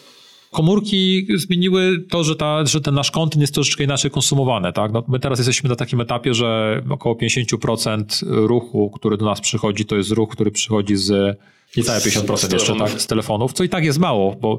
[0.53, 4.73] Komórki zmieniły to, że, ta, że ten nasz kontent jest troszeczkę inaczej konsumowany.
[4.73, 4.93] Tak?
[4.93, 8.05] No, my teraz jesteśmy na takim etapie, że około 50%
[8.47, 11.39] ruchu, który do nas przychodzi, to jest ruch, który przychodzi z
[11.77, 14.59] niecałe 50% jeszcze tak, z telefonów, co i tak jest mało, bo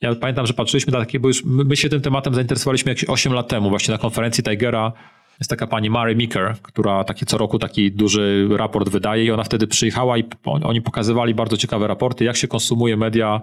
[0.00, 3.32] ja pamiętam, że patrzyliśmy na takie, bo już my się tym tematem zainteresowaliśmy jakieś 8
[3.32, 4.92] lat temu, właśnie na konferencji Tigera.
[5.40, 9.44] Jest taka pani Mary Meeker, która taki co roku taki duży raport wydaje i ona
[9.44, 13.40] wtedy przyjechała i oni pokazywali bardzo ciekawe raporty, jak się konsumuje media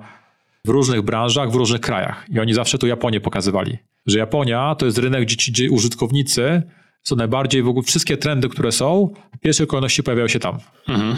[0.66, 2.26] w różnych branżach, w różnych krajach.
[2.30, 3.78] I oni zawsze tu Japonię pokazywali.
[4.06, 6.64] Że Japonia to jest rynek, gdzie ci użytkownicy
[7.04, 10.58] są najbardziej, w ogóle wszystkie trendy, które są, w pierwszej kolejności pojawiają się tam.
[10.88, 11.16] Mhm.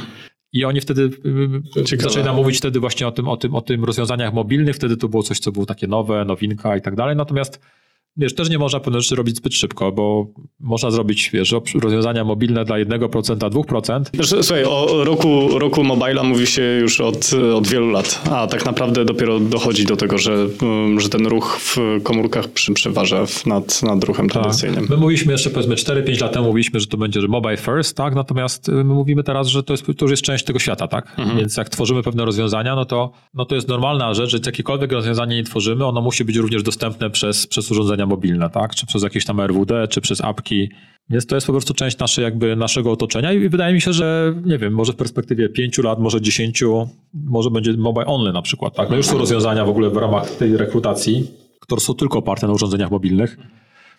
[0.53, 2.09] I oni wtedy y, y, Ciekawe.
[2.09, 4.75] zaczęli nam mówić wtedy właśnie o tym, o, tym, o tym rozwiązaniach mobilnych.
[4.75, 7.15] Wtedy to było coś, co było takie nowe, nowinka i tak dalej.
[7.15, 7.61] Natomiast
[8.17, 10.27] Wiesz, też nie można pewne rzeczy robić zbyt szybko, bo
[10.59, 14.43] można zrobić, wiesz, rozwiązania mobilne dla 1%, 2%.
[14.43, 19.05] Słuchaj, o roku, roku mobila mówi się już od, od wielu lat, a tak naprawdę
[19.05, 24.29] dopiero dochodzi do tego, że, mm, że ten ruch w komórkach przeważa nad, nad ruchem
[24.29, 24.41] tak.
[24.41, 24.87] tradycyjnym.
[24.89, 28.15] My mówiliśmy jeszcze powiedzmy 4-5 lat temu, mówiliśmy, że to będzie że mobile first, tak?
[28.15, 31.13] Natomiast y, my mówimy teraz, że to, jest, to już jest część tego świata, tak?
[31.17, 31.37] Mhm.
[31.37, 35.35] Więc jak tworzymy pewne rozwiązania, no to, no to jest normalna rzecz, że jakiekolwiek rozwiązanie
[35.35, 38.75] nie tworzymy, ono musi być również dostępne przez, przez urządzenia mobilne, tak?
[38.75, 40.69] Czy przez jakieś tam RWD, czy przez apki.
[41.09, 44.33] Więc to jest po prostu część naszej, jakby naszego otoczenia i wydaje mi się, że
[44.45, 46.63] nie wiem, może w perspektywie 5 lat, może 10,
[47.13, 48.89] może będzie mobile only na przykład, tak?
[48.89, 51.27] No już są rozwiązania w ogóle w ramach tej rekrutacji,
[51.59, 53.37] które są tylko oparte na urządzeniach mobilnych.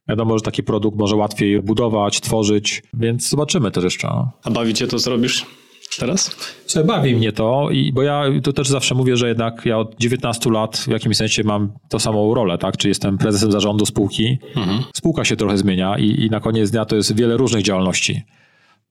[0.08, 4.08] Wiadomo, że taki produkt może łatwiej budować, tworzyć, więc zobaczymy też jeszcze.
[4.44, 5.46] A bawicie to zrobisz?
[5.98, 6.36] Teraz?
[6.86, 10.50] Bawi mnie to, i, bo ja to też zawsze mówię, że jednak ja od 19
[10.50, 12.76] lat w jakimś sensie mam tą samą rolę, tak?
[12.76, 14.38] Czy jestem prezesem zarządu spółki.
[14.56, 14.82] Mhm.
[14.96, 18.22] Spółka się trochę zmienia i, i na koniec dnia to jest wiele różnych działalności.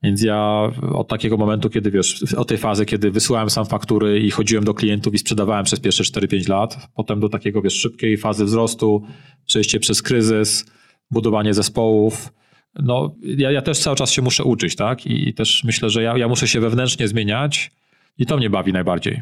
[0.03, 4.31] Więc ja od takiego momentu, kiedy wiesz, od tej fazy, kiedy wysyłałem sam faktury i
[4.31, 8.45] chodziłem do klientów i sprzedawałem przez pierwsze 4-5 lat, potem do takiego wiesz, szybkiej fazy
[8.45, 9.03] wzrostu,
[9.45, 10.65] przejście przez kryzys,
[11.11, 12.33] budowanie zespołów,
[12.75, 15.05] no, ja, ja też cały czas się muszę uczyć, tak?
[15.05, 17.71] I też myślę, że ja, ja muszę się wewnętrznie zmieniać
[18.17, 19.21] i to mnie bawi najbardziej.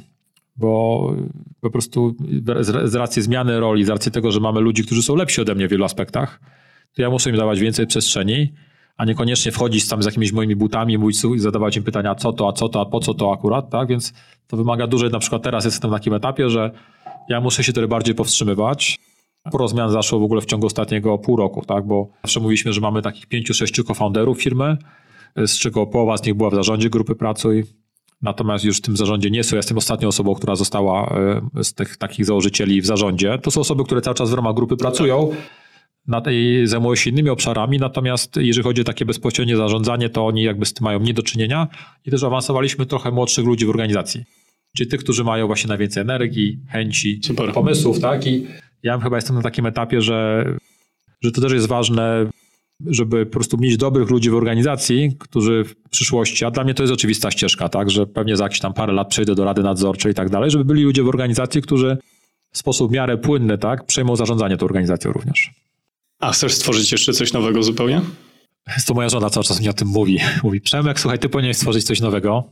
[0.56, 1.14] Bo
[1.62, 2.16] po prostu
[2.84, 5.68] z, racji zmiany roli, z racji tego, że mamy ludzi, którzy są lepsi ode mnie
[5.68, 6.40] w wielu aspektach,
[6.96, 8.54] to ja muszę im dawać więcej przestrzeni,
[8.98, 12.48] a niekoniecznie wchodzić tam z jakimiś moimi butami i mówić, zadawać im pytania, co to,
[12.48, 13.88] a co to, a po co to akurat, tak?
[13.88, 14.14] Więc
[14.48, 16.72] to wymaga dużej, na przykład teraz jestem na takim etapie, że
[17.30, 19.00] ja muszę się trochę bardziej powstrzymywać,
[19.48, 21.88] Sporo zmian zaszło w ogóle w ciągu ostatniego pół roku, tak?
[21.88, 24.78] bo zawsze mówiliśmy, że mamy takich pięciu, sześciu co-founderów firmy,
[25.46, 27.64] z czego połowa z nich była w zarządzie grupy Pracuj,
[28.22, 29.56] natomiast już w tym zarządzie nie są.
[29.56, 31.16] Ja jestem ostatnią osobą, która została
[31.56, 33.40] e, z tych takich założycieli w zarządzie.
[33.44, 35.30] To są osoby, które cały czas w ramach grupy pracują,
[36.08, 40.44] na tej zajmują się innymi obszarami, natomiast jeżeli chodzi o takie bezpośrednie zarządzanie, to oni
[40.44, 41.68] jakby z tym mają nie do czynienia
[42.06, 44.24] i też awansowaliśmy trochę młodszych ludzi w organizacji.
[44.78, 47.54] Czyli tych, którzy mają właśnie najwięcej energii, chęci, Super.
[47.54, 48.28] pomysłów, tak?
[48.28, 48.48] I
[48.84, 50.46] ja chyba jestem na takim etapie, że,
[51.22, 52.30] że to też jest ważne,
[52.86, 56.84] żeby po prostu mieć dobrych ludzi w organizacji, którzy w przyszłości, a dla mnie to
[56.84, 60.12] jest oczywista ścieżka, tak, że pewnie za jakieś tam parę lat przejdę do rady nadzorczej
[60.12, 61.98] i tak dalej, żeby byli ludzie w organizacji, którzy
[62.52, 65.52] w sposób w miarę płynny, tak, przejmą zarządzanie tą organizacją również.
[66.20, 68.02] A chcesz stworzyć jeszcze coś nowego zupełnie?
[68.88, 70.18] To moja żona cały czas mi o tym mówi.
[70.44, 72.44] Mówi, Przemek, słuchaj, ty powinieneś stworzyć coś nowego.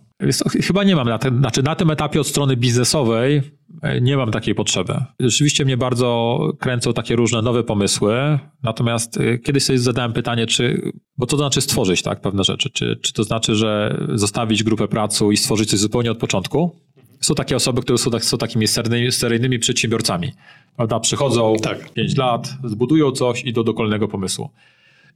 [0.64, 3.42] Chyba nie mam na tym, znaczy na tym etapie od strony biznesowej
[3.82, 4.94] e, nie mam takiej potrzeby.
[5.20, 10.92] Rzeczywiście mnie bardzo kręcą takie różne nowe pomysły, natomiast e, kiedyś sobie zadałem pytanie, czy,
[11.18, 15.26] bo to znaczy stworzyć tak pewne rzeczy, czy, czy to znaczy, że zostawić grupę pracy
[15.32, 16.76] i stworzyć coś zupełnie od początku?
[17.22, 20.32] Są takie osoby, które są, tak, są takimi seryjnymi, seryjnymi przedsiębiorcami.
[20.76, 21.00] Prawda?
[21.00, 21.94] Przychodzą tak.
[21.94, 24.50] 5 lat, zbudują coś i do kolejnego pomysłu.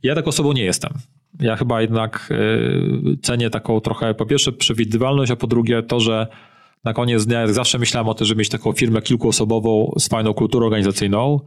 [0.04, 0.94] Ja taką osobą nie jestem.
[1.40, 6.28] Ja chyba jednak y, cenię taką trochę, po pierwsze przewidywalność, a po drugie to, że
[6.84, 10.66] na koniec dnia, zawsze myślałem o tym, żeby mieć taką firmę kilkuosobową z fajną kulturą
[10.66, 11.40] organizacyjną,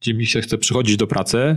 [0.00, 1.56] gdzie mi się chce przychodzić do pracy,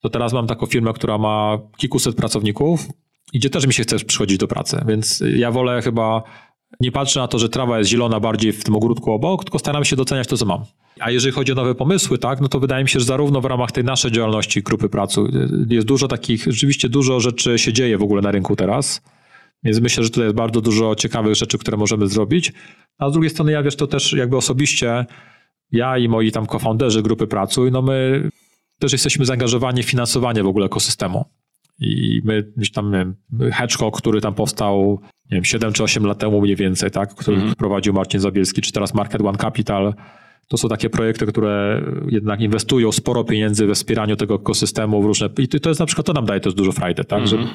[0.00, 2.88] to teraz mam taką firmę, która ma kilkuset pracowników
[3.32, 4.84] i gdzie też mi się chce przychodzić do pracy.
[4.86, 6.22] Więc ja wolę chyba
[6.80, 9.84] nie patrzę na to, że trawa jest zielona bardziej w tym ogródku obok, tylko staram
[9.84, 10.64] się doceniać to, co mam.
[11.00, 13.44] A jeżeli chodzi o nowe pomysły, tak, no to wydaje mi się, że zarówno w
[13.44, 15.20] ramach tej naszej działalności grupy pracy
[15.68, 19.02] jest dużo takich, rzeczywiście dużo rzeczy się dzieje w ogóle na rynku teraz.
[19.64, 22.52] Więc myślę, że tutaj jest bardzo dużo ciekawych rzeczy, które możemy zrobić.
[22.98, 25.06] A z drugiej strony ja wiesz, to też jakby osobiście
[25.72, 28.28] ja i moi tam co-founderzy grupy Pracuj, no my
[28.78, 31.24] też jesteśmy zaangażowani w finansowanie w ogóle ekosystemu.
[31.80, 33.14] I my gdzieś tam, nie wiem,
[33.52, 35.00] Hedgehog, który tam powstał,
[35.30, 37.54] nie wiem, 7 czy 8 lat temu mniej więcej, tak, który mm.
[37.54, 39.94] prowadził Marcin Zabielski, czy teraz Market One Capital,
[40.48, 45.28] to są takie projekty, które jednak inwestują sporo pieniędzy we wspieraniu tego ekosystemu w różne,
[45.38, 47.28] i to jest na przykład, to nam daje też dużo frajdy, tak, mm.
[47.28, 47.54] że mhm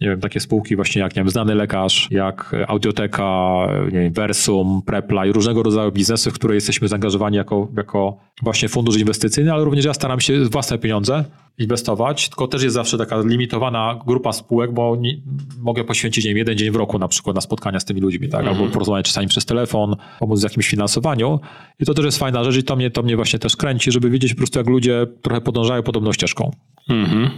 [0.00, 4.82] nie wiem, takie spółki właśnie jak, nie wiem, znany lekarz, jak Audioteka, nie wiem, Versum,
[4.86, 9.64] Prepla i różnego rodzaju biznesy, w które jesteśmy zaangażowani jako, jako właśnie fundusz inwestycyjny, ale
[9.64, 11.24] również ja staram się własne pieniądze
[11.58, 15.16] inwestować, tylko też jest zawsze taka limitowana grupa spółek, bo nie,
[15.58, 18.40] mogę poświęcić wiem, jeden dzień w roku na przykład na spotkania z tymi ludźmi, tak?
[18.40, 18.70] albo mhm.
[18.70, 21.40] porozmawiać czasami przez telefon, pomóc w jakimś finansowaniu
[21.80, 24.10] i to też jest fajna rzecz i to mnie, to mnie właśnie też kręci, żeby
[24.10, 26.50] wiedzieć po prostu jak ludzie trochę podążają podobną ścieżką.
[26.88, 27.30] Mhm.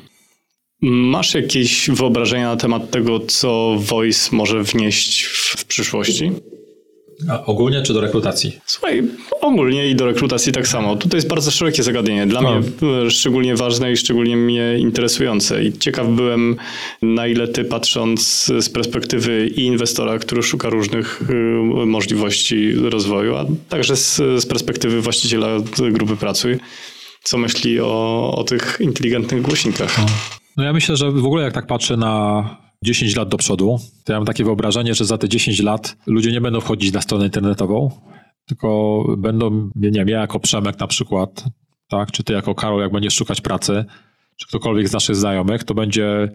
[0.82, 6.32] Masz jakieś wyobrażenia na temat tego, co Voice może wnieść w, w przyszłości?
[7.30, 8.52] A ogólnie czy do rekrutacji?
[8.66, 9.02] Słuchaj,
[9.40, 10.96] ogólnie i do rekrutacji tak samo.
[10.96, 12.26] Tutaj jest bardzo szerokie zagadnienie.
[12.26, 12.60] Dla mnie
[13.06, 15.64] e, szczególnie ważne i szczególnie mnie interesujące.
[15.64, 16.56] I ciekaw byłem,
[17.02, 23.46] na ile ty patrząc z perspektywy i inwestora, który szuka różnych e, możliwości rozwoju, a
[23.68, 25.48] także z, z perspektywy właściciela
[25.90, 26.58] grupy Pracuj,
[27.22, 29.98] co myśli o, o tych inteligentnych głośnikach.
[29.98, 30.06] No
[30.62, 32.44] ja myślę, że w ogóle jak tak patrzę na
[32.84, 36.32] 10 lat do przodu, to ja mam takie wyobrażenie, że za te 10 lat ludzie
[36.32, 37.90] nie będą wchodzić na stronę internetową,
[38.46, 41.44] tylko będą, nie wiem, ja jako Przemek na przykład,
[41.88, 43.84] tak, czy ty jako Karol, jak będziesz szukać pracy,
[44.36, 46.32] czy ktokolwiek z naszych znajomych, to będzie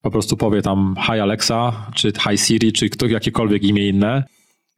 [0.00, 4.24] po prostu powie tam hi Alexa, czy hi Siri, czy kto, jakiekolwiek imię inne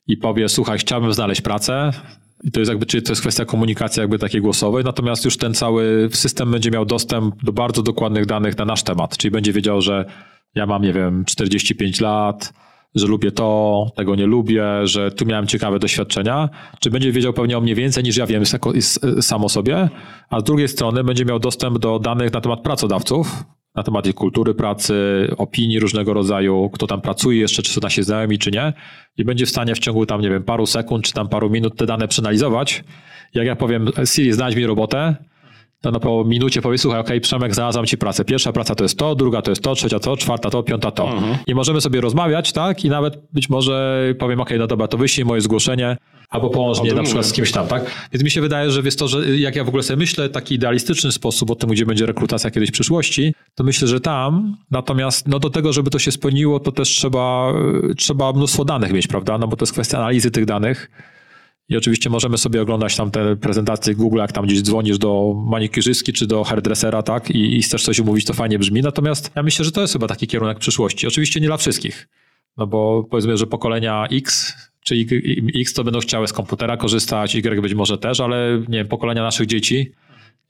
[0.07, 1.93] i powie, słuchaj, chciałbym znaleźć pracę,
[2.45, 5.55] i to jest jakby, czyli to jest kwestia komunikacji jakby takiej głosowej, natomiast już ten
[5.55, 9.81] cały system będzie miał dostęp do bardzo dokładnych danych na nasz temat, czyli będzie wiedział,
[9.81, 10.05] że
[10.55, 12.53] ja mam, nie wiem, 45 lat,
[12.95, 16.49] że lubię to, tego nie lubię, że tu miałem ciekawe doświadczenia,
[16.81, 18.43] czy będzie wiedział pewnie o mnie więcej niż ja wiem
[19.21, 19.89] sam o sobie,
[20.31, 24.15] a z drugiej strony będzie miał dostęp do danych na temat pracodawców, na temat ich
[24.15, 24.95] kultury pracy,
[25.37, 28.73] opinii różnego rodzaju, kto tam pracuje jeszcze, czy są nasi znajomi, czy nie.
[29.17, 31.77] I będzie w stanie w ciągu tam, nie wiem, paru sekund, czy tam paru minut
[31.77, 32.85] te dane przeanalizować.
[33.35, 35.17] Jak ja powiem, Siri, znajdź mi robotę,
[35.81, 38.25] to na po minucie powie, słuchaj, okej, okay, Przemek, znalazłam ci pracę.
[38.25, 41.13] Pierwsza praca to jest to, druga to jest to, trzecia to, czwarta to, piąta to.
[41.13, 41.37] Mhm.
[41.47, 42.85] I możemy sobie rozmawiać, tak?
[42.85, 45.97] I nawet być może powiem, okej, okay, no dobra, to wyślij moje zgłoszenie,
[46.31, 48.09] albo połącz mnie na przykład z kimś tam, tak?
[48.13, 50.55] Więc mi się wydaje, że jest to, że jak ja w ogóle sobie myślę, taki
[50.55, 55.29] idealistyczny sposób o tym, gdzie będzie rekrutacja kiedyś w przyszłości, to myślę, że tam, natomiast
[55.29, 57.53] no do tego, żeby to się spełniło, to też trzeba,
[57.97, 59.39] trzeba mnóstwo danych mieć, prawda?
[59.39, 60.91] No bo to jest kwestia analizy tych danych,
[61.71, 66.13] i oczywiście możemy sobie oglądać tam te prezentacje Google, jak tam gdzieś dzwonisz do manikurzystki
[66.13, 67.31] czy do hairdressera, tak?
[67.31, 68.83] I, i chcesz coś umówić, to fajnie brzmi.
[68.83, 71.07] Natomiast ja myślę, że to jest chyba taki kierunek przyszłości.
[71.07, 72.09] Oczywiście nie dla wszystkich.
[72.57, 74.55] No bo powiedzmy, że pokolenia X
[74.85, 75.07] czy
[75.55, 79.23] X to będą chciały z komputera korzystać, Y być może też, ale nie wiem, pokolenia
[79.23, 79.93] naszych dzieci,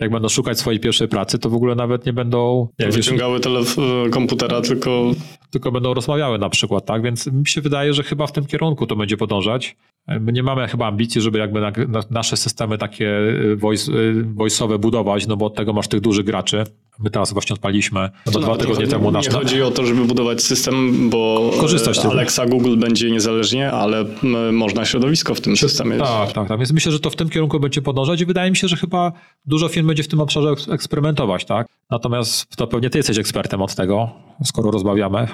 [0.00, 2.68] jak będą szukać swojej pierwszej pracy, to w ogóle nawet nie będą...
[2.78, 5.10] Nie wyciągały telef- komputera, tylko...
[5.50, 7.02] Tylko będą rozmawiały na przykład, tak?
[7.02, 9.76] Więc mi się wydaje, że chyba w tym kierunku to będzie podążać.
[10.20, 14.24] My nie mamy chyba ambicji, żeby jakby na, na nasze systemy takie y, voice, y,
[14.34, 16.64] voice'owe budować, no bo od tego masz tych dużych graczy.
[16.98, 19.26] My teraz właśnie odpaliśmy no dwa tygodnie nie, temu nasz...
[19.26, 24.04] Nie chodzi o to, żeby budować system, bo Korzystać Alexa Google będzie niezależnie, ale
[24.52, 25.98] można środowisko w tym systemie.
[25.98, 26.58] Tak, tak, tak.
[26.58, 29.12] Więc myślę, że to w tym kierunku będzie podążać i wydaje mi się, że chyba
[29.46, 31.66] dużo firm będzie w tym obszarze eksperymentować, tak?
[31.90, 34.10] Natomiast to pewnie ty jesteś ekspertem od tego,
[34.44, 35.28] skoro rozmawiamy.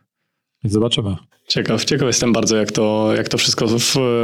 [0.64, 1.16] Zobaczymy.
[1.48, 3.66] Ciekaw, ciekaw jestem bardzo, jak to, jak to wszystko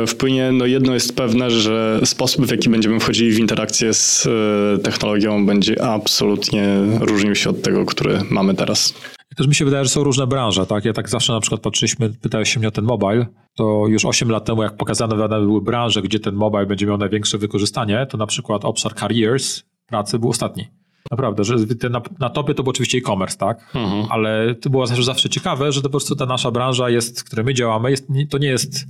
[0.07, 0.53] wpłynie.
[0.53, 5.47] No jedno jest pewne, że sposób, w jaki będziemy wchodzili w interakcję z e, technologią
[5.47, 6.67] będzie absolutnie
[7.01, 8.95] różnił się od tego, który mamy teraz.
[9.39, 10.85] Też mi się wydaje, że są różne branże, tak?
[10.85, 14.31] Ja tak zawsze na przykład patrzyliśmy, pytałeś się mnie o ten mobile, to już 8
[14.31, 18.27] lat temu, jak pokazane były branże, gdzie ten mobile będzie miał największe wykorzystanie, to na
[18.27, 20.69] przykład obszar careers pracy był ostatni.
[21.11, 21.57] Naprawdę, że
[21.91, 23.71] na, na topie to był oczywiście e-commerce, tak?
[23.75, 24.07] Mhm.
[24.11, 27.25] Ale to było zawsze, zawsze ciekawe, że to po prostu ta nasza branża jest, w
[27.25, 28.87] której my działamy, jest, to nie jest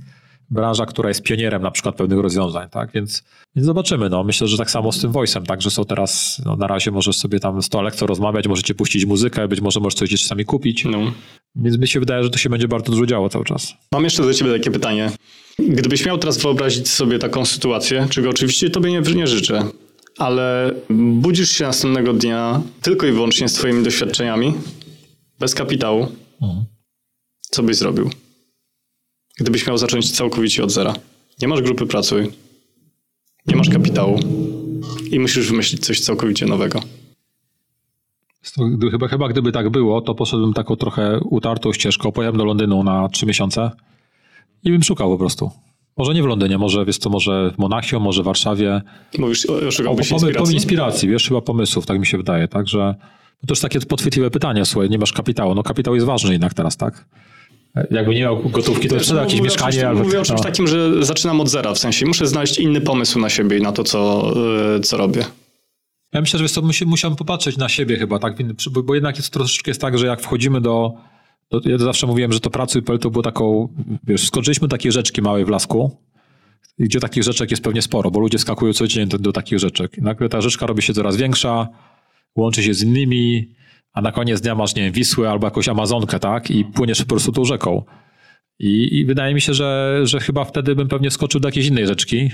[0.51, 2.91] branża, która jest pionierem na przykład pewnych rozwiązań, tak?
[2.91, 3.23] Więc,
[3.55, 4.09] więc zobaczymy.
[4.09, 4.23] No.
[4.23, 5.61] Myślę, że tak samo z tym voice'em, tak?
[5.61, 9.47] Że są teraz, no, na razie możesz sobie tam z to rozmawiać, możecie puścić muzykę,
[9.47, 10.85] być może możesz coś gdzieś sami kupić.
[10.85, 11.11] No.
[11.55, 13.73] Więc mi się wydaje, że to się będzie bardzo dużo działo cały czas.
[13.93, 15.11] Mam jeszcze do ciebie takie pytanie.
[15.59, 19.63] Gdybyś miał teraz wyobrazić sobie taką sytuację, czego oczywiście tobie nie, nie życzę,
[20.17, 24.53] ale budzisz się następnego dnia tylko i wyłącznie z twoimi doświadczeniami,
[25.39, 26.07] bez kapitału,
[26.41, 26.65] mhm.
[27.41, 28.09] co byś zrobił?
[29.39, 30.93] Gdybyś miał zacząć całkowicie od zera.
[31.41, 32.31] Nie masz grupy pracuj,
[33.47, 34.19] nie masz kapitału
[35.11, 36.81] i musisz wymyślić coś całkowicie nowego.
[38.91, 43.09] Chyba, chyba gdyby tak było, to poszedłbym taką trochę utartą ścieżką, pojechałem do Londynu na
[43.09, 43.71] trzy miesiące
[44.63, 45.51] i bym szukał po prostu.
[45.97, 48.81] Może nie w Londynie, może wiesz co, może w Monachium, może w Warszawie.
[49.17, 50.55] Mówisz, szukałbyś inspiracji?
[50.55, 52.95] inspiracji, wiesz, chyba pomysłów, tak mi się wydaje, także
[53.47, 55.55] to jest takie podchwytliwe pytanie, słuchaj, nie masz kapitału.
[55.55, 57.05] No kapitał jest ważny jednak teraz, tak?
[57.91, 59.87] Jakby nie miał gotówki, to sprzedał jakieś mieszkanie.
[59.87, 60.43] albo, mówię o czymś no.
[60.43, 63.71] takim, że zaczynam od zera, w sensie muszę znaleźć inny pomysł na siebie i na
[63.71, 64.33] to, co,
[64.75, 65.25] e, co robię.
[66.13, 68.35] Ja myślę, że to musiałem popatrzeć na siebie chyba, tak?
[68.71, 70.93] Bo, bo jednak jest troszeczkę jest tak, że jak wchodzimy do,
[71.51, 73.69] do ja zawsze mówiłem, że to pracuj.pl to było taką,
[74.03, 75.97] wiesz, skoczyliśmy takie rzeczki małej w lasku,
[76.79, 79.97] gdzie takich rzeczek jest pewnie sporo, bo ludzie skakują codziennie do, do takich rzeczek.
[79.97, 81.67] I nagle ta rzeczka robi się coraz większa,
[82.35, 83.55] łączy się z innymi,
[83.93, 86.51] a na koniec dnia masz, nie wiem, Wisłę albo jakąś Amazonkę, tak?
[86.51, 87.83] I płyniesz po prostu tą rzeką.
[88.59, 91.87] I, I, wydaje mi się, że, że chyba wtedy bym pewnie skoczył do jakiejś innej
[91.87, 92.31] rzeczki.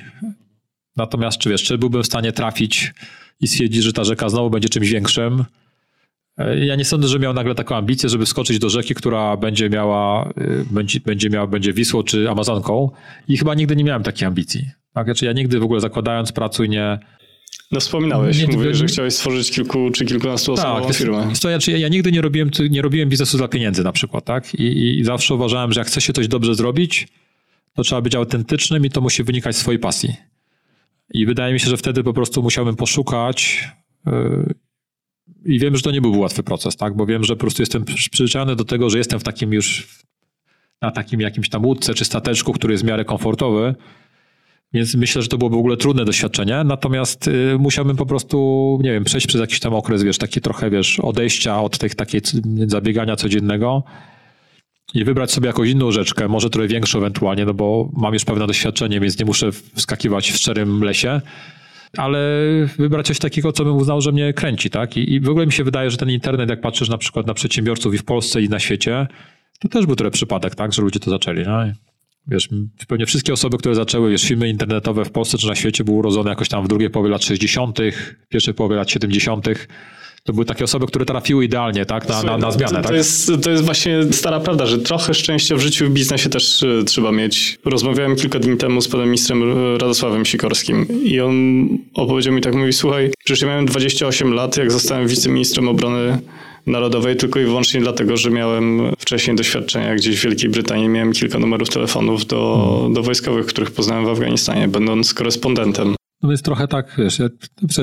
[0.97, 2.93] Natomiast czy wiesz, czy byłbym w stanie trafić
[3.41, 5.45] i stwierdzić, że ta rzeka znowu będzie czymś większym?
[6.37, 9.69] E, ja nie sądzę, że miał nagle taką ambicję, żeby skoczyć do rzeki, która będzie
[9.69, 10.33] miała, e,
[10.71, 12.91] będzie, będzie miała, będzie Wisłą czy Amazonką.
[13.27, 14.69] I chyba nigdy nie miałem takiej ambicji.
[14.93, 15.05] Tak?
[15.07, 16.99] Znaczy ja nigdy w ogóle zakładając pracuj nie,
[17.71, 21.33] no wspominałeś, nie, że chciałeś stworzyć kilku czy kilkunastu osobową tak, firmę.
[21.41, 24.55] To ja, ja nigdy nie robiłem, nie robiłem biznesu dla pieniędzy na przykład, tak?
[24.55, 27.07] I, I zawsze uważałem, że jak chce się coś dobrze zrobić,
[27.73, 30.15] to trzeba być autentycznym i to musi wynikać z swojej pasji.
[31.13, 33.69] I wydaje mi się, że wtedy po prostu musiałbym poszukać
[34.05, 34.53] yy,
[35.45, 36.95] i wiem, że to nie był łatwy proces, tak?
[36.95, 39.87] Bo wiem, że po prostu jestem przyzwyczajony do tego, że jestem w takim już
[40.81, 43.75] na takim jakimś tam łódce czy stateczku, który jest w miarę komfortowy,
[44.73, 48.91] więc myślę, że to byłoby w ogóle trudne doświadczenie, natomiast y, musiałbym po prostu, nie
[48.91, 52.21] wiem, przejść przez jakiś tam okres, wiesz, taki trochę, wiesz, odejścia od tych takiej
[52.67, 53.83] zabiegania codziennego
[54.93, 58.47] i wybrać sobie jakąś inną rzeczkę, może trochę większą ewentualnie, no bo mam już pewne
[58.47, 61.21] doświadczenie, więc nie muszę wskakiwać w szczerym lesie,
[61.97, 62.19] ale
[62.77, 64.97] wybrać coś takiego, co bym uznał, że mnie kręci, tak?
[64.97, 67.33] I, I, w ogóle mi się wydaje, że ten internet, jak patrzysz na przykład na
[67.33, 69.07] przedsiębiorców i w Polsce i na świecie,
[69.59, 71.63] to też był trochę przypadek, tak, że ludzie to zaczęli, no?
[72.27, 72.49] Wiesz,
[72.87, 76.29] pewnie wszystkie osoby, które zaczęły, wiesz, filmy internetowe w Polsce czy na świecie były urodzone
[76.29, 77.79] jakoś tam w drugiej połowie lat 60.,
[78.29, 79.47] pierwszej połowie lat 70.,
[80.25, 82.69] to były takie osoby, które trafiły idealnie tak, na, na, na zmianę.
[82.69, 82.87] To, tak?
[82.87, 86.29] to, jest, to jest właśnie stara prawda, że trochę szczęścia w życiu i w biznesie
[86.29, 87.59] też e, trzeba mieć.
[87.65, 89.43] Rozmawiałem kilka dni temu z panem ministrem
[89.77, 94.71] Radosławem Sikorskim i on opowiedział mi tak, mówi, słuchaj, przecież ja miałem 28 lat, jak
[94.71, 96.17] zostałem wiceministrem obrony
[96.67, 100.89] narodowej tylko i wyłącznie dlatego, że miałem wcześniej doświadczenia gdzieś w Wielkiej Brytanii.
[100.89, 102.93] Miałem kilka numerów telefonów do, hmm.
[102.93, 105.95] do wojskowych, których poznałem w Afganistanie, będąc korespondentem.
[106.21, 107.17] No więc trochę tak, wiesz,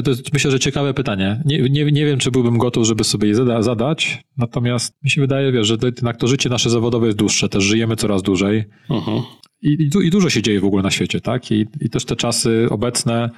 [0.04, 1.42] to jest myślę, że ciekawe pytanie.
[1.44, 5.20] Nie, nie, nie wiem, czy byłbym gotów, żeby sobie je zada, zadać, natomiast mi się
[5.20, 8.64] wydaje, wiesz, że to, jednak to życie nasze zawodowe jest dłuższe, też żyjemy coraz dłużej
[8.90, 9.22] uh-huh.
[9.62, 11.50] I, i, i, dużo się dzieje w ogóle na świecie, tak?
[11.50, 13.30] I, I też te czasy obecne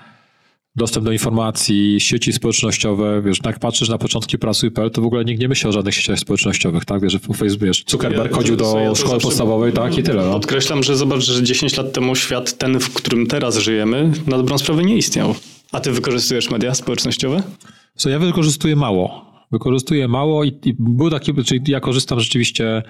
[0.76, 5.40] dostęp do informacji, sieci społecznościowe, wiesz, jak patrzysz na początki pracy.pl, to w ogóle nikt
[5.40, 7.02] nie myśli o żadnych sieciach społecznościowych, tak?
[7.02, 9.98] Wiesz, że Facebook, wiesz, Zuckerberg ja, chodził do ja szkoły podstawowej, tak?
[9.98, 10.24] I tyle.
[10.24, 10.32] No.
[10.32, 14.58] Podkreślam, że zobacz, że 10 lat temu świat ten, w którym teraz żyjemy, na dobrą
[14.58, 15.34] sprawę nie istniał.
[15.72, 17.42] A ty wykorzystujesz media społecznościowe?
[17.96, 19.24] Co, ja wykorzystuję mało.
[19.52, 22.82] Wykorzystuję mało i, i był taki, czyli ja korzystam rzeczywiście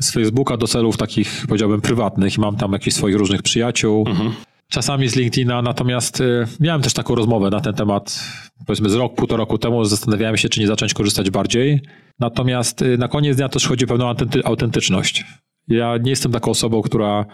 [0.00, 4.04] z Facebooka do celów takich, powiedziałbym, prywatnych i mam tam jakichś swoich różnych przyjaciół.
[4.08, 4.32] Mhm
[4.70, 8.20] czasami z LinkedIna, natomiast y, miałem też taką rozmowę na ten temat,
[8.66, 11.80] powiedzmy z rok, półtora roku temu, zastanawiałem się, czy nie zacząć korzystać bardziej.
[12.18, 14.14] Natomiast y, na koniec dnia też chodzi o pewną
[14.44, 15.24] autentyczność.
[15.68, 17.26] Ja nie jestem taką osobą, która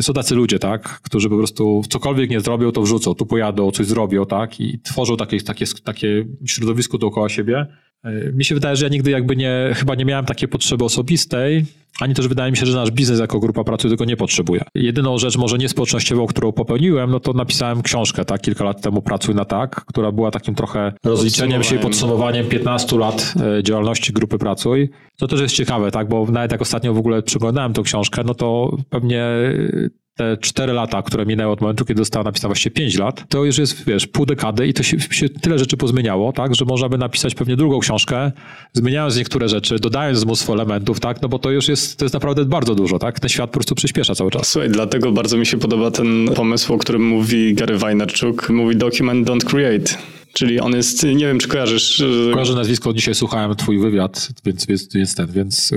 [0.00, 3.86] są tacy ludzie, tak, którzy po prostu cokolwiek nie zrobią, to wrzucą, tu pojadą, coś
[3.86, 7.66] zrobią, tak, i tworzą takie, takie, takie środowisko dookoła siebie.
[8.32, 11.64] Mi się wydaje, że ja nigdy jakby nie, chyba nie miałem takiej potrzeby osobistej,
[12.00, 14.64] ani też wydaje mi się, że nasz biznes jako grupa pracy tego nie potrzebuje.
[14.74, 19.02] Jedyną rzecz, może nie społecznościową, którą popełniłem, no to napisałem książkę, tak, kilka lat temu
[19.02, 24.12] Pracuj na tak, która była takim trochę rozliczeniem się i podsumowaniem 15 lat e, działalności
[24.12, 24.90] grupy Pracuj.
[25.16, 28.34] To też jest ciekawe, tak, bo nawet jak ostatnio w ogóle przeglądałem tą książkę, no
[28.34, 29.26] to pewnie
[30.14, 33.58] te 4 lata, które minęły od momentu, kiedy została napisana właściwie 5 lat, to już
[33.58, 36.98] jest, wiesz, pół dekady i to się, się tyle rzeczy pozmieniało, tak, że można by
[36.98, 38.32] napisać pewnie drugą książkę,
[38.72, 42.44] zmieniając niektóre rzeczy, dodając mnóstwo elementów, tak, no bo to już jest, to jest naprawdę
[42.44, 44.48] bardzo dużo, tak, ten świat po prostu przyspiesza cały czas.
[44.48, 49.28] Słuchaj, dlatego bardzo mi się podoba ten pomysł, o którym mówi Gary Vaynerchuk, mówi document,
[49.28, 49.94] don't create.
[50.34, 52.02] Czyli on jest, nie wiem czy kojarzysz.
[52.32, 55.70] Kojarzę nazwisko, dzisiaj słuchałem twój wywiad, więc, więc, więc ten, więc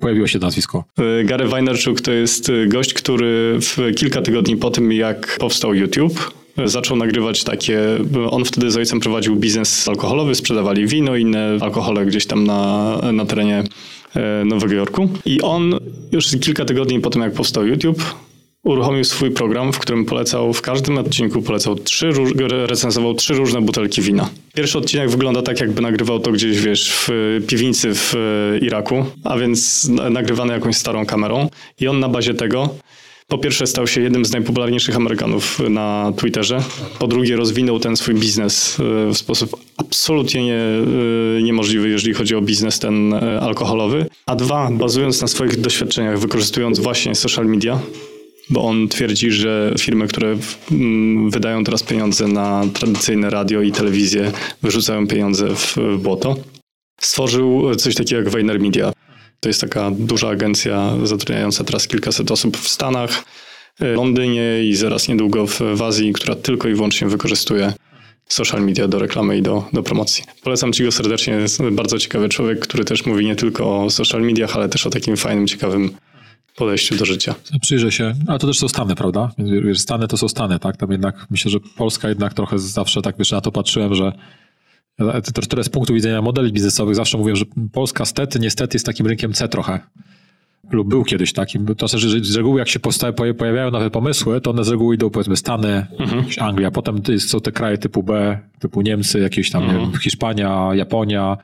[0.00, 0.84] pojawiło się nazwisko.
[1.24, 6.32] Gary Vaynerchuk to jest gość, który w kilka tygodni po tym, jak powstał YouTube,
[6.64, 7.80] zaczął nagrywać takie.
[8.30, 12.98] On wtedy z ojcem prowadził biznes alkoholowy, sprzedawali wino i inne alkohole gdzieś tam na,
[13.12, 13.64] na terenie
[14.14, 15.08] e, Nowego Jorku.
[15.24, 15.74] I on
[16.12, 18.14] już kilka tygodni po tym, jak powstał YouTube,
[18.66, 22.10] uruchomił swój program, w którym polecał, w każdym odcinku polecał trzy,
[22.66, 24.28] recenzował trzy różne butelki wina.
[24.54, 27.08] Pierwszy odcinek wygląda tak, jakby nagrywał to gdzieś, wiesz, w
[27.46, 31.48] piwnicy w e, Iraku, a więc nagrywany jakąś starą kamerą.
[31.80, 32.68] I on na bazie tego
[33.28, 36.58] po pierwsze stał się jednym z najpopularniejszych Amerykanów na Twitterze.
[36.98, 40.60] Po drugie rozwinął ten swój biznes e, w sposób absolutnie nie,
[41.38, 44.06] e, niemożliwy, jeżeli chodzi o biznes ten alkoholowy.
[44.26, 47.78] A dwa, bazując na swoich doświadczeniach, wykorzystując właśnie social media,
[48.50, 50.36] bo on twierdzi, że firmy, które
[50.72, 54.32] mm, wydają teraz pieniądze na tradycyjne radio i telewizję,
[54.62, 56.36] wyrzucają pieniądze w błoto.
[57.00, 58.92] Stworzył coś takiego jak Weiner Media.
[59.40, 63.24] To jest taka duża agencja zatrudniająca teraz kilkaset osób w Stanach,
[63.80, 67.72] w Londynie i zaraz niedługo w Azji, która tylko i wyłącznie wykorzystuje
[68.28, 70.24] social media do reklamy i do, do promocji.
[70.42, 71.34] Polecam Ci go serdecznie.
[71.34, 74.90] Jest bardzo ciekawy człowiek, który też mówi nie tylko o social mediach, ale też o
[74.90, 75.90] takim fajnym, ciekawym
[76.56, 77.34] podejściu do życia.
[77.60, 79.30] Przyjrzę się, a to też są Stany, prawda?
[79.74, 80.76] Stany to są Stany, tak?
[80.76, 84.12] Tam jednak myślę, że Polska jednak trochę zawsze tak wiesz, na to patrzyłem, że
[85.34, 89.06] to tyle z punktu widzenia modeli biznesowych zawsze mówię, że Polska stety, niestety jest takim
[89.06, 89.80] rynkiem C trochę.
[90.70, 91.74] Lub był kiedyś takim.
[91.74, 92.80] To znaczy, że z reguły jak się
[93.38, 96.24] pojawiają nowe pomysły, to one z reguły idą powiedzmy Stany, mhm.
[96.40, 99.92] Anglia, potem są te kraje typu B, typu Niemcy, jakieś tam mhm.
[99.98, 101.36] Hiszpania, Japonia,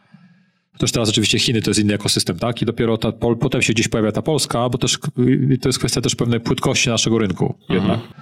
[0.78, 2.62] też teraz oczywiście Chiny to jest inny ekosystem, tak?
[2.62, 4.99] I dopiero ta, potem się gdzieś pojawia ta Polska, bo też
[5.61, 8.01] to jest kwestia też pewnej płytkości naszego rynku jednak.
[8.01, 8.12] Mhm.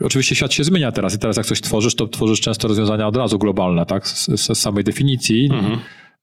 [0.00, 3.16] Oczywiście świat się zmienia teraz i teraz jak coś tworzysz, to tworzysz często rozwiązania od
[3.16, 4.08] razu globalne, tak?
[4.08, 5.50] Z, z samej definicji.
[5.52, 5.78] Mhm.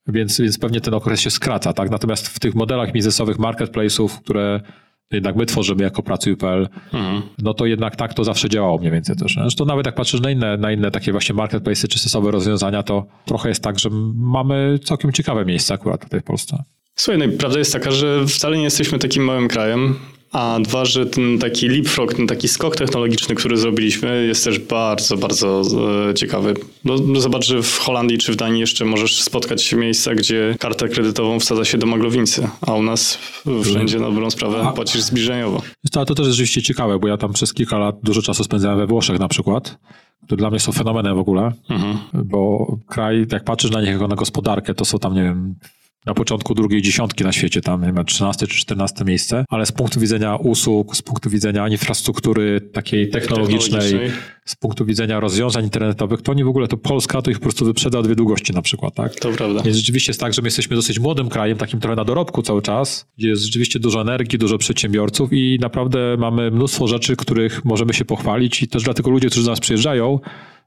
[0.08, 1.90] Więc, więc pewnie ten okres się skraca, tak?
[1.91, 4.62] Natomiast w tych modelach biznesowych marketplace'ów, które
[5.11, 7.22] jednak my tworzymy jako Pracuj.pl, mhm.
[7.40, 9.34] no to jednak tak to zawsze działało mniej więcej też.
[9.34, 13.06] Zresztą nawet jak patrzysz na inne, na inne takie właśnie marketplace czy stosowe rozwiązania, to
[13.26, 16.64] trochę jest tak, że mamy całkiem ciekawe miejsca akurat tutaj w Polsce.
[16.95, 19.95] Słuchaj, no i prawda jest taka, że wcale nie jesteśmy takim małym krajem
[20.32, 25.18] a dwa, że ten taki leapfrog, ten taki skok technologiczny, który zrobiliśmy jest też bardzo,
[25.18, 25.62] bardzo
[26.10, 26.54] e, ciekawy.
[26.86, 30.56] No, no, zobacz, że w Holandii czy w Danii jeszcze możesz spotkać się miejsca, gdzie
[30.60, 33.18] kartę kredytową wsadza się do maglownicy, a u nas
[33.64, 35.62] wszędzie na dobrą sprawę płacisz zbliżeniowo.
[35.92, 38.78] To, to też jest rzeczywiście ciekawe, bo ja tam przez kilka lat dużo czasu spędzałem
[38.78, 39.78] we Włoszech na przykład,
[40.26, 41.98] które dla mnie są fenomenem w ogóle, mhm.
[42.14, 45.56] bo kraj, jak patrzysz na nich jako na gospodarkę, to są tam, nie wiem,
[46.06, 49.72] na początku drugiej dziesiątki na świecie, tam nie wiem, 13 czy 14 miejsce, ale z
[49.72, 54.22] punktu widzenia usług, z punktu widzenia infrastruktury takiej technologicznej, technologicznej.
[54.46, 57.66] z punktu widzenia rozwiązań internetowych, to oni w ogóle, to Polska to ich po prostu
[57.66, 59.16] wyprzedza dwie długości na przykład, tak?
[59.16, 59.64] To prawda.
[59.64, 62.62] Więc rzeczywiście jest tak, że my jesteśmy dosyć młodym krajem, takim trochę na dorobku cały
[62.62, 67.94] czas, gdzie jest rzeczywiście dużo energii, dużo przedsiębiorców i naprawdę mamy mnóstwo rzeczy, których możemy
[67.94, 70.20] się pochwalić i też dlatego ludzie, którzy do nas przyjeżdżają,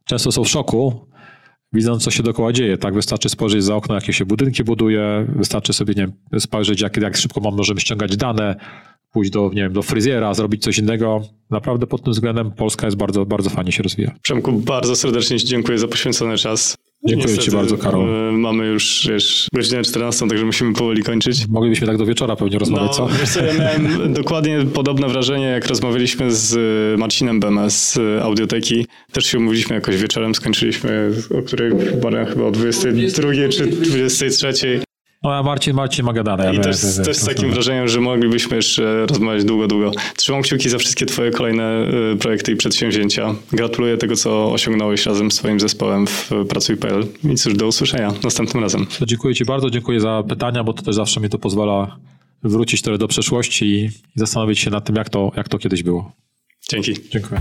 [0.04, 1.06] często są w szoku,
[1.72, 2.78] widząc, co się dookoła dzieje.
[2.78, 6.96] Tak, wystarczy spojrzeć za okno, jakie się budynki buduje, wystarczy sobie nie wiem, spojrzeć, jak,
[6.96, 8.56] jak szybko możemy ściągać dane,
[9.12, 11.22] pójść do, nie wiem, do fryzjera, zrobić coś innego.
[11.50, 14.14] Naprawdę pod tym względem Polska jest bardzo, bardzo fajnie się rozwija.
[14.22, 16.76] Przemku, bardzo serdecznie Ci dziękuję za poświęcony czas.
[17.06, 18.28] Dziękuję Niestety, Ci bardzo, Karol.
[18.28, 21.48] E, mamy już wiesz, godzinę 14, także musimy powoli kończyć.
[21.48, 23.08] Moglibyśmy tak do wieczora pewnie rozmawiać, no, co?
[23.20, 26.58] Wiesz co, ja miałem dokładnie podobne wrażenie, jak rozmawialiśmy z
[26.98, 28.86] Marcinem Beme z Audioteki.
[29.12, 31.72] Też się umówiliśmy jakoś wieczorem, skończyliśmy o której
[32.28, 34.82] chyba o 22 czy 23.
[35.22, 36.54] No a Marcin, Marcin ma gadane.
[36.54, 39.90] I też, też z takim wrażeniem, że moglibyśmy jeszcze rozmawiać długo, długo.
[40.16, 43.34] Trzymam kciuki za wszystkie twoje kolejne y, projekty i przedsięwzięcia.
[43.52, 47.06] Gratuluję tego, co osiągnąłeś razem z swoim zespołem w Pracuj.pl.
[47.32, 48.86] I cóż, do usłyszenia następnym razem.
[48.98, 51.96] To dziękuję ci bardzo, dziękuję za pytania, bo to też zawsze mi to pozwala
[52.42, 56.12] wrócić trochę do przeszłości i zastanowić się nad tym, jak to, jak to kiedyś było.
[56.68, 56.94] Dzięki.
[57.10, 57.40] Dziękuję.